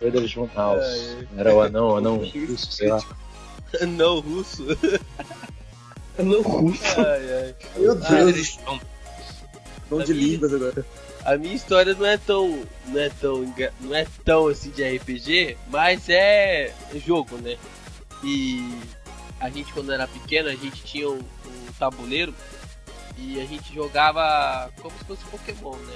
Brothers 0.00 0.34
Von 0.34 0.48
House. 0.54 1.16
Era 1.36 1.54
o 1.54 1.60
anão, 1.60 1.88
o 1.90 1.96
anão 1.96 2.16
russo, 2.18 2.72
sei 2.72 2.88
lá. 2.88 3.00
Não, 3.96 4.20
russo. 4.20 4.64
Não, 6.18 6.42
russo. 6.42 6.82
Ai, 7.00 7.32
ai. 7.32 7.54
Meu 7.76 7.92
Ah, 7.92 7.94
Deus, 7.94 8.28
eles 8.28 8.58
vão- 8.64 8.80
dom 9.90 10.02
de 10.02 10.12
línguas 10.12 10.52
agora. 10.54 10.84
A 11.24 11.36
minha 11.38 11.54
história 11.54 11.94
não 11.94 12.04
é 12.06 12.16
tão. 12.18 12.62
não 12.86 13.00
é 13.00 13.08
tão. 13.08 13.54
não 13.80 13.94
é 13.94 14.06
tão 14.24 14.48
assim 14.48 14.70
de 14.70 14.82
RPG, 14.96 15.56
mas 15.70 16.08
é 16.08 16.72
jogo, 17.04 17.36
né? 17.38 17.56
E 18.22 18.78
a 19.40 19.48
gente 19.50 19.72
quando 19.72 19.92
era 19.92 20.06
pequeno, 20.06 20.48
a 20.48 20.54
gente 20.54 20.82
tinha 20.84 21.08
um, 21.08 21.18
um 21.18 21.72
tabuleiro 21.78 22.34
e 23.18 23.40
a 23.40 23.44
gente 23.46 23.74
jogava 23.74 24.70
como 24.80 24.94
se 24.98 25.04
fosse 25.04 25.24
Pokémon, 25.24 25.76
né? 25.76 25.94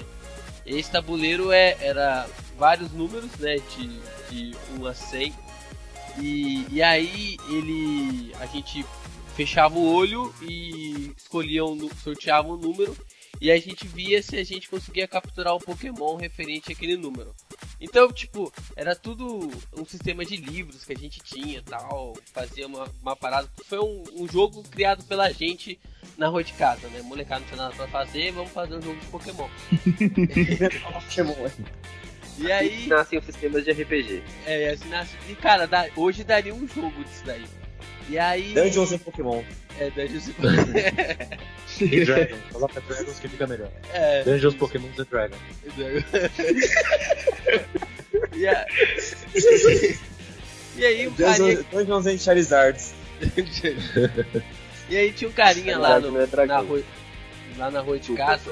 Esse 0.66 0.90
tabuleiro 0.90 1.50
é, 1.52 1.76
era 1.80 2.26
vários 2.58 2.90
números, 2.92 3.30
né? 3.38 3.56
De, 3.76 4.00
de 4.30 4.56
1 4.78 4.86
a 4.86 4.94
100. 4.94 5.34
E, 6.20 6.66
e 6.70 6.82
aí 6.82 7.36
ele. 7.48 8.32
a 8.40 8.46
gente 8.46 8.84
fechava 9.34 9.78
o 9.78 9.94
olho 9.94 10.34
e 10.42 11.12
escolhia 11.16 11.64
um, 11.64 11.88
sorteava 12.02 12.48
um 12.48 12.56
número 12.56 12.96
e 13.40 13.52
a 13.52 13.58
gente 13.58 13.86
via 13.86 14.20
se 14.20 14.36
a 14.36 14.44
gente 14.44 14.68
conseguia 14.68 15.06
capturar 15.06 15.54
um 15.54 15.60
Pokémon 15.60 16.16
referente 16.16 16.72
àquele 16.72 16.96
número. 16.96 17.32
Então, 17.80 18.10
tipo, 18.10 18.52
era 18.74 18.96
tudo 18.96 19.48
um 19.76 19.84
sistema 19.84 20.24
de 20.24 20.36
livros 20.36 20.84
que 20.84 20.92
a 20.92 20.96
gente 20.96 21.20
tinha 21.20 21.62
tal, 21.62 22.16
fazia 22.32 22.66
uma, 22.66 22.90
uma 23.00 23.14
parada. 23.14 23.48
Foi 23.64 23.78
um, 23.78 24.02
um 24.16 24.28
jogo 24.28 24.62
criado 24.64 25.04
pela 25.04 25.30
gente 25.32 25.78
na 26.16 26.26
rua 26.26 26.42
de 26.42 26.52
casa, 26.54 26.88
né? 26.88 27.00
Molecada 27.02 27.40
não 27.40 27.46
tinha 27.46 27.56
nada 27.58 27.74
pra 27.76 27.86
fazer, 27.86 28.32
vamos 28.32 28.50
fazer 28.50 28.74
um 28.74 28.82
jogo 28.82 28.98
de 28.98 29.06
Pokémon. 29.06 29.48
Pokémon. 30.92 31.50
E 32.38 32.50
aí, 32.52 32.86
Nascem 32.86 33.18
os 33.18 33.24
sistemas 33.24 33.64
de 33.64 33.72
RPG. 33.72 34.22
é, 34.46 34.70
assim, 34.70 34.88
nasce- 34.88 35.16
e 35.28 35.34
cara, 35.34 35.66
dá- 35.66 35.88
hoje 35.96 36.22
daria 36.24 36.54
um 36.54 36.66
jogo 36.68 37.02
disso 37.04 37.22
daí. 37.26 37.44
E 38.08 38.18
aí. 38.18 38.54
Dungeons 38.54 38.92
em 38.92 38.98
Pokémon. 38.98 39.42
É, 39.78 39.90
Dungeons 39.90 40.28
E 41.80 42.04
Dragons. 42.04 42.40
Coloca 42.52 42.80
Dragons 42.80 43.18
que 43.20 43.28
fica 43.28 43.46
melhor. 43.46 43.70
é, 43.92 44.22
Dungeons, 44.24 44.54
Pokémon 44.54 44.88
e 44.98 45.04
Dragons. 45.04 45.38
e, 48.34 48.48
a... 48.48 48.66
e 50.76 50.86
aí 50.86 51.06
o 51.06 51.12
carinha. 51.12 51.62
Dungeons, 51.70 52.06
em 52.06 52.18
Charizards. 52.18 52.94
e 54.88 54.96
aí 54.96 55.12
tinha 55.12 55.28
um 55.28 55.32
carinha 55.32 55.78
lá, 55.78 56.00
no, 56.00 56.18
é 56.20 56.46
na 56.46 56.58
rua, 56.58 56.82
lá 57.56 57.70
na 57.70 57.80
rua 57.80 57.98
de 57.98 58.12
casa. 58.14 58.50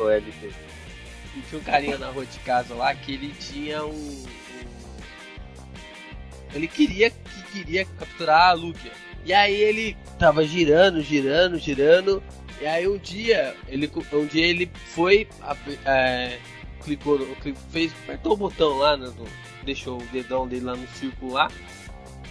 Tinha 1.42 1.60
um 1.60 1.64
carinha 1.64 1.98
na 1.98 2.08
rua 2.10 2.24
de 2.26 2.38
casa 2.40 2.74
lá 2.74 2.94
que 2.94 3.12
ele 3.12 3.34
tinha 3.38 3.84
um. 3.84 3.90
um- 3.90 4.26
Ele 6.54 6.68
queria 6.68 7.10
que 7.10 7.42
queria 7.52 7.84
capturar 7.84 8.50
a 8.50 8.52
Lugia. 8.52 8.92
E 9.24 9.32
aí 9.32 9.54
ele 9.54 9.96
tava 10.18 10.44
girando, 10.46 11.02
girando, 11.02 11.58
girando. 11.58 12.22
E 12.60 12.66
aí 12.66 12.88
um 12.88 12.96
dia 12.96 13.54
ele 13.68 13.90
um 14.12 14.26
dia 14.26 14.46
ele 14.46 14.70
foi 14.94 15.28
é, 15.84 16.38
clicou, 16.82 17.18
fez 17.70 17.92
apertou 18.04 18.32
o 18.32 18.36
botão 18.36 18.78
lá, 18.78 18.96
né, 18.96 19.12
deixou 19.64 19.98
o 20.00 20.06
dedão 20.06 20.46
dele 20.48 20.64
lá 20.64 20.76
no 20.76 20.88
círculo 20.88 21.32
lá. 21.34 21.50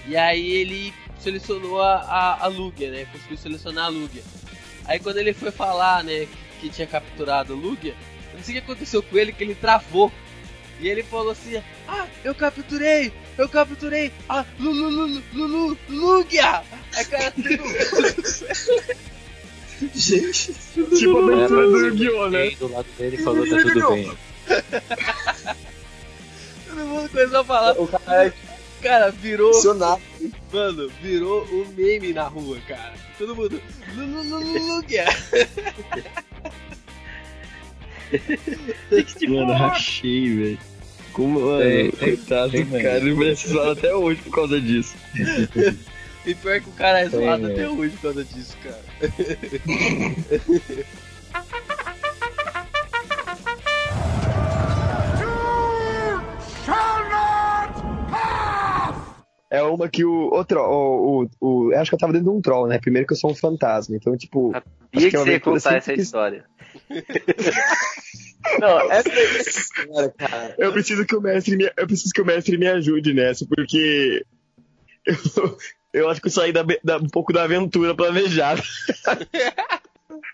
E 0.08 0.16
aí 0.16 0.50
ele 0.52 0.94
selecionou 1.20 1.82
a, 1.82 1.96
a, 1.98 2.44
a 2.46 2.48
Lugia, 2.48 2.92
né? 2.92 3.06
Conseguiu 3.12 3.38
selecionar 3.38 3.86
a 3.86 3.90
Lugia. 3.90 4.24
Aí 4.86 5.00
quando 5.00 5.18
ele 5.18 5.34
foi 5.34 5.52
falar, 5.52 6.04
né, 6.04 6.28
que 6.62 6.70
tinha 6.70 6.88
capturado 6.88 7.54
a 7.54 7.56
Lugia, 7.56 7.96
sei 8.46 8.58
o 8.58 8.62
que 8.62 8.72
aconteceu 8.72 9.02
com 9.04 9.18
ele, 9.18 9.34
que 9.34 9.44
ele 9.44 9.56
travou. 9.56 10.12
E 10.80 10.88
ele 10.88 11.04
falou 11.04 11.32
assim: 11.32 11.62
Ah, 11.88 12.06
eu 12.24 12.34
capturei! 12.36 13.12
Eu 13.38 13.50
capturei 13.50 14.12
a 14.30 14.46
Lulu, 14.60 14.90
Lulu, 14.90 15.24
Lulu, 15.34 15.78
Lugia! 15.90 16.62
Aí 16.96 17.06
cara, 17.06 17.32
tudo. 17.32 17.50
Gente, 19.94 20.54
Tipo 20.98 21.18
a 21.18 21.34
abertura 21.34 21.68
do 21.68 21.78
Yu-Gi-Oh, 21.88 22.30
né? 22.30 22.50
Do 22.52 22.72
lado 22.72 22.88
dele 22.98 23.18
falou 23.18 23.46
tá 23.48 23.58
tudo 23.58 23.90
bem. 23.92 24.12
todo 26.66 26.78
mundo 26.86 27.10
começou 27.10 27.40
a 27.40 27.44
falar. 27.44 27.82
o 27.82 27.88
cara 27.88 28.26
é 28.28 28.34
Cara, 28.82 29.12
virou. 29.12 29.54
funcionário. 29.54 30.02
Mano, 30.54 30.90
virou 31.02 31.44
um 31.46 31.66
meme 31.76 32.14
na 32.14 32.28
rua, 32.28 32.58
cara. 32.68 32.94
Todo 33.18 33.36
mundo. 33.36 33.60
Mano, 39.30 39.54
rachei, 39.54 40.34
velho. 40.36 40.60
Como, 41.14 41.40
mano, 41.40 41.60
Tem, 41.62 41.92
coitado 41.92 42.52
mesmo. 42.52 42.72
cara, 42.74 42.98
ele 42.98 43.14
merece 43.16 43.48
zoado 43.50 43.72
até 43.72 43.96
hoje 43.96 44.22
por 44.22 44.32
causa 44.34 44.60
disso. 44.62 44.96
E 46.26 46.34
pior 46.34 46.60
que 46.60 46.70
o 46.70 46.72
cara 46.72 47.02
é 47.02 47.08
zoado 47.08 47.48
é. 47.48 47.52
até 47.54 47.70
hoje 47.70 47.96
por 47.98 48.02
causa 48.02 48.26
disso, 48.26 48.58
cara. 48.64 48.82
É 59.50 59.62
uma 59.62 59.88
que 59.88 60.04
o. 60.04 60.34
o, 60.34 60.44
tro- 60.44 60.62
o, 60.68 61.24
o, 61.24 61.30
o- 61.40 61.72
eu 61.74 61.80
acho 61.80 61.90
que 61.92 61.96
eu 61.96 62.00
tava 62.00 62.12
dentro 62.12 62.32
de 62.32 62.38
um 62.38 62.42
troll, 62.42 62.68
né? 62.68 62.80
Primeiro 62.80 63.08
que 63.08 63.14
eu 63.14 63.18
sou 63.18 63.32
um 63.32 63.36
fantasma, 63.36 63.96
então, 63.96 64.18
tipo. 64.18 64.52
Sabia 64.52 64.64
Acho 64.96 65.06
que 65.06 65.10
que 65.12 65.16
é 65.16 65.20
uma 65.20 65.26
você 65.26 65.32
ia 65.32 65.40
contar 65.40 65.76
essa 65.76 65.86
sempre- 65.86 66.02
história. 66.02 66.46
Não, 68.60 68.92
essa 68.92 69.10
é 69.10 69.42
história, 69.42 70.14
cara. 70.18 70.56
Eu 70.58 70.72
preciso 70.72 71.06
que 71.06 71.16
o 71.16 71.22
mestre 71.22 71.58
me, 71.58 71.72
eu 71.76 71.88
preciso 71.88 72.14
que 72.14 72.22
o 72.22 72.26
mestre 72.26 72.58
me 72.58 72.68
ajude 72.68 73.14
nessa, 73.14 73.46
porque 73.48 74.24
eu, 75.06 75.58
eu 75.94 76.10
acho 76.10 76.22
que 76.22 76.28
eu 76.28 76.32
saí 76.32 76.52
da, 76.54 76.64
da- 76.84 76.98
um 76.98 77.10
pouco 77.10 77.34
da 77.34 77.44
aventura 77.44 77.96
planejada. 77.96 78.62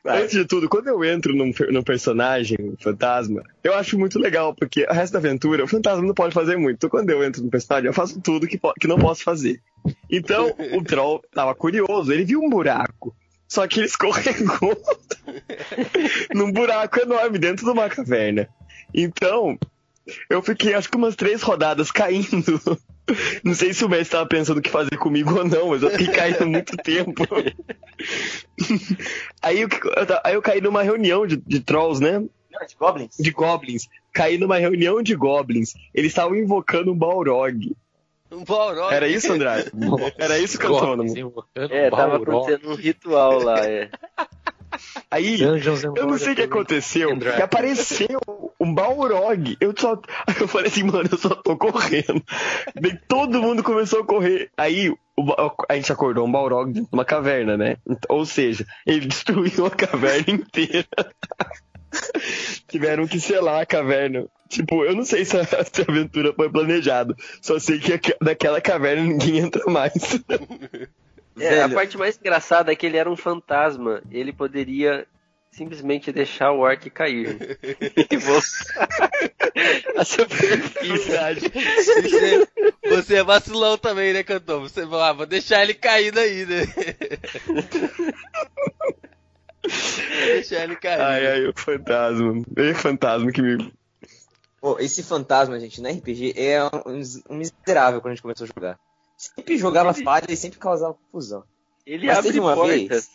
Antes 0.06 0.32
de 0.32 0.46
tudo, 0.46 0.68
quando 0.68 0.88
eu 0.88 1.04
entro 1.06 1.34
num, 1.36 1.52
num 1.70 1.84
personagem, 1.84 2.58
um 2.60 2.76
fantasma, 2.80 3.44
eu 3.64 3.74
acho 3.76 3.98
muito 4.00 4.18
legal, 4.20 4.54
porque 4.54 4.84
o 4.84 4.92
resto 4.94 5.14
da 5.14 5.20
aventura, 5.20 5.64
o 5.64 5.68
fantasma 5.68 6.06
não 6.06 6.14
pode 6.14 6.34
fazer 6.34 6.58
muito. 6.58 6.76
Então, 6.78 6.90
quando 6.90 7.10
eu 7.12 7.24
entro 7.24 7.42
num 7.44 7.50
personagem, 7.50 7.88
eu 7.88 7.94
faço 7.94 8.20
tudo 8.20 8.48
que, 8.48 8.60
que 8.80 8.88
não 8.88 8.98
posso 8.98 9.24
fazer. 9.24 9.62
Então, 10.10 10.54
o 10.74 10.84
troll 10.84 11.22
tava 11.34 11.54
curioso, 11.56 12.12
ele 12.12 12.26
viu 12.26 12.42
um 12.42 12.50
buraco. 12.50 13.16
Só 13.52 13.68
que 13.68 13.80
ele 13.82 13.88
escorregou 13.88 14.82
num 16.34 16.54
buraco 16.54 17.02
enorme 17.02 17.38
dentro 17.38 17.66
de 17.66 17.72
uma 17.72 17.90
caverna. 17.90 18.48
Então, 18.94 19.60
eu 20.30 20.42
fiquei 20.42 20.74
acho 20.74 20.90
que 20.90 20.96
umas 20.96 21.18
três 21.18 21.42
rodadas 21.42 21.92
caindo. 21.92 22.62
Não 23.44 23.54
sei 23.54 23.74
se 23.74 23.84
o 23.84 23.90
mestre 23.90 24.04
estava 24.08 24.26
pensando 24.26 24.60
o 24.60 24.62
que 24.62 24.70
fazer 24.70 24.96
comigo 24.96 25.38
ou 25.38 25.44
não, 25.46 25.70
mas 25.72 25.84
eu 25.84 25.90
fiquei 25.90 26.08
caindo 26.08 26.48
muito 26.48 26.78
tempo. 26.78 27.24
Aí, 29.42 29.60
eu- 29.62 29.70
aí 30.24 30.34
eu 30.36 30.42
caí 30.42 30.62
numa 30.62 30.82
reunião 30.82 31.28
de, 31.28 31.36
de 31.36 31.60
trolls, 31.60 32.02
né? 32.02 32.20
Não, 32.20 32.68
de 32.68 32.76
Goblins? 32.80 33.18
De 33.20 33.32
goblins. 33.32 33.88
Caí 34.14 34.38
numa 34.38 34.58
reunião 34.58 35.02
de 35.04 35.14
goblins. 35.16 35.74
Eles 35.94 36.12
estavam 36.12 36.38
invocando 36.38 36.94
um 36.94 36.98
Balrog. 36.98 37.76
Um 38.32 38.44
Balrog. 38.46 38.94
Era 38.94 39.08
isso, 39.08 39.32
André? 39.34 39.66
Era 40.18 40.40
isso, 40.40 40.58
Cantônomo? 40.58 41.14
É, 41.56 41.90
tava 41.90 42.16
acontecendo 42.16 42.72
um 42.72 42.76
ritual 42.76 43.44
lá, 43.44 43.60
é. 43.66 43.90
Aí, 45.12 45.38
Dungeons 45.38 45.84
Eu 45.84 46.08
não 46.08 46.18
sei 46.18 46.32
o 46.32 46.36
que 46.36 46.44
aconteceu, 46.44 47.18
que 47.20 47.42
apareceu 47.42 48.20
um 48.60 48.74
Balrog. 48.74 49.58
Eu 49.60 49.74
só. 49.78 50.00
Aí 50.26 50.36
eu 50.40 50.48
falei 50.48 50.68
assim, 50.68 50.84
mano, 50.84 51.10
eu 51.12 51.18
só 51.18 51.30
tô 51.30 51.58
correndo. 51.58 52.24
Daí 52.80 52.98
todo 53.08 53.42
mundo 53.42 53.64
começou 53.64 54.02
a 54.02 54.06
correr. 54.06 54.50
Aí 54.56 54.94
a 55.68 55.76
gente 55.76 55.92
acordou 55.92 56.26
um 56.26 56.32
Balrog 56.32 56.72
dentro 56.72 56.90
de 56.90 56.96
uma 56.96 57.06
caverna, 57.06 57.58
né? 57.58 57.78
Ou 58.08 58.26
seja, 58.26 58.66
ele 58.86 59.08
destruiu 59.08 59.66
a 59.66 59.72
caverna 59.72 60.34
inteira. 60.34 60.88
Tiveram 62.68 63.08
que 63.08 63.20
selar 63.20 63.62
a 63.62 63.66
caverna. 63.66 64.26
Tipo, 64.50 64.84
eu 64.86 64.96
não 64.96 65.06
sei 65.06 65.24
se 65.26 65.38
a, 65.38 65.44
se 65.46 65.82
a 65.82 65.86
aventura 65.88 66.34
foi 66.34 66.50
planejada. 66.50 67.16
Só 67.42 67.58
sei 67.60 67.80
que 67.80 67.94
aque- 67.94 68.18
daquela 68.22 68.60
caverna 68.62 69.04
ninguém 69.04 69.40
entra 69.40 69.64
mais. 69.72 69.94
É, 71.40 71.62
a 71.64 71.70
parte 71.70 71.98
mais 71.98 72.18
engraçada 72.18 72.74
é 72.74 72.76
que 72.76 72.86
ele 72.86 72.98
era 72.98 73.10
um 73.10 73.16
fantasma. 73.16 74.02
Ele 74.12 74.34
poderia 74.34 75.08
simplesmente 75.50 76.12
deixar 76.12 76.52
o 76.52 76.60
orc 76.60 76.90
cair. 76.90 77.58
E 78.12 78.18
voltar 78.18 79.10
a 79.96 80.04
superfície. 80.04 81.10
Você, 82.02 82.48
você 82.88 83.16
é 83.16 83.24
vacilão 83.24 83.78
também, 83.78 84.12
né, 84.12 84.24
cantor? 84.24 84.60
Você 84.60 84.86
vai 84.86 85.00
lá, 85.00 85.14
vou 85.14 85.26
deixar 85.26 85.64
ele 85.64 85.74
caído 85.74 86.20
aí, 86.20 86.46
né? 86.46 86.64
Deixar 89.64 90.64
ele 90.64 90.76
cair. 90.76 91.02
Ai, 91.02 91.28
ai, 91.28 91.46
o 91.48 91.54
fantasma. 91.56 92.42
É 92.58 92.74
fantasma 92.74 93.32
que 93.32 93.42
me. 93.42 93.74
Pô, 94.60 94.78
esse 94.80 95.02
fantasma, 95.04 95.60
gente, 95.60 95.82
na 95.82 95.90
RPG 95.90 96.34
é 96.38 96.64
um, 96.64 97.02
um 97.30 97.36
miserável 97.38 98.00
quando 98.02 98.12
a 98.12 98.16
gente 98.16 98.22
começou 98.22 98.46
a 98.46 98.48
jogar. 98.48 98.80
Sempre 99.18 99.58
jogava 99.58 99.94
falha 99.94 100.26
e 100.30 100.36
sempre 100.38 100.60
causava 100.60 100.94
confusão. 100.94 101.44
Ele 101.86 102.08
Mas 102.08 102.18
abre 102.18 102.30
teve 102.30 102.40
uma 102.40 102.54
portas. 102.56 102.76
vez- 102.78 103.10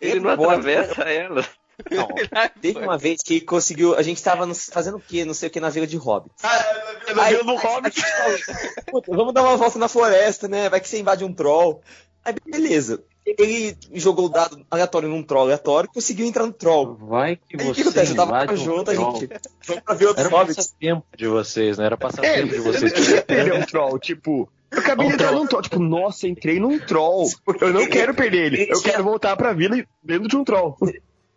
Ele 0.00 0.12
Ele 0.12 0.20
não 0.20 0.36
pode- 0.36 0.50
atravessa 0.60 1.02
ela. 1.02 1.44
Não, 1.90 2.06
teve 2.60 2.78
uma 2.78 2.96
vez 2.98 3.20
que 3.22 3.40
conseguiu. 3.40 3.94
A 3.96 4.02
gente 4.02 4.22
tava 4.22 4.46
no- 4.46 4.54
fazendo 4.54 4.96
o 4.98 5.00
quê? 5.00 5.24
Não 5.24 5.34
sei 5.34 5.48
o 5.48 5.50
que 5.50 5.58
na 5.60 5.70
vila 5.70 5.86
de 5.86 5.96
Hobbit. 5.96 6.34
Na 7.14 7.24
vila 7.28 7.44
do 7.44 7.54
Hobbit. 7.56 8.02
Puta, 8.90 9.14
vamos 9.16 9.32
dar 9.34 9.42
uma 9.42 9.56
volta 9.56 9.78
na 9.78 9.88
floresta, 9.88 10.46
né? 10.48 10.68
Vai 10.68 10.80
que 10.80 10.88
você 10.88 10.98
invade 11.00 11.24
um 11.24 11.32
troll. 11.32 11.82
Aí, 12.24 12.34
beleza. 12.46 13.02
Ele 13.26 13.76
jogou 13.94 14.26
o 14.26 14.28
dado 14.28 14.64
aleatório 14.70 15.08
num 15.08 15.22
troll 15.22 15.42
aleatório 15.44 15.88
e 15.90 15.94
conseguiu 15.94 16.26
entrar 16.26 16.44
no 16.46 16.52
troll. 16.52 16.94
Vai 16.96 17.36
que 17.36 17.56
Aí 17.60 17.70
o 17.70 17.74
que 17.74 17.82
você 17.82 17.88
acontece? 17.88 18.10
Eu 18.12 18.16
tava 18.16 18.52
um 18.52 18.56
junto, 18.56 18.90
a 18.90 18.94
gente. 18.94 19.28
Vamos 19.66 19.82
pra 19.82 19.94
ver 19.94 20.06
outros 20.06 20.26
Era 20.26 20.36
hobbits. 20.36 20.56
passatempo 20.56 21.06
de 21.16 21.26
vocês, 21.26 21.78
né? 21.78 21.86
Era 21.86 21.94
É, 21.94 21.98
passatempo 21.98 22.48
de 22.52 22.58
vocês. 22.60 22.92
queria 22.92 23.22
perder 23.22 23.54
um 23.54 23.62
troll, 23.64 23.98
tipo. 23.98 24.48
Eu 24.70 24.78
acabei 24.80 25.06
Um 25.06 25.08
de 25.08 25.14
entrar 25.14 25.28
troll. 25.28 25.40
num 25.42 25.46
troll, 25.48 25.62
tipo, 25.62 25.78
nossa, 25.78 26.28
entrei 26.28 26.60
num 26.60 26.78
troll. 26.80 27.28
Eu 27.60 27.72
não 27.72 27.86
quero 27.86 28.12
perder 28.14 28.52
ele. 28.52 28.66
Eu 28.70 28.82
quero 28.82 29.02
voltar 29.04 29.36
pra 29.36 29.52
vila 29.52 29.76
dentro 30.02 30.28
de 30.28 30.36
um 30.36 30.44
troll. 30.44 30.76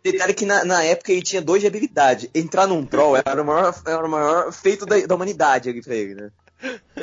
Detalhe 0.02 0.34
que 0.34 0.44
na, 0.44 0.64
na 0.64 0.82
época 0.84 1.10
ele 1.12 1.22
tinha 1.22 1.40
dois 1.40 1.60
de 1.62 1.66
habilidade. 1.68 2.30
Entrar 2.34 2.66
num 2.66 2.84
troll 2.84 3.16
era 3.16 3.40
o 3.40 3.44
maior, 3.46 3.74
era 3.86 4.04
o 4.06 4.10
maior 4.10 4.52
feito 4.52 4.84
da, 4.84 4.98
da 5.06 5.14
humanidade 5.14 5.68
ali 5.70 5.82
pra 5.82 5.94
ele, 5.94 6.14
né? 6.14 6.30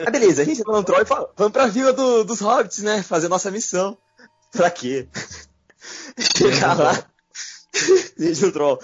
Ah, 0.06 0.12
beleza, 0.12 0.42
a 0.42 0.46
gente 0.46 0.60
entra 0.62 0.74
num 0.74 0.84
troll 0.84 1.02
e 1.02 1.06
fala, 1.06 1.30
vamos 1.38 1.54
pra 1.54 1.68
vila 1.68 1.94
do- 1.94 2.24
dos 2.26 2.40
hobbits, 2.42 2.84
né? 2.84 3.02
Fazer 3.02 3.30
nossa 3.30 3.50
missão. 3.50 3.98
Pra 4.56 4.70
quê? 4.72 5.08
Chegar 6.38 6.78
lá. 6.78 7.06
Desde 8.18 8.46
o 8.46 8.52
troll. 8.52 8.80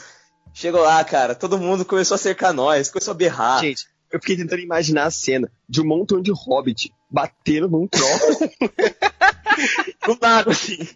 Chegou 0.54 0.82
lá, 0.82 1.04
cara, 1.04 1.34
todo 1.34 1.58
mundo 1.58 1.86
começou 1.86 2.16
a 2.16 2.18
cercar 2.18 2.54
nós, 2.54 2.90
começou 2.90 3.14
a 3.14 3.16
berrar. 3.16 3.62
Gente, 3.62 3.88
eu 4.12 4.20
fiquei 4.20 4.36
tentando 4.36 4.62
imaginar 4.62 5.06
a 5.06 5.12
cena 5.12 5.50
de 5.68 5.82
um 5.82 5.86
montão 5.86 6.22
de 6.22 6.32
hobbit 6.32 6.94
batendo 7.10 7.70
num 7.70 7.88
troll. 7.88 8.20
do 10.06 10.18
nada, 10.22 10.52
assim. 10.52 10.88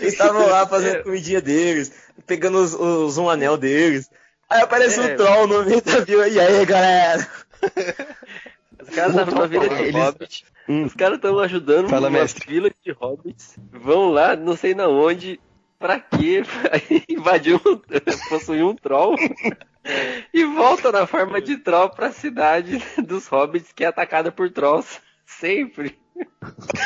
Eles 0.00 0.12
estavam 0.14 0.46
lá 0.48 0.66
fazendo 0.66 0.96
a 0.96 1.02
comidinha 1.04 1.40
deles, 1.40 1.92
pegando 2.26 2.58
os, 2.58 2.74
os 2.74 3.16
um 3.18 3.30
anel 3.30 3.56
deles. 3.56 4.10
Aí 4.50 4.60
aparece 4.62 4.98
É. 4.98 5.14
um 5.14 5.16
troll 5.16 5.46
no 5.46 5.64
meio 5.64 5.80
da 5.82 6.00
vila. 6.00 6.26
E 6.28 6.40
aí, 6.40 6.66
galera? 6.66 7.28
Os 8.82 8.88
caras 8.94 9.10
estavam 9.12 9.34
na 9.34 9.46
vila 9.46 9.68
de 9.68 9.74
Eles- 9.74 9.94
Hobbit. 9.94 10.44
Hum. 10.68 10.84
Os 10.84 10.94
caras 10.94 11.16
estão 11.16 11.38
ajudando 11.38 11.88
Fala, 11.88 12.08
uma 12.08 12.18
mestre. 12.18 12.46
vila 12.46 12.70
de 12.84 12.92
Hobbits. 12.92 13.56
Vão 13.72 14.10
lá, 14.10 14.36
não 14.36 14.56
sei 14.56 14.74
na 14.74 14.86
onde. 14.88 15.40
Pra 15.78 15.98
quê? 16.00 16.42
Invadir 17.08 17.54
um. 17.56 17.80
possuir 18.28 18.64
um 18.64 18.74
troll. 18.74 19.14
e 20.34 20.44
volta 20.44 20.90
na 20.92 21.06
forma 21.06 21.40
de 21.40 21.56
troll 21.56 21.88
pra 21.88 22.10
cidade 22.12 22.82
dos 23.06 23.26
Hobbits, 23.28 23.72
que 23.72 23.84
é 23.84 23.86
atacada 23.86 24.30
por 24.32 24.50
trolls. 24.50 25.00
Sempre. 25.24 25.96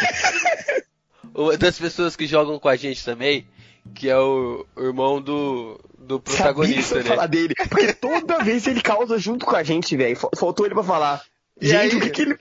Uma 1.35 1.57
das 1.57 1.79
pessoas 1.79 2.15
que 2.15 2.27
jogam 2.27 2.59
com 2.59 2.69
a 2.69 2.77
gente 2.77 3.05
também, 3.05 3.47
que 3.95 4.09
é 4.09 4.19
o, 4.19 4.67
o 4.77 4.83
irmão 4.85 5.21
do, 5.21 5.81
do 5.99 6.21
protagonista, 6.21 6.83
Sabia 6.83 6.93
que 6.93 6.95
eu 6.95 6.99
ia 6.99 7.03
né? 7.05 7.09
falar 7.17 7.27
dele. 7.27 7.55
Porque 7.69 7.93
toda 7.95 8.45
vez 8.45 8.67
ele 8.67 8.83
causa 8.83 9.19
junto 9.19 9.47
com 9.47 9.57
a 9.57 9.63
gente, 9.63 9.97
velho. 9.97 10.17
Fal- 10.17 10.31
Faltou 10.37 10.67
ele 10.67 10.75
pra 10.75 10.85
falar. 10.85 11.23
E 11.61 11.69
gente, 11.69 11.93
aí? 11.95 11.99
o 11.99 12.01
que, 12.01 12.11
que 12.11 12.23
ele. 12.23 12.39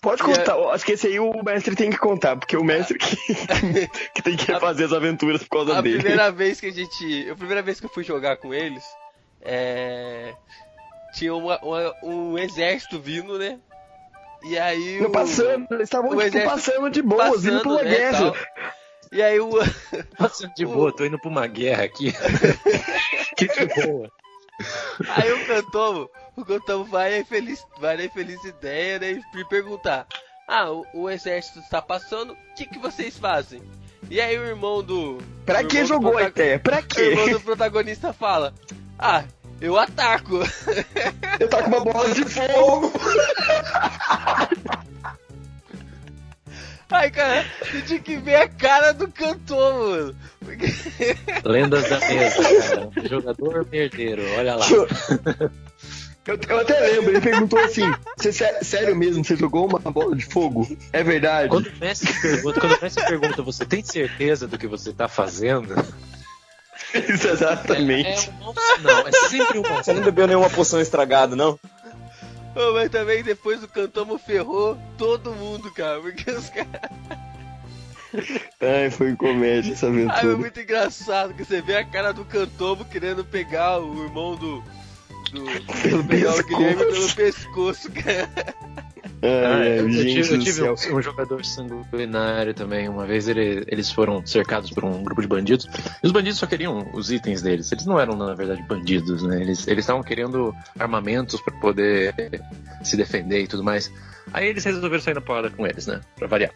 Pode 0.00 0.22
contar, 0.22 0.52
eu 0.52 0.70
acho 0.70 0.84
que 0.84 0.92
esse 0.92 1.06
aí 1.06 1.18
o 1.18 1.42
mestre 1.42 1.74
tem 1.74 1.88
que 1.88 1.96
contar, 1.96 2.36
porque 2.36 2.56
o 2.58 2.62
mestre 2.64 2.98
que, 2.98 3.16
que 4.14 4.22
tem 4.22 4.36
que 4.36 4.46
fazer 4.60 4.84
as 4.84 4.92
aventuras 4.92 5.42
por 5.44 5.48
causa 5.48 5.78
A 5.78 5.80
dele. 5.80 5.96
primeira 5.98 6.30
vez 6.30 6.60
que 6.60 6.66
a 6.66 6.72
gente. 6.72 7.30
A 7.30 7.34
primeira 7.34 7.62
vez 7.62 7.80
que 7.80 7.86
eu 7.86 7.90
fui 7.90 8.04
jogar 8.04 8.36
com 8.36 8.52
eles, 8.52 8.84
é. 9.40 10.34
Tinha 11.14 11.34
uma- 11.34 11.58
uma- 11.62 11.94
um 12.02 12.36
exército 12.38 13.00
vindo, 13.00 13.38
né? 13.38 13.58
E 14.42 14.58
aí. 14.58 15.00
Não, 15.00 15.08
o- 15.08 15.12
passando, 15.12 15.66
eles 15.70 15.84
estavam 15.84 16.10
tipo, 16.10 16.20
exército 16.22 16.50
passando 16.54 16.90
de 16.90 17.00
boas, 17.00 17.44
indo 17.46 17.60
pra 17.62 17.70
uma 17.70 17.82
né, 17.82 17.90
guerra. 17.96 18.18
tal. 18.32 18.36
E 19.12 19.22
aí 19.22 19.40
o. 19.40 19.48
Passando 20.18 20.52
de 20.54 20.66
boa, 20.66 20.94
tô 20.94 21.04
indo 21.06 21.18
pra 21.18 21.30
uma 21.30 21.46
guerra 21.46 21.84
aqui. 21.84 22.12
que 23.38 23.46
de 23.46 23.86
boa. 23.86 24.10
Aí 25.08 25.32
o 25.32 25.46
Cantomo, 25.46 26.10
o 26.36 26.44
Cantomo 26.44 26.84
vai 26.84 27.14
aí 27.14 27.24
feliz, 27.24 27.64
vai 27.80 27.96
aí 27.96 28.08
feliz 28.08 28.42
ideia, 28.44 28.98
né? 28.98 29.12
E 29.12 29.36
me 29.36 29.44
perguntar. 29.48 30.06
Ah, 30.46 30.70
o, 30.70 30.84
o 30.94 31.10
exército 31.10 31.58
está 31.60 31.80
passando, 31.80 32.32
o 32.32 32.54
que, 32.54 32.66
que 32.66 32.78
vocês 32.78 33.16
fazem? 33.18 33.62
E 34.10 34.20
aí 34.20 34.38
o 34.38 34.44
irmão 34.44 34.82
do. 34.82 35.18
Pra 35.46 35.64
que 35.64 35.84
jogou 35.86 36.18
a 36.18 36.24
ideia? 36.24 36.58
Pra 36.58 36.82
O 36.96 37.00
irmão 37.00 37.24
quê? 37.26 37.32
do 37.32 37.40
protagonista 37.40 38.12
fala: 38.12 38.52
Ah, 38.98 39.24
eu 39.60 39.78
ataco. 39.78 40.40
Eu 41.40 41.48
com 41.48 41.56
uma 41.68 41.80
bola 41.80 42.10
de 42.14 42.24
fogo. 42.26 42.92
Ai, 46.90 47.10
cara, 47.10 47.44
você 47.60 47.82
tinha 47.82 47.98
que 47.98 48.16
ver 48.18 48.36
a 48.36 48.48
cara 48.48 48.92
do 48.92 49.08
cantor, 49.08 49.74
mano. 49.74 50.16
Porque... 50.38 50.66
Lendas 51.44 51.88
da 51.88 51.98
mesa, 51.98 52.42
cara. 52.42 53.08
Jogador 53.08 53.66
merdeiro, 53.70 54.22
olha 54.36 54.54
lá. 54.54 54.64
Eu, 56.26 56.38
eu 56.48 56.60
até 56.60 56.80
lembro, 56.80 57.10
ele 57.10 57.20
perguntou 57.20 57.58
assim: 57.60 57.92
"Você 58.16 58.32
sé- 58.32 58.62
sério 58.62 58.96
mesmo, 58.96 59.22
você 59.24 59.36
jogou 59.36 59.66
uma 59.66 59.78
bola 59.78 60.16
de 60.16 60.24
fogo? 60.24 60.66
É 60.92 61.02
verdade? 61.02 61.48
Quando 61.50 61.66
o 61.66 61.76
mestre 61.78 62.12
pergunta, 62.20 62.60
quando 62.60 62.76
o 62.76 62.80
mestre 62.80 63.04
pergunta, 63.04 63.42
você 63.42 63.66
tem 63.66 63.84
certeza 63.84 64.46
do 64.48 64.56
que 64.58 64.66
você 64.66 64.92
tá 64.92 65.06
fazendo? 65.08 65.74
Isso, 66.94 67.28
É, 67.28 67.32
exatamente. 67.32 68.30
é 68.30 68.32
um 68.48 68.54
sinal, 68.76 69.06
é 69.08 69.12
sempre 69.28 69.58
um 69.58 69.62
mau 69.62 69.82
Você 69.82 69.92
não 69.92 70.02
bebeu 70.02 70.26
nenhuma 70.26 70.48
poção 70.50 70.80
estragada, 70.80 71.36
não? 71.36 71.58
Ô, 72.56 72.72
mas 72.72 72.88
também 72.90 73.22
depois 73.22 73.62
o 73.62 73.68
Cantomo 73.68 74.16
ferrou 74.16 74.78
todo 74.96 75.32
mundo, 75.34 75.70
cara. 75.72 76.00
Porque 76.00 76.30
os 76.30 76.48
caras. 76.48 76.70
Ai, 78.60 78.90
foi 78.90 79.14
comédia 79.16 79.72
essa 79.72 79.86
Ai, 79.86 79.92
é 79.92 79.94
aventura. 80.04 80.36
muito 80.36 80.60
engraçado 80.60 81.34
que 81.34 81.44
você 81.44 81.60
vê 81.60 81.76
a 81.76 81.84
cara 81.84 82.12
do 82.12 82.24
Cantomo 82.24 82.84
querendo 82.84 83.24
pegar 83.24 83.78
o 83.80 84.04
irmão 84.04 84.36
do. 84.36 84.62
Do 85.34 85.44
Pelo 85.82 86.04
pegar 86.04 86.30
o 86.30 86.36
pescoço. 86.36 86.46
Guilherme 86.48 86.84
pelo 86.84 87.12
pescoço, 87.14 87.90
cara. 87.92 88.28
Ai, 89.22 89.62
Ah, 89.62 89.66
eu 89.76 89.90
gente 89.90 90.22
tive, 90.22 90.34
eu 90.34 90.38
tive 90.38 90.62
um, 90.92 90.96
um 90.98 91.02
jogador 91.02 91.42
sanguinário 91.44 92.52
também. 92.52 92.88
Uma 92.88 93.06
vez 93.06 93.26
ele- 93.26 93.64
eles 93.68 93.90
foram 93.90 94.24
cercados 94.26 94.70
por 94.70 94.84
um 94.84 95.02
grupo 95.02 95.22
de 95.22 95.26
bandidos. 95.28 95.66
E 96.02 96.06
os 96.06 96.12
bandidos 96.12 96.38
só 96.38 96.46
queriam 96.46 96.90
os 96.92 97.10
itens 97.10 97.40
deles. 97.40 97.70
Eles 97.72 97.86
não 97.86 97.98
eram, 97.98 98.16
na 98.16 98.34
verdade, 98.34 98.62
bandidos, 98.68 99.22
né? 99.22 99.40
Eles 99.40 99.66
eles 99.66 99.84
estavam 99.84 100.02
querendo 100.02 100.54
armamentos 100.78 101.40
para 101.40 101.54
poder 101.58 102.14
se 102.82 102.96
defender 102.96 103.42
e 103.42 103.46
tudo 103.46 103.64
mais. 103.64 103.90
Aí 104.34 104.48
eles 104.48 104.64
resolveram 104.64 105.00
sair 105.00 105.14
na 105.14 105.20
porrada 105.20 105.48
com 105.48 105.64
eles, 105.64 105.86
né? 105.86 106.00
Pra 106.16 106.26
variar. 106.26 106.50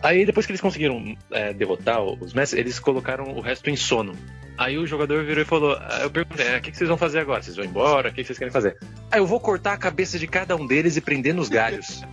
Aí 0.00 0.24
depois 0.24 0.46
que 0.46 0.52
eles 0.52 0.60
conseguiram 0.60 1.16
é, 1.32 1.52
derrotar 1.52 2.00
os 2.00 2.32
mestres, 2.32 2.60
eles 2.60 2.78
colocaram 2.78 3.32
o 3.32 3.40
resto 3.40 3.68
em 3.68 3.74
sono. 3.74 4.16
Aí 4.56 4.78
o 4.78 4.86
jogador 4.86 5.24
virou 5.24 5.42
e 5.42 5.44
falou: 5.44 5.72
ah, 5.72 5.98
Eu 6.02 6.10
perguntei, 6.10 6.48
ah, 6.48 6.58
o 6.58 6.60
que 6.60 6.76
vocês 6.76 6.88
vão 6.88 6.96
fazer 6.96 7.18
agora? 7.18 7.42
Vocês 7.42 7.56
vão 7.56 7.64
embora? 7.64 8.10
O 8.10 8.12
que 8.12 8.22
vocês 8.22 8.38
querem 8.38 8.52
fazer? 8.52 8.76
Ah, 9.10 9.18
eu 9.18 9.26
vou 9.26 9.40
cortar 9.40 9.72
a 9.72 9.76
cabeça 9.76 10.16
de 10.16 10.28
cada 10.28 10.54
um 10.54 10.64
deles 10.64 10.96
e 10.96 11.00
prender 11.00 11.34
nos 11.34 11.48
galhos. 11.48 12.04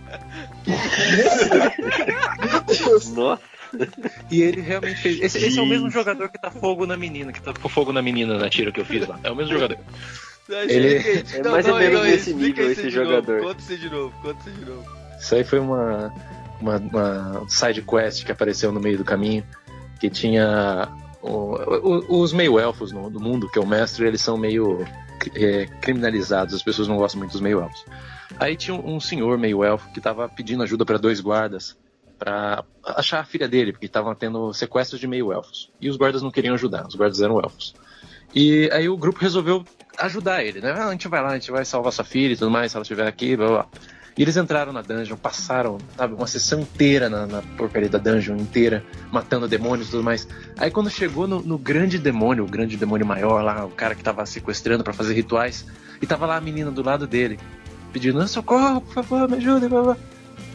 Nossa. 3.14 3.42
E 4.28 4.42
ele 4.42 4.60
realmente 4.60 5.00
fez. 5.00 5.20
Esse, 5.20 5.38
esse 5.38 5.58
é 5.58 5.62
o 5.62 5.66
mesmo 5.66 5.88
jogador 5.88 6.28
que 6.28 6.40
tá 6.40 6.50
fogo 6.50 6.84
na 6.84 6.96
menina, 6.96 7.32
que 7.32 7.40
tá 7.40 7.52
com 7.52 7.68
fogo 7.68 7.92
na 7.92 8.02
menina 8.02 8.36
na 8.36 8.50
tira 8.50 8.72
que 8.72 8.80
eu 8.80 8.84
fiz 8.84 9.06
lá. 9.06 9.20
É 9.22 9.30
o 9.30 9.36
mesmo 9.36 9.52
jogador. 9.52 9.78
Ele-. 10.48 11.24
É 11.34 11.48
mais 11.48 11.66
ou 11.66 11.78
menos 11.78 12.02
nesse 12.02 12.34
nível 12.34 12.70
esse 12.70 12.88
de 12.88 12.96
novo. 12.96 13.10
jogador. 13.10 13.40
Conta 13.40 13.60
isso 13.60 13.78
de 13.78 13.90
novo, 13.90 14.14
conta 14.22 14.48
isso 14.48 14.58
de 14.58 14.64
novo. 14.64 14.95
Isso 15.18 15.34
aí 15.34 15.44
foi 15.44 15.58
uma, 15.58 16.12
uma, 16.60 16.76
uma 16.76 17.48
side 17.48 17.82
quest 17.82 18.24
que 18.24 18.32
apareceu 18.32 18.70
no 18.72 18.80
meio 18.80 18.98
do 18.98 19.04
caminho, 19.04 19.44
que 20.00 20.08
tinha 20.10 20.88
o- 21.22 21.56
o- 21.56 22.20
os 22.20 22.32
meio-elfos 22.32 22.92
no, 22.92 23.10
do 23.10 23.20
mundo, 23.20 23.48
que 23.50 23.58
é 23.58 23.62
o 23.62 23.66
mestre, 23.66 24.06
eles 24.06 24.20
são 24.20 24.36
meio 24.36 24.84
é, 25.34 25.66
criminalizados, 25.80 26.54
as 26.54 26.62
pessoas 26.62 26.86
não 26.86 26.96
gostam 26.96 27.18
muito 27.18 27.32
dos 27.32 27.40
meio-elfos. 27.40 27.84
Aí 28.38 28.54
tinha 28.56 28.74
um, 28.76 28.96
um 28.96 29.00
senhor 29.00 29.36
meio-elfo 29.38 29.90
que 29.92 30.00
tava 30.00 30.28
pedindo 30.28 30.62
ajuda 30.62 30.84
para 30.84 30.98
dois 30.98 31.20
guardas 31.20 31.76
para 32.18 32.64
achar 32.84 33.20
a 33.20 33.24
filha 33.24 33.48
dele, 33.48 33.72
porque 33.72 33.86
estavam 33.86 34.14
tendo 34.14 34.52
sequestros 34.54 35.00
de 35.00 35.06
meio-elfos. 35.06 35.70
E 35.80 35.88
os 35.88 35.96
guardas 35.96 36.22
não 36.22 36.30
queriam 36.30 36.54
ajudar, 36.54 36.86
os 36.86 36.94
guardas 36.94 37.20
eram 37.20 37.40
elfos. 37.40 37.74
E 38.34 38.70
aí 38.72 38.88
o 38.88 38.96
grupo 38.96 39.18
resolveu 39.20 39.64
ajudar 39.98 40.44
ele, 40.44 40.60
né? 40.60 40.70
Ah, 40.76 40.88
a 40.88 40.92
gente 40.92 41.08
vai 41.08 41.22
lá, 41.22 41.30
a 41.30 41.38
gente 41.38 41.50
vai 41.50 41.64
salvar 41.64 41.92
sua 41.92 42.04
filha 42.04 42.32
e 42.34 42.36
tudo 42.36 42.50
mais, 42.50 42.70
se 42.72 42.76
ela 42.76 42.82
estiver 42.82 43.06
aqui, 43.06 43.36
blá 43.36 43.46
blá. 43.48 43.56
blá. 43.62 43.68
E 44.16 44.22
eles 44.22 44.36
entraram 44.36 44.72
na 44.72 44.80
dungeon, 44.80 45.16
passaram, 45.16 45.76
sabe, 45.94 46.14
uma 46.14 46.26
sessão 46.26 46.60
inteira 46.60 47.10
na, 47.10 47.26
na 47.26 47.42
porcaria 47.42 47.88
da 47.88 47.98
dungeon 47.98 48.36
inteira, 48.36 48.82
matando 49.12 49.46
demônios 49.46 49.88
e 49.88 49.90
tudo 49.90 50.02
mais. 50.02 50.26
Aí 50.56 50.70
quando 50.70 50.88
chegou 50.88 51.28
no, 51.28 51.42
no 51.42 51.58
grande 51.58 51.98
demônio, 51.98 52.44
o 52.44 52.48
grande 52.48 52.78
demônio 52.78 53.04
maior 53.06 53.42
lá, 53.42 53.66
o 53.66 53.70
cara 53.70 53.94
que 53.94 54.02
tava 54.02 54.24
sequestrando 54.24 54.82
pra 54.82 54.94
fazer 54.94 55.12
rituais, 55.12 55.66
e 56.00 56.06
tava 56.06 56.24
lá 56.24 56.36
a 56.36 56.40
menina 56.40 56.70
do 56.70 56.82
lado 56.82 57.06
dele, 57.06 57.38
pedindo, 57.92 58.18
"Ah, 58.20 58.26
socorro, 58.26 58.80
por 58.80 58.94
favor, 58.94 59.28
me 59.28 59.36
ajuda, 59.36 59.68
blá 59.68 59.82
blá. 59.82 59.96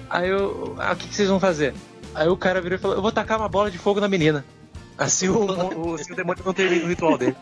Aí 0.09 0.27
eu, 0.29 0.75
ah, 0.79 0.93
o 0.93 0.95
que, 0.95 1.07
que 1.07 1.15
vocês 1.15 1.29
vão 1.29 1.39
fazer? 1.39 1.73
Aí 2.15 2.27
o 2.27 2.35
cara 2.35 2.61
virou 2.61 2.77
e 2.77 2.81
falou, 2.81 2.97
eu 2.97 3.01
vou 3.01 3.11
tacar 3.11 3.37
uma 3.39 3.47
bola 3.47 3.69
de 3.69 3.77
fogo 3.77 3.99
na 4.01 4.07
menina. 4.07 4.43
Assim 4.97 5.29
o, 5.29 5.37
o, 5.45 5.95
assim 5.95 6.11
o 6.11 6.15
demônio 6.15 6.43
não 6.45 6.53
termina 6.53 6.83
o 6.83 6.87
ritual 6.87 7.17
dele. 7.17 7.35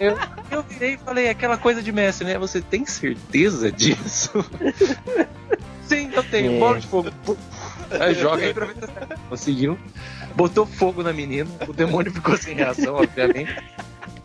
Eu, 0.00 0.16
eu 0.50 0.62
virei 0.62 0.94
e 0.94 0.98
falei, 0.98 1.28
aquela 1.28 1.56
coisa 1.56 1.82
de 1.82 1.90
mestre, 1.92 2.26
né? 2.26 2.38
Você 2.38 2.60
tem 2.60 2.84
certeza 2.86 3.70
disso? 3.72 4.30
Sim, 5.86 6.10
eu 6.12 6.22
tenho. 6.24 6.56
É. 6.56 6.58
Bola 6.58 6.80
de 6.80 6.86
fogo. 6.86 7.10
Aí 7.90 8.14
joga 8.14 8.44
aí 8.44 8.52
pra 8.52 8.66
ver 8.66 8.74
se 8.74 8.80
tá- 8.80 9.16
Conseguiu. 9.28 9.78
Botou 10.34 10.66
fogo 10.66 11.02
na 11.02 11.12
menina. 11.12 11.48
O 11.68 11.72
demônio 11.72 12.12
ficou 12.12 12.36
sem 12.36 12.54
reação, 12.56 12.96
obviamente. 12.96 13.56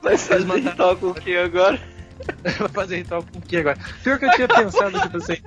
Mas 0.01 0.27
fazer 0.27 0.59
ritual 0.59 0.95
com 0.97 1.07
o 1.07 1.13
que 1.13 1.37
agora? 1.37 1.79
Vai 2.59 2.69
fazer 2.69 2.97
ritual 2.97 3.23
com 3.31 3.37
o 3.37 3.41
que 3.41 3.57
agora? 3.57 3.77
Pior 4.03 4.17
que 4.17 4.25
eu 4.25 4.31
tinha 4.31 4.47
pensado, 4.47 4.99
tipo 4.99 5.17
assim. 5.17 5.37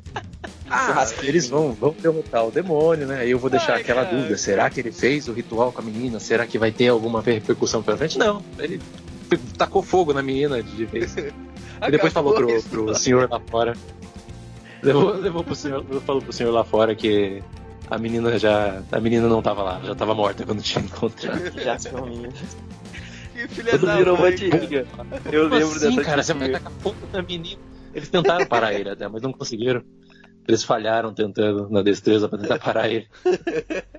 Ah, 0.70 0.87
Churrasquinho. 0.87 1.29
eles 1.29 1.49
vão, 1.49 1.72
vão 1.72 1.95
derrotar 2.01 2.47
o 2.47 2.51
demônio, 2.51 3.07
né? 3.07 3.20
Aí 3.20 3.31
eu 3.31 3.39
vou 3.39 3.51
deixar 3.51 3.75
Ai, 3.75 3.81
aquela 3.83 4.05
cara. 4.05 4.16
dúvida: 4.16 4.37
será 4.39 4.70
que 4.70 4.81
ele 4.81 4.91
fez 4.93 5.29
o 5.29 5.33
ritual 5.33 5.72
com 5.72 5.81
a 5.83 5.85
menina? 5.85 6.18
Será 6.20 6.47
que 6.47 6.59
vai 6.59 6.70
ter 6.72 6.89
alguma 6.89 7.20
repercussão 7.20 7.83
pela 7.83 7.97
frente? 7.97 8.16
Não, 8.18 8.43
ele 8.59 8.81
tacou 9.57 9.83
fogo 9.83 10.12
na 10.12 10.22
menina 10.22 10.62
de 10.62 10.85
vez. 10.85 11.16
E 11.87 11.91
depois 11.91 12.12
falou 12.12 12.35
pro, 12.35 12.62
pro 12.62 12.95
senhor 12.95 13.29
lá 13.29 13.39
fora. 13.41 13.77
Levou, 14.83 15.12
levou 15.16 15.45
pro 15.45 15.55
senhor, 15.55 15.85
falou 16.07 16.22
pro 16.22 16.33
senhor 16.33 16.53
lá 16.53 16.64
fora 16.64 16.95
que 16.95 17.43
a 17.91 17.99
menina 17.99 18.39
já. 18.39 18.83
A 18.91 19.01
menina 19.01 19.29
não 19.29 19.43
tava 19.43 19.62
lá, 19.62 19.81
já 19.85 19.95
tava 19.95 20.14
morta 20.14 20.45
quando 20.47 20.62
tinha 20.62 20.85
encontrado. 20.85 21.41
Já 21.61 21.79
se. 21.79 21.91
Que 21.91 23.49
filha 23.49 23.72
Tudo 23.72 23.87
da 23.87 23.97
virou 23.97 24.16
mãe, 24.16 24.37
cara. 24.37 24.87
Eu 25.33 25.49
Como 25.49 25.55
lembro 25.57 25.77
assim, 25.77 25.89
dessa 25.89 26.03
cara? 26.03 26.22
Você 26.22 26.35
vai 26.35 26.51
tacar 26.51 26.72
fogo 26.81 26.97
na 27.12 27.20
menina. 27.20 27.61
Eles 27.93 28.09
tentaram 28.09 28.47
parar 28.47 28.72
ele 28.72 28.89
até, 28.89 29.09
mas 29.09 29.22
não 29.22 29.33
conseguiram. 29.33 29.83
Eles 30.47 30.62
falharam 30.62 31.12
tentando 31.12 31.68
na 31.68 31.83
destreza 31.83 32.29
pra 32.29 32.39
tentar 32.39 32.59
parar 32.59 32.89
ele. 32.89 33.09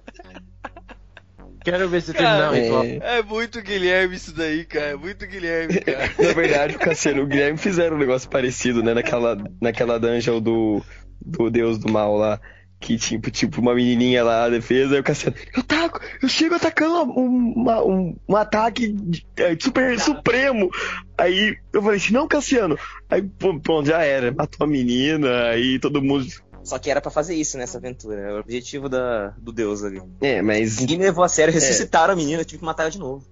Quero 1.66 1.90
ver 1.90 2.02
se 2.02 2.14
terminar 2.14 2.52
o 2.52 2.54
ritual. 2.54 2.84
É 2.86 3.22
muito 3.24 3.62
Guilherme 3.62 4.16
isso 4.16 4.34
daí, 4.34 4.64
cara. 4.66 4.86
É 4.92 4.96
muito 4.96 5.26
Guilherme, 5.28 5.80
cara. 5.82 6.12
Na 6.18 6.32
verdade, 6.34 6.76
o 6.76 6.80
Cassiano 6.80 7.20
e 7.20 7.24
o 7.24 7.28
Guilherme 7.28 7.58
fizeram 7.58 7.96
um 7.98 8.00
negócio 8.00 8.30
parecido, 8.30 8.82
né? 8.84 8.94
Naquela, 8.94 9.36
naquela 9.62 10.00
dungeon 10.00 10.40
do, 10.40 10.82
do 11.20 11.50
Deus 11.50 11.78
do 11.80 11.92
Mal 11.92 12.16
lá. 12.16 12.40
Que 12.78 12.98
tipo, 12.98 13.32
tipo, 13.32 13.62
uma 13.62 13.74
menininha 13.74 14.22
lá 14.24 14.42
na 14.44 14.50
defesa, 14.50 14.94
aí 14.96 15.00
o 15.00 15.04
Cassiano, 15.04 15.36
eu 15.56 15.64
taco, 15.64 16.00
eu 16.22 16.28
chego 16.28 16.56
atacando 16.56 17.04
um, 17.18 17.54
uma- 17.56 17.82
um, 17.84 18.16
um 18.30 18.36
ataque 18.36 18.90
de- 18.90 19.26
é, 19.38 19.56
super 19.60 19.98
supremo. 20.00 20.70
Aí 21.18 21.58
eu 21.74 21.82
falei 21.82 21.98
assim, 21.98 22.14
não, 22.14 22.28
Cassiano. 22.28 22.78
Aí, 23.10 23.22
pô, 23.24 23.58
pronto, 23.60 23.88
já 23.88 24.04
era. 24.04 24.32
Matou 24.32 24.66
a 24.66 24.70
menina, 24.70 25.46
aí 25.48 25.80
todo 25.80 26.02
mundo. 26.04 26.28
Só 26.66 26.78
que 26.80 26.90
era 26.92 27.00
pra 27.00 27.12
fazer 27.12 27.36
isso 27.36 27.58
nessa 27.58 27.78
aventura. 27.78 28.20
Era 28.20 28.36
o 28.36 28.40
objetivo 28.40 28.90
da, 28.90 29.30
do 29.38 29.52
deus 29.54 29.84
ali. 29.84 30.02
É, 30.20 30.42
mas. 30.42 30.80
Ninguém 30.80 30.98
me 30.98 31.06
levou 31.06 31.24
a 31.24 31.30
sério, 31.30 31.54
ressuscitaram 31.54 32.14
a 32.14 32.18
menina, 32.18 32.42
eu 32.42 32.46
tive 32.46 32.60
que 32.60 32.66
matar 32.66 32.84
ela 32.84 32.92
de 32.92 33.00
novo. 33.00 33.26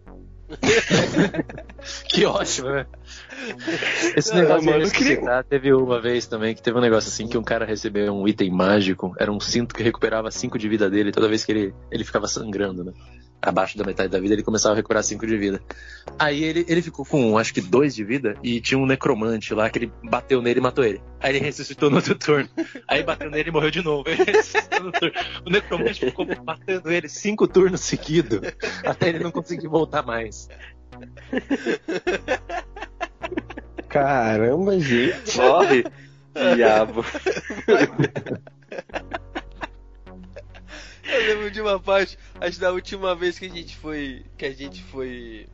Que 2.08 2.26
ótimo, 2.26 2.70
né? 2.70 2.86
Esse 4.16 4.34
Não, 4.34 4.42
negócio 4.42 4.66
mano, 4.66 4.80
de 4.80 4.86
eu 4.86 4.92
queria- 4.92 5.10
ressuscitar, 5.10 5.44
teve 5.44 5.74
uma 5.74 6.00
vez 6.00 6.26
também 6.28 6.56
que 6.56 6.62
teve 6.62 6.78
um 6.78 6.82
negócio 6.82 7.10
assim 7.10 7.28
que 7.28 7.38
um 7.38 7.44
cara 7.44 7.66
recebeu 7.66 8.14
um 8.14 8.28
item 8.28 8.52
mágico, 8.52 9.14
era 9.20 9.32
um 9.32 9.40
cinto 9.40 9.76
que 9.76 9.84
recuperava 9.84 10.32
5 10.32 10.58
de 10.58 10.70
vida 10.70 10.90
dele 10.90 11.12
toda 11.12 11.28
vez 11.28 11.44
que 11.44 11.52
ele, 11.52 11.74
ele 11.92 12.04
ficava 12.06 12.28
sangrando, 12.28 12.84
né? 12.86 12.94
Abaixo 13.46 13.78
da 13.78 13.84
metade 13.84 14.10
da 14.10 14.22
vida 14.22 14.34
ele 14.34 14.42
começava 14.42 14.74
a 14.74 14.78
recuperar 14.78 15.04
5 15.04 15.28
de 15.28 15.38
vida. 15.38 15.62
Aí 16.18 16.46
ele, 16.46 16.66
ele 16.66 16.82
ficou 16.82 17.06
com 17.06 17.38
acho 17.38 17.54
que 17.54 17.60
2 17.60 17.94
de 17.94 18.06
vida 18.06 18.38
e 18.42 18.62
tinha 18.62 18.78
um 18.78 18.86
necromante 18.86 19.54
lá 19.54 19.70
que 19.70 19.80
ele 19.80 19.92
bateu 20.02 20.42
nele 20.42 20.60
e 20.60 20.64
matou 20.64 20.86
ele. 20.86 21.02
Aí 21.20 21.36
ele 21.36 21.44
ressuscitou 21.44 21.90
no 21.90 21.98
outro 21.98 22.16
turno. 22.16 22.48
Aí 22.88 23.04
bateu 23.04 23.30
nele 23.30 23.50
e 23.50 23.52
morreu 23.52 23.70
de 23.70 23.84
novo. 23.84 24.10
Ele 24.10 24.24
ressuscitou 24.24 24.84
no 24.86 24.92
turno. 24.94 25.14
O 25.46 25.50
necromante 25.50 26.06
ficou 26.06 26.26
batendo 26.26 26.90
ele 26.90 27.10
cinco 27.10 27.46
turnos 27.46 27.82
seguidos 27.82 28.40
até 28.86 29.10
ele 29.10 29.20
não 29.20 29.32
conseguir 29.32 29.68
voltar 29.68 30.04
mais. 30.04 30.48
Caramba, 33.90 34.80
gente. 34.80 35.38
Morre, 35.38 35.84
diabo. 36.56 37.04
Eu 41.04 41.20
lembro 41.28 41.52
de 41.52 41.62
uma 41.62 41.80
parte, 41.80 42.18
acho 42.40 42.60
da 42.60 42.72
última 42.72 43.16
vez 43.16 43.38
que 43.38 43.46
a 43.46 43.50
gente 43.50 43.76
foi. 43.76 44.26
Que 44.38 44.46
a 44.46 44.54
gente 44.54 44.82
foi 44.84 45.48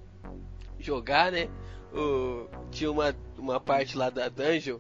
jogar, 0.80 1.32
né? 1.32 1.50
O, 1.94 2.48
tinha 2.70 2.92
uma, 2.92 3.16
uma 3.38 3.60
parte 3.60 3.98
lá 3.98 4.10
da 4.10 4.30
dungeon 4.30 4.78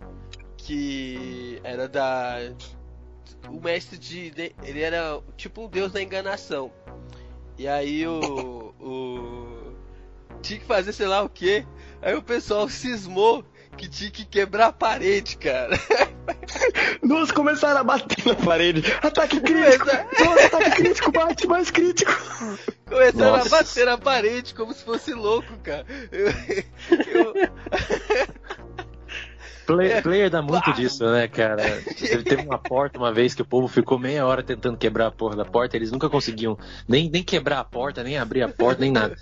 que 0.58 1.60
era 1.64 1.88
da. 1.88 2.38
O 3.50 3.60
mestre 3.60 3.98
de- 3.98 4.54
Ele 4.64 4.82
era 4.82 5.20
tipo 5.36 5.64
um 5.66 5.68
deus 5.68 5.92
da 5.92 6.02
enganação. 6.02 6.72
E 7.58 7.68
aí 7.68 8.06
o. 8.08 8.74
o 8.80 9.74
tinha 10.42 10.60
que 10.60 10.66
fazer 10.66 10.94
sei 10.94 11.08
lá 11.08 11.22
o 11.24 11.30
que. 11.30 11.66
Aí 12.02 12.14
o 12.16 12.22
pessoal 12.22 12.68
cismou 12.70 13.44
que 13.78 13.88
tinha 13.88 14.12
que 14.12 14.26
quebrar 14.26 14.68
a 14.68 14.74
parede, 14.74 15.38
cara. 15.38 15.80
Duas 17.04 17.32
começaram 17.32 17.80
a 17.80 17.84
bater 17.84 18.26
na 18.26 18.36
parede. 18.36 18.84
Ataque 19.02 19.40
crítico! 19.40 19.86
Nossa, 19.86 20.46
ataque 20.48 20.72
crítico, 20.72 21.12
bate 21.12 21.48
mais 21.48 21.72
crítico! 21.72 22.12
Começaram 22.88 23.38
Nossa. 23.38 23.48
a 23.56 23.60
bater 23.60 23.86
na 23.86 23.98
parede 23.98 24.54
como 24.54 24.74
se 24.74 24.84
fosse 24.84 25.14
louco, 25.14 25.58
cara. 25.64 25.86
Eu- 26.12 26.28
eu- 27.14 27.34
Play- 29.76 30.02
player 30.02 30.30
dá 30.30 30.42
muito 30.42 30.74
disso, 30.74 31.06
né, 31.12 31.28
cara? 31.28 31.64
Teve, 32.24 32.42
uma 32.44 32.58
porta 32.58 32.98
uma 32.98 33.14
vez 33.14 33.34
que 33.36 33.42
o 33.42 33.46
povo 33.46 33.68
ficou 33.68 34.00
meia 34.00 34.26
hora 34.26 34.42
tentando 34.42 34.78
quebrar 34.78 35.08
a 35.08 35.12
porra 35.12 35.36
da 35.36 35.46
porta, 35.46 35.76
eles 35.78 35.92
nunca 35.92 36.10
conseguiam 36.10 36.58
nem, 36.88 37.10
nem 37.10 37.24
quebrar 37.24 37.60
a 37.60 37.64
porta, 37.64 38.04
nem 38.04 38.18
abrir 38.18 38.42
a 38.42 38.50
porta, 38.50 38.82
nem 38.82 38.92
nada. 38.92 39.16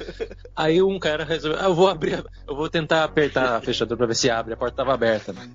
Aí 0.56 0.82
um 0.82 0.98
cara 1.00 1.24
resolveu, 1.26 1.60
ah, 1.62 1.66
eu 1.66 1.76
vou 1.76 1.88
abrir, 1.90 2.16
a- 2.16 2.24
eu 2.48 2.56
vou 2.56 2.70
tentar 2.70 3.04
apertar 3.04 3.56
a 3.58 3.62
fechadura 3.62 3.98
pra 3.98 4.08
ver 4.08 4.16
se 4.16 4.30
abre, 4.30 4.54
a 4.54 4.58
porta 4.58 4.78
tava 4.78 4.94
aberta. 4.94 5.34
Ai, 5.38 5.52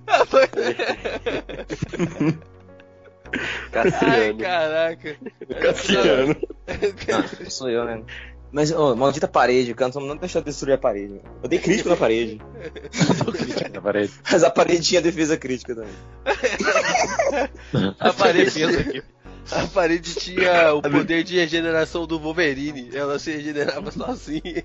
Cassiano. 3.71 4.37
caraca. 4.37 5.15
Cassiano. 5.61 6.35
Ah, 6.67 7.49
sou 7.49 7.69
eu, 7.69 7.83
né? 7.85 8.03
Mas, 8.53 8.71
ô, 8.71 8.95
maldita 8.95 9.27
parede, 9.27 9.71
o 9.71 9.75
canto 9.75 9.99
não 9.99 10.15
deixou 10.15 10.39
de 10.39 10.45
destruir 10.45 10.73
a 10.73 10.77
parede. 10.77 11.19
Eu 11.41 11.49
dei 11.49 11.57
crítico 11.57 11.89
na 11.89 11.97
parede. 11.97 12.39
Tô 13.25 13.31
crítico 13.31 13.73
na 13.73 13.81
parede. 13.81 14.13
Mas 14.31 14.43
a 14.43 14.51
parede 14.51 14.83
tinha 14.83 15.01
defesa 15.01 15.35
crítica 15.35 15.73
também. 15.73 15.91
A 17.99 18.13
parede, 18.13 18.63
aqui. 18.63 19.03
a 19.51 19.67
parede 19.67 20.13
tinha 20.13 20.71
o 20.75 20.83
poder 20.83 21.23
de 21.23 21.35
regeneração 21.37 22.05
do 22.05 22.19
Wolverine. 22.19 22.95
Ela 22.95 23.17
se 23.17 23.31
regenerava 23.31 23.89
sozinha. 23.91 24.63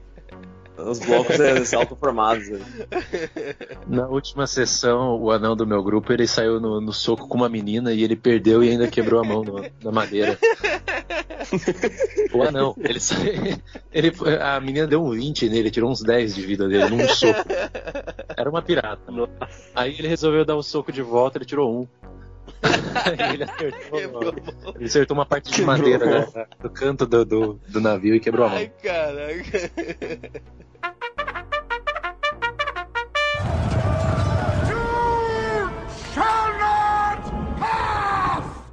Os 0.79 0.99
blocos 1.01 1.39
é, 1.41 1.64
são 1.64 1.81
autoformados. 1.81 2.49
né? 2.49 2.61
Na 3.87 4.07
última 4.07 4.47
sessão, 4.47 5.20
o 5.20 5.31
anão 5.31 5.57
do 5.57 5.66
meu 5.66 5.83
grupo, 5.83 6.12
ele 6.12 6.26
saiu 6.26 6.61
no, 6.61 6.81
no 6.81 6.93
soco 6.93 7.26
com 7.26 7.37
uma 7.37 7.49
menina 7.49 7.93
e 7.93 8.03
ele 8.05 8.14
perdeu 8.16 8.62
e 8.62 8.70
ainda 8.70 8.87
quebrou 8.89 9.20
a 9.20 9.24
mão 9.24 9.43
no- 9.43 9.64
na 9.83 9.91
madeira. 9.93 10.39
O 12.33 12.43
anão, 12.43 12.74
ele 12.79 13.01
saiu. 13.01 13.59
Ele, 13.93 14.12
foi- 14.12 14.37
a 14.41 14.61
menina 14.61 14.87
deu 14.87 15.03
um 15.03 15.11
20 15.11 15.49
nele, 15.49 15.70
tirou 15.70 15.91
uns 15.91 16.03
10 16.03 16.35
de 16.35 16.43
vida 16.47 16.68
dele 16.68 16.89
num 16.91 17.09
soco. 17.09 17.41
Era 18.37 18.49
uma 18.51 18.61
pirata. 18.62 19.11
Nossa. 19.11 19.33
Aí 19.74 19.97
ele 19.99 20.07
resolveu 20.09 20.45
dar 20.45 20.57
o 20.57 20.62
soco 20.62 20.93
de 20.93 21.01
volta, 21.03 21.39
ele 21.39 21.45
tirou 21.47 21.83
um. 21.83 21.89
Aí 22.95 23.35
ele 23.35 23.45
acertou, 23.45 23.99
ele 24.76 24.85
acertou 24.85 25.16
uma 25.16 25.26
parte 25.26 25.51
de 25.51 25.57
Quebrou 25.57 25.74
a 25.74 25.79
madeira 25.79 26.07
né, 26.07 26.47
do 26.61 26.70
canto 26.70 27.07
do, 27.07 27.24
do, 27.24 27.61
do 27.68 27.81
navio 27.81 28.14
e 28.14 28.20
quebrou 28.20 28.47
a 28.47 28.49
mão. 28.51 28.59
Ai, 28.59 28.70
caraca. 28.83 29.70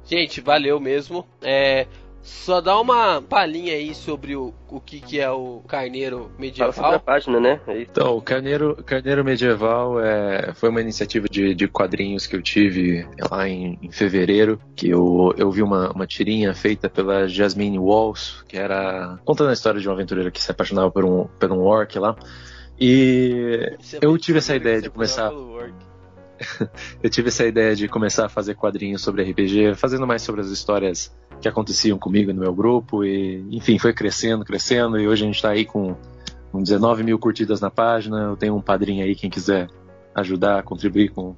Gente, 0.06 0.40
valeu 0.40 0.78
mesmo. 0.80 1.26
É, 1.42 1.86
só 2.22 2.60
dá 2.60 2.80
uma 2.80 3.22
palhinha 3.22 3.72
aí 3.74 3.94
sobre 3.94 4.34
o, 4.34 4.52
o 4.68 4.80
que, 4.80 5.00
que 5.00 5.20
é 5.20 5.30
o 5.30 5.62
carneiro 5.66 6.30
Fala 6.56 6.72
sobre 6.72 6.86
a 6.88 6.92
medieval. 6.92 7.00
página, 7.00 7.40
né? 7.40 7.60
É 7.66 7.78
isso. 7.78 7.90
Então, 7.92 8.16
o 8.16 8.22
Carneiro, 8.22 8.76
Carneiro 8.84 9.24
Medieval 9.24 10.00
é, 10.00 10.52
foi 10.54 10.68
uma 10.70 10.80
iniciativa 10.80 11.28
de, 11.28 11.54
de 11.54 11.68
quadrinhos 11.68 12.26
que 12.26 12.34
eu 12.34 12.42
tive 12.42 13.06
lá 13.30 13.48
em, 13.48 13.78
em 13.80 13.92
fevereiro, 13.92 14.60
que 14.74 14.88
eu, 14.88 15.32
eu 15.36 15.50
vi 15.52 15.62
uma, 15.62 15.90
uma 15.92 16.06
tirinha 16.06 16.52
feita 16.54 16.88
pela 16.88 17.28
Jasmine 17.28 17.78
Walls, 17.78 18.44
que 18.48 18.56
era 18.56 19.18
contando 19.24 19.50
a 19.50 19.52
história 19.52 19.80
de 19.80 19.86
uma 19.88 19.94
aventureira 19.94 20.30
que 20.30 20.42
se 20.42 20.50
apaixonava 20.50 20.90
por 20.90 21.04
um, 21.04 21.24
por 21.38 21.52
um 21.52 21.60
orc 21.62 21.96
lá. 21.98 22.16
E 22.78 23.70
é 23.92 23.98
eu 24.02 24.18
tive 24.18 24.38
essa 24.38 24.54
ideia 24.54 24.82
de 24.82 24.90
começar- 24.90 25.30
pelo 25.30 25.52
work. 25.52 25.72
eu 27.02 27.10
tive 27.10 27.28
essa 27.28 27.44
ideia 27.46 27.74
de 27.74 27.88
começar 27.88 28.26
a 28.26 28.28
fazer 28.28 28.54
quadrinhos 28.54 29.02
sobre 29.02 29.22
RPG, 29.22 29.74
fazendo 29.74 30.06
mais 30.06 30.22
sobre 30.22 30.40
as 30.40 30.48
histórias 30.48 31.14
que 31.40 31.48
aconteciam 31.48 31.98
comigo 31.98 32.32
no 32.32 32.40
meu 32.40 32.54
grupo, 32.54 33.04
e 33.04 33.44
enfim, 33.50 33.78
foi 33.78 33.92
crescendo, 33.92 34.44
crescendo, 34.44 34.98
e 34.98 35.06
hoje 35.06 35.24
a 35.24 35.26
gente 35.26 35.42
tá 35.42 35.50
aí 35.50 35.64
com, 35.64 35.96
com 36.52 36.62
19 36.62 37.02
mil 37.02 37.18
curtidas 37.18 37.60
na 37.60 37.70
página. 37.70 38.22
Eu 38.22 38.36
tenho 38.36 38.56
um 38.56 38.60
padrinho 38.60 39.04
aí, 39.04 39.14
quem 39.14 39.30
quiser 39.30 39.68
ajudar, 40.14 40.62
contribuir 40.62 41.10
com, 41.10 41.36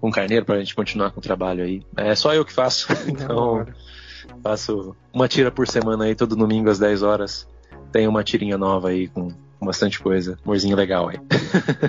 o 0.00 0.10
Carneiro 0.10 0.44
pra 0.44 0.58
gente 0.58 0.74
continuar 0.74 1.10
com 1.10 1.20
o 1.20 1.22
trabalho 1.22 1.64
aí. 1.64 1.82
É 1.96 2.14
só 2.14 2.34
eu 2.34 2.44
que 2.44 2.52
faço, 2.52 2.88
então 3.08 3.66
faço 4.42 4.94
uma 5.12 5.26
tira 5.26 5.50
por 5.50 5.66
semana 5.66 6.04
aí, 6.04 6.14
todo 6.14 6.36
domingo 6.36 6.70
às 6.70 6.78
10 6.78 7.02
horas. 7.02 7.48
Tem 7.90 8.06
uma 8.06 8.22
tirinha 8.22 8.58
nova 8.58 8.90
aí 8.90 9.08
com 9.08 9.32
bastante 9.68 10.00
coisa, 10.00 10.38
humorzinho 10.44 10.74
legal 10.74 11.10
aí. 11.10 11.18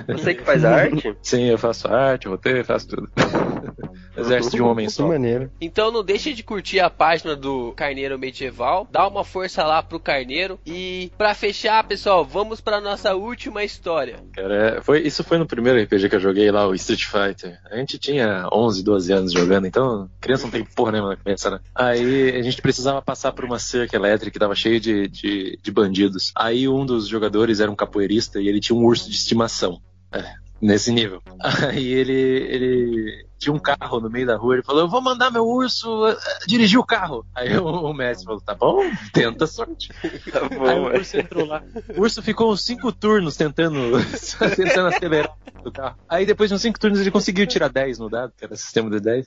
Você 0.08 0.34
que 0.34 0.44
faz 0.44 0.64
a 0.64 0.74
arte? 0.74 1.16
Sim, 1.22 1.44
eu 1.44 1.56
faço 1.56 1.88
arte, 1.88 2.28
roteiro, 2.28 2.62
faço 2.64 2.88
tudo. 2.88 3.10
Exército 4.16 4.56
de 4.56 4.62
um 4.62 4.68
homem 4.68 4.86
Que 4.86 4.92
só. 4.92 5.06
maneiro. 5.06 5.50
Então 5.60 5.90
não 5.90 6.02
deixe 6.04 6.32
de 6.32 6.42
curtir 6.42 6.80
a 6.80 6.90
página 6.90 7.36
do 7.36 7.72
Carneiro 7.72 8.18
Medieval, 8.18 8.86
dá 8.90 9.06
uma 9.06 9.24
força 9.24 9.64
lá 9.64 9.82
pro 9.82 10.00
Carneiro 10.00 10.58
e 10.66 11.10
pra 11.16 11.34
fechar, 11.34 11.86
pessoal, 11.86 12.24
vamos 12.24 12.60
pra 12.60 12.80
nossa 12.80 13.14
última 13.14 13.64
história. 13.64 14.18
Cara, 14.32 14.54
é, 14.78 14.80
foi, 14.80 15.00
isso 15.00 15.22
foi 15.22 15.38
no 15.38 15.46
primeiro 15.46 15.80
RPG 15.82 16.08
que 16.08 16.16
eu 16.16 16.20
joguei 16.20 16.50
lá, 16.50 16.66
o 16.66 16.74
Street 16.74 17.04
Fighter. 17.04 17.58
A 17.70 17.76
gente 17.76 17.98
tinha 17.98 18.48
11, 18.52 18.82
12 18.82 19.12
anos 19.12 19.32
jogando, 19.32 19.66
então 19.66 20.10
criança 20.20 20.44
não 20.44 20.50
tem 20.50 20.64
porra 20.64 20.92
nenhuma 20.92 21.10
na 21.10 21.16
cabeça, 21.16 21.50
né? 21.50 21.60
Aí 21.74 22.30
a 22.36 22.42
gente 22.42 22.60
precisava 22.60 23.00
passar 23.00 23.32
por 23.32 23.44
uma 23.44 23.58
cerca 23.58 23.96
elétrica 23.96 24.32
que 24.32 24.38
tava 24.38 24.54
cheia 24.54 24.80
de, 24.80 25.08
de, 25.08 25.58
de 25.62 25.70
bandidos. 25.70 26.32
Aí 26.36 26.68
um 26.68 26.84
dos 26.84 27.06
jogadores 27.06 27.60
era 27.60 27.70
um 27.70 27.76
capoeirista 27.76 28.40
e 28.40 28.48
ele 28.48 28.60
tinha 28.60 28.76
um 28.76 28.84
urso 28.84 29.08
de 29.08 29.16
estimação. 29.16 29.80
É, 30.12 30.34
nesse 30.60 30.92
nível. 30.92 31.22
Aí 31.68 31.86
ele, 31.86 32.12
ele 32.12 33.26
tinha 33.38 33.52
um 33.52 33.58
carro 33.58 34.00
no 34.00 34.10
meio 34.10 34.26
da 34.26 34.36
rua, 34.36 34.54
ele 34.54 34.62
falou, 34.62 34.82
eu 34.82 34.88
vou 34.88 35.00
mandar 35.00 35.30
meu 35.30 35.46
urso 35.46 36.06
eh, 36.06 36.16
dirigir 36.46 36.78
o 36.78 36.84
carro. 36.84 37.24
Aí 37.34 37.56
o, 37.56 37.64
o 37.64 37.94
mestre 37.94 38.26
falou, 38.26 38.40
tá 38.40 38.54
bom, 38.54 38.82
tenta 39.12 39.44
a 39.44 39.46
sorte. 39.46 39.90
Tá 40.30 40.40
Aí 40.42 40.58
bom, 40.58 40.82
o 40.82 40.94
urso 40.94 41.16
entrou 41.16 41.46
lá. 41.46 41.62
O 41.96 42.02
urso 42.02 42.22
ficou 42.22 42.52
uns 42.52 42.62
cinco 42.62 42.92
turnos 42.92 43.36
tentando, 43.36 43.92
tentando 44.54 44.88
acelerar 44.88 45.34
o 45.64 45.72
carro. 45.72 45.96
Aí 46.08 46.26
depois 46.26 46.50
de 46.50 46.54
uns 46.54 46.62
cinco 46.62 46.78
turnos 46.78 47.00
ele 47.00 47.10
conseguiu 47.10 47.46
tirar 47.46 47.68
10 47.68 47.98
no 47.98 48.10
dado, 48.10 48.32
que 48.36 48.44
era 48.44 48.54
sistema 48.54 48.90
de 48.90 49.00
10. 49.00 49.26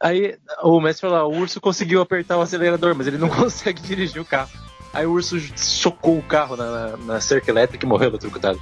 Aí 0.00 0.36
o 0.62 0.80
mestre 0.80 1.02
falou, 1.02 1.16
ah, 1.16 1.26
o 1.26 1.40
urso 1.40 1.60
conseguiu 1.60 2.00
apertar 2.00 2.36
o 2.36 2.40
acelerador, 2.40 2.94
mas 2.94 3.06
ele 3.06 3.18
não 3.18 3.28
consegue 3.28 3.80
dirigir 3.82 4.20
o 4.20 4.24
carro. 4.24 4.50
Aí 4.92 5.06
o 5.06 5.12
urso 5.12 5.38
chocou 5.56 6.18
o 6.18 6.22
carro 6.22 6.56
na, 6.56 6.70
na, 6.70 6.96
na 6.96 7.20
cerca 7.20 7.50
elétrica 7.50 7.86
e 7.86 7.88
morreu 7.88 8.08
eletrocutado. 8.08 8.60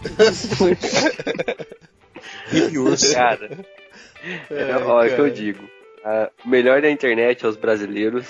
E 2.52 2.78
urso. 2.78 3.14
Cara, 3.14 3.48
é, 4.50 4.76
ó, 4.84 5.02
é 5.02 5.12
o 5.12 5.14
que 5.14 5.20
eu 5.20 5.30
digo. 5.30 5.70
Ah, 6.04 6.30
o 6.44 6.48
melhor 6.48 6.82
da 6.82 6.90
internet 6.90 7.44
aos 7.44 7.56
brasileiros, 7.56 8.26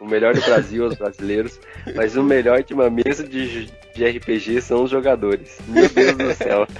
o 0.00 0.06
melhor 0.06 0.34
do 0.34 0.40
Brasil 0.42 0.84
aos 0.84 0.94
brasileiros, 0.94 1.58
mas 1.94 2.16
o 2.16 2.22
melhor 2.22 2.62
de 2.62 2.74
uma 2.74 2.88
mesa 2.88 3.24
de, 3.24 3.66
de 3.94 4.04
RPG 4.04 4.60
são 4.60 4.84
os 4.84 4.90
jogadores. 4.90 5.58
Meu 5.68 5.88
Deus 5.88 6.16
do 6.16 6.34
céu. 6.34 6.66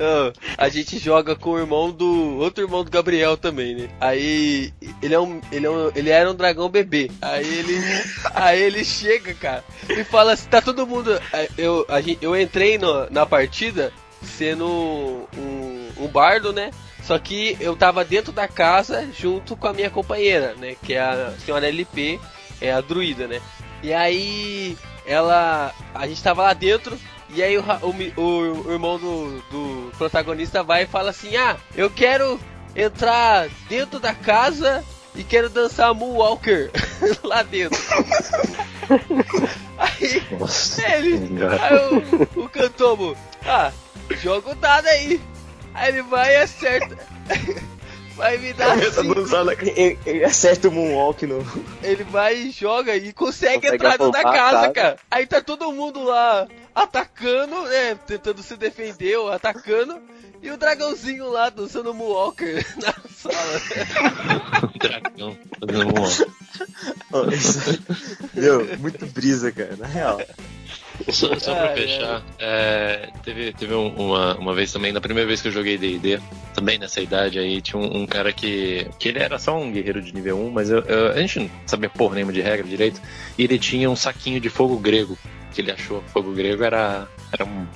Ah, 0.00 0.32
a 0.56 0.68
gente 0.68 0.96
joga 0.96 1.34
com 1.34 1.50
o 1.50 1.58
irmão 1.58 1.90
do. 1.90 2.36
outro 2.38 2.62
irmão 2.62 2.84
do 2.84 2.90
Gabriel 2.90 3.36
também, 3.36 3.74
né? 3.74 3.88
Aí 4.00 4.72
ele 5.02 5.12
é 5.14 5.18
um. 5.18 5.40
Ele, 5.50 5.66
é 5.66 5.70
um, 5.70 5.90
ele 5.94 6.10
era 6.10 6.30
um 6.30 6.34
dragão 6.36 6.68
bebê. 6.68 7.10
Aí 7.20 7.44
ele. 7.58 7.76
Aí 8.32 8.62
ele 8.62 8.84
chega, 8.84 9.34
cara, 9.34 9.64
e 9.88 10.04
fala 10.04 10.32
assim, 10.34 10.48
tá 10.48 10.62
todo 10.62 10.86
mundo. 10.86 11.20
Eu, 11.56 11.84
a 11.88 12.00
gente, 12.00 12.18
eu 12.22 12.40
entrei 12.40 12.78
no- 12.78 13.10
na 13.10 13.26
partida 13.26 13.92
sendo 14.22 14.66
um, 15.36 15.88
um 15.98 16.06
bardo, 16.06 16.52
né? 16.52 16.70
Só 17.02 17.18
que 17.18 17.56
eu 17.58 17.74
tava 17.74 18.04
dentro 18.04 18.30
da 18.32 18.46
casa 18.46 19.04
junto 19.18 19.56
com 19.56 19.66
a 19.66 19.72
minha 19.72 19.90
companheira, 19.90 20.54
né? 20.54 20.76
Que 20.80 20.94
é 20.94 21.00
a 21.00 21.32
senhora 21.44 21.66
LP, 21.66 22.20
é 22.60 22.70
a 22.70 22.80
druida, 22.80 23.26
né? 23.26 23.40
E 23.82 23.92
aí 23.92 24.76
ela. 25.06 25.72
A 25.94 26.06
gente 26.06 26.22
tava 26.22 26.42
lá 26.42 26.52
dentro. 26.52 26.98
E 27.30 27.42
aí 27.42 27.58
o, 27.58 27.62
o 27.62 28.20
o- 28.22 28.66
o 28.68 28.72
irmão 28.72 28.98
do, 28.98 29.42
do 29.50 29.92
protagonista 29.98 30.62
vai 30.62 30.84
e 30.84 30.86
fala 30.86 31.10
assim, 31.10 31.36
ah, 31.36 31.56
eu 31.76 31.90
quero 31.90 32.40
entrar 32.74 33.48
dentro 33.68 34.00
da 34.00 34.14
casa 34.14 34.82
e 35.14 35.22
quero 35.22 35.50
dançar 35.50 35.92
Moonwalker 35.94 36.70
lá 37.22 37.42
dentro. 37.42 37.78
aí 39.76 40.22
Nossa. 40.38 40.82
ele, 40.96 41.28
aí 41.60 41.76
o, 42.36 42.44
o 42.44 42.48
Cantomo, 42.48 43.14
ah, 43.44 43.72
joga 44.22 44.50
o 44.52 44.54
dado 44.54 44.86
aí. 44.88 45.20
Aí 45.74 45.90
ele 45.90 46.02
vai 46.02 46.32
e 46.34 46.36
acerta. 46.38 46.96
Vai 48.18 48.36
me 48.36 48.52
dar 48.52 48.70
Começa 48.74 49.00
a 49.00 49.02
cinco. 49.04 49.14
dançar 49.14 49.44
na 49.44 49.52
Ele, 49.52 49.98
ele 50.04 50.24
acerta 50.24 50.68
o 50.68 50.72
Moonwalk 50.72 51.24
no. 51.24 51.38
Ele 51.82 52.02
vai 52.04 52.34
e 52.36 52.50
joga 52.50 52.94
e 52.96 53.12
consegue, 53.12 53.54
Consegue 53.60 53.74
entrar 53.76 53.90
dentro 53.90 54.10
da 54.10 54.22
casa, 54.24 54.70
cara. 54.72 54.96
Aí 55.10 55.24
tá 55.26 55.40
todo 55.40 55.72
mundo 55.72 56.02
lá 56.02 56.46
atacando, 56.74 57.62
né? 57.62 57.94
Tentando 58.06 58.42
se 58.42 58.56
defender 58.56 59.16
ou 59.18 59.30
atacando. 59.32 60.00
E 60.42 60.50
o 60.50 60.56
dragãozinho 60.56 61.28
lá 61.30 61.48
dançando 61.48 61.94
Moonwalker 61.94 62.64
na 62.82 62.94
sala. 63.16 64.70
Dragão 64.78 65.38
fazendo 65.60 65.88
um- 65.88 67.28
Meu, 68.40 68.78
muito 68.78 69.06
brisa, 69.06 69.50
cara, 69.52 69.76
na 69.76 69.86
real. 69.86 70.20
Só, 71.12 71.38
só 71.38 71.54
pra 71.54 71.74
fechar, 71.74 72.22
é, 72.38 73.08
teve, 73.24 73.52
teve 73.52 73.72
um- 73.74 73.94
uma, 73.94 74.34
uma 74.36 74.54
vez 74.54 74.72
também, 74.72 74.92
na 74.92 75.00
primeira 75.00 75.26
vez 75.26 75.40
que 75.40 75.48
eu 75.48 75.52
joguei 75.52 75.78
D&D, 75.78 76.18
também 76.54 76.78
nessa 76.78 77.00
idade 77.00 77.38
aí, 77.38 77.60
tinha 77.62 77.80
um, 77.80 78.02
um 78.02 78.06
cara 78.06 78.32
que, 78.32 78.86
que 78.98 79.08
ele 79.08 79.18
era 79.20 79.38
só 79.38 79.56
um 79.56 79.70
guerreiro 79.70 80.02
de 80.02 80.12
nível 80.14 80.38
1, 80.38 80.50
mas 80.50 80.70
eu- 80.70 80.80
eu- 80.82 81.12
a 81.12 81.16
gente 81.20 81.40
não 81.40 81.50
sabia 81.66 81.88
porra 81.88 82.16
nenhuma 82.16 82.32
de 82.32 82.40
regra 82.40 82.66
direito, 82.66 83.00
e 83.38 83.44
ele 83.44 83.58
tinha 83.58 83.88
um 83.88 83.96
saquinho 83.96 84.40
de 84.40 84.50
fogo 84.50 84.76
grego, 84.78 85.16
que 85.54 85.60
ele 85.60 85.70
achou 85.70 86.02
fogo 86.08 86.32
grego 86.32 86.62
era, 86.64 87.06
era 87.32 87.44
um, 87.44 87.66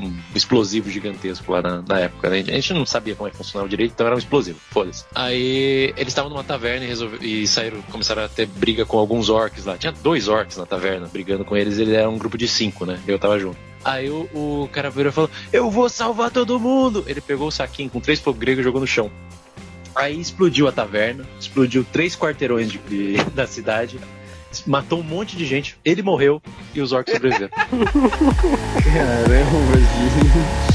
um 0.00 0.14
explosivo 0.34 0.90
gigantesco 0.90 1.50
lá 1.52 1.62
na, 1.62 1.82
na 1.82 2.00
época, 2.00 2.30
né? 2.30 2.40
A 2.40 2.42
gente 2.52 2.72
não 2.72 2.84
sabia 2.86 3.14
como 3.14 3.28
é 3.28 3.30
que 3.30 3.36
funcionava 3.36 3.68
direito, 3.68 3.92
então 3.92 4.06
era 4.06 4.14
um 4.16 4.18
explosivo, 4.18 4.58
foda-se. 4.70 5.04
Aí 5.14 5.92
eles 5.96 6.08
estavam 6.08 6.30
numa 6.30 6.44
taverna 6.44 6.84
e, 6.84 6.88
resolve- 6.88 7.24
e 7.26 7.46
saíram, 7.46 7.80
começaram 7.82 8.24
a 8.24 8.28
ter 8.28 8.46
briga 8.46 8.84
com 8.86 8.98
alguns 8.98 9.28
orcs 9.28 9.64
lá. 9.64 9.76
Tinha 9.78 9.92
dois 9.92 10.28
orcs 10.28 10.56
na 10.56 10.66
taverna, 10.66 11.08
brigando 11.12 11.44
com 11.44 11.56
eles, 11.56 11.78
ele 11.78 11.94
era 11.94 12.08
um 12.08 12.18
grupo 12.18 12.36
de 12.38 12.48
cinco, 12.48 12.84
né? 12.86 12.98
Eu 13.06 13.18
tava 13.18 13.38
junto. 13.38 13.56
Aí 13.84 14.08
o, 14.08 14.28
o 14.32 14.68
cara 14.72 14.88
virou 14.88 15.10
e 15.10 15.12
falou: 15.12 15.30
Eu 15.52 15.70
vou 15.70 15.88
salvar 15.90 16.30
todo 16.30 16.58
mundo! 16.58 17.04
Ele 17.06 17.20
pegou 17.20 17.48
o 17.48 17.52
saquinho 17.52 17.90
com 17.90 18.00
três 18.00 18.18
fogo 18.18 18.38
grego 18.38 18.60
e 18.60 18.64
jogou 18.64 18.80
no 18.80 18.86
chão. 18.86 19.10
Aí 19.94 20.18
explodiu 20.20 20.66
a 20.66 20.72
taverna, 20.72 21.24
explodiu 21.38 21.84
três 21.92 22.16
quarteirões 22.16 22.70
de- 22.72 22.78
de- 22.78 23.16
da 23.34 23.46
cidade, 23.46 24.00
matou 24.66 25.00
um 25.00 25.02
monte 25.02 25.36
de 25.36 25.44
gente, 25.44 25.76
ele 25.84 26.02
morreu 26.02 26.40
e 26.74 26.80
os 26.80 26.92
orcs 26.92 27.12
sobreviveram. 27.12 27.52
Caramba, 28.92 29.78
gente. 29.78 30.73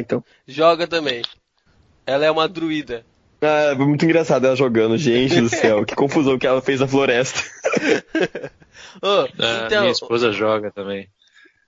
Então. 0.00 0.24
joga 0.46 0.86
também. 0.86 1.22
Ela 2.06 2.26
é 2.26 2.30
uma 2.30 2.48
druida. 2.48 3.04
Ah, 3.40 3.74
foi 3.76 3.86
muito 3.86 4.04
engraçado 4.04 4.46
ela 4.46 4.56
jogando, 4.56 4.96
gente 4.96 5.40
do 5.40 5.48
céu, 5.48 5.84
que 5.84 5.94
confusão 5.94 6.38
que 6.38 6.46
ela 6.46 6.62
fez 6.62 6.80
na 6.80 6.88
floresta. 6.88 7.40
Ô, 9.02 9.28
Ah, 9.38 9.64
então, 9.66 9.80
minha 9.80 9.92
esposa 9.92 10.32
joga 10.32 10.70
também. 10.70 11.08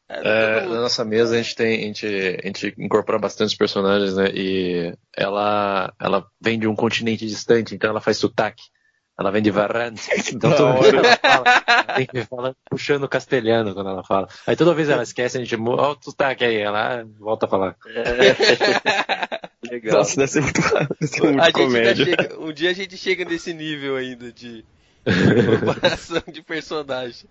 é, 0.08 0.20
É, 0.20 0.60
todo 0.60 0.74
na 0.74 0.80
nossa 0.82 1.04
mesa 1.04 1.34
a 1.34 1.42
gente 1.42 1.54
tem, 1.54 1.82
a 1.82 1.86
gente, 1.86 2.06
a 2.06 2.46
gente 2.46 2.74
incorpora 2.78 3.18
bastante 3.18 3.56
personagens, 3.56 4.16
né? 4.16 4.30
E 4.32 4.94
ela, 5.14 5.92
ela 6.00 6.26
vem 6.40 6.58
de 6.58 6.66
um 6.66 6.74
continente 6.76 7.26
distante, 7.26 7.74
então 7.74 7.90
ela 7.90 8.00
faz 8.00 8.16
sotaque. 8.16 8.62
Ela 9.18 9.30
vem 9.30 9.40
de 9.42 9.50
Varane. 9.50 9.98
Então 10.32 10.50
Da 10.50 10.56
toda 10.56 10.74
hora. 10.74 10.80
vez 10.82 10.94
ela 10.94 11.16
fala, 11.16 11.94
tem 11.96 12.06
que 12.06 12.24
falar 12.24 12.54
puxando 12.70 13.08
castelhano 13.08 13.72
quando 13.74 13.88
ela 13.90 14.04
fala. 14.04 14.28
Aí 14.46 14.54
toda 14.56 14.74
vez 14.74 14.88
ela 14.90 15.02
esquece, 15.02 15.38
a 15.38 15.40
gente, 15.40 15.56
ó 15.56 15.92
o 15.92 15.96
sotaque 16.02 16.44
aí, 16.44 16.56
ela 16.56 17.00
ah, 17.00 17.04
volta 17.18 17.46
a 17.46 17.48
falar. 17.48 17.76
Legal. 19.70 19.98
Nossa, 19.98 20.16
deve 20.16 20.28
ser 20.30 20.40
muito, 20.42 20.60
deve 20.60 21.06
ser 21.06 21.22
muito 21.22 21.40
a 21.40 21.46
gente 21.46 21.56
ainda 21.60 21.66
comédia. 21.66 22.04
chega- 22.04 22.38
um 22.40 22.52
dia 22.52 22.70
a 22.70 22.74
gente 22.74 22.96
chega 22.96 23.24
nesse 23.24 23.52
nível 23.54 23.96
ainda 23.96 24.30
de 24.32 24.64
incorporação 25.06 26.22
de 26.32 26.42
personagem. 26.42 27.28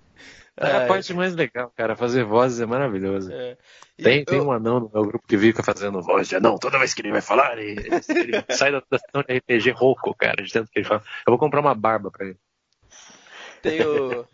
É 0.58 0.72
a 0.72 0.78
Ai, 0.84 0.88
parte 0.88 1.14
mais 1.14 1.36
legal, 1.36 1.72
cara. 1.76 1.96
Fazer 1.98 2.24
vozes 2.24 2.62
é 2.62 2.66
maravilhoso. 2.66 3.32
é. 3.32 3.58
Tem, 3.98 4.24
tem 4.26 4.38
eu- 4.40 4.46
um 4.48 4.52
anão 4.52 4.80
no 4.82 4.92
meu 4.94 5.06
grupo 5.06 5.26
que 5.28 5.38
fica 5.38 5.64
fazendo 5.64 6.02
voz 6.02 6.28
de 6.28 6.36
anão 6.36 6.58
toda 6.58 6.78
vez 6.80 6.94
que 6.94 7.02
ele 7.02 7.12
vai 7.12 7.22
falar. 7.22 7.58
E, 7.60 7.72
ele 7.72 8.44
sai 8.52 8.72
da 8.72 8.82
da 8.90 8.98
sessão 8.98 9.24
de 9.26 9.34
RPG 9.38 9.72
rouco, 9.72 10.14
cara, 10.16 10.42
de 10.44 10.52
tanto 10.52 10.70
que 10.72 10.80
ele 10.80 10.88
fala. 10.88 11.02
Eu 11.26 11.32
vou 11.32 11.38
comprar 11.38 11.60
uma 11.62 11.74
barba 11.76 12.10
pra 12.12 12.26
ele. 12.28 12.38
Tem 13.62 13.82
o, 13.86 14.24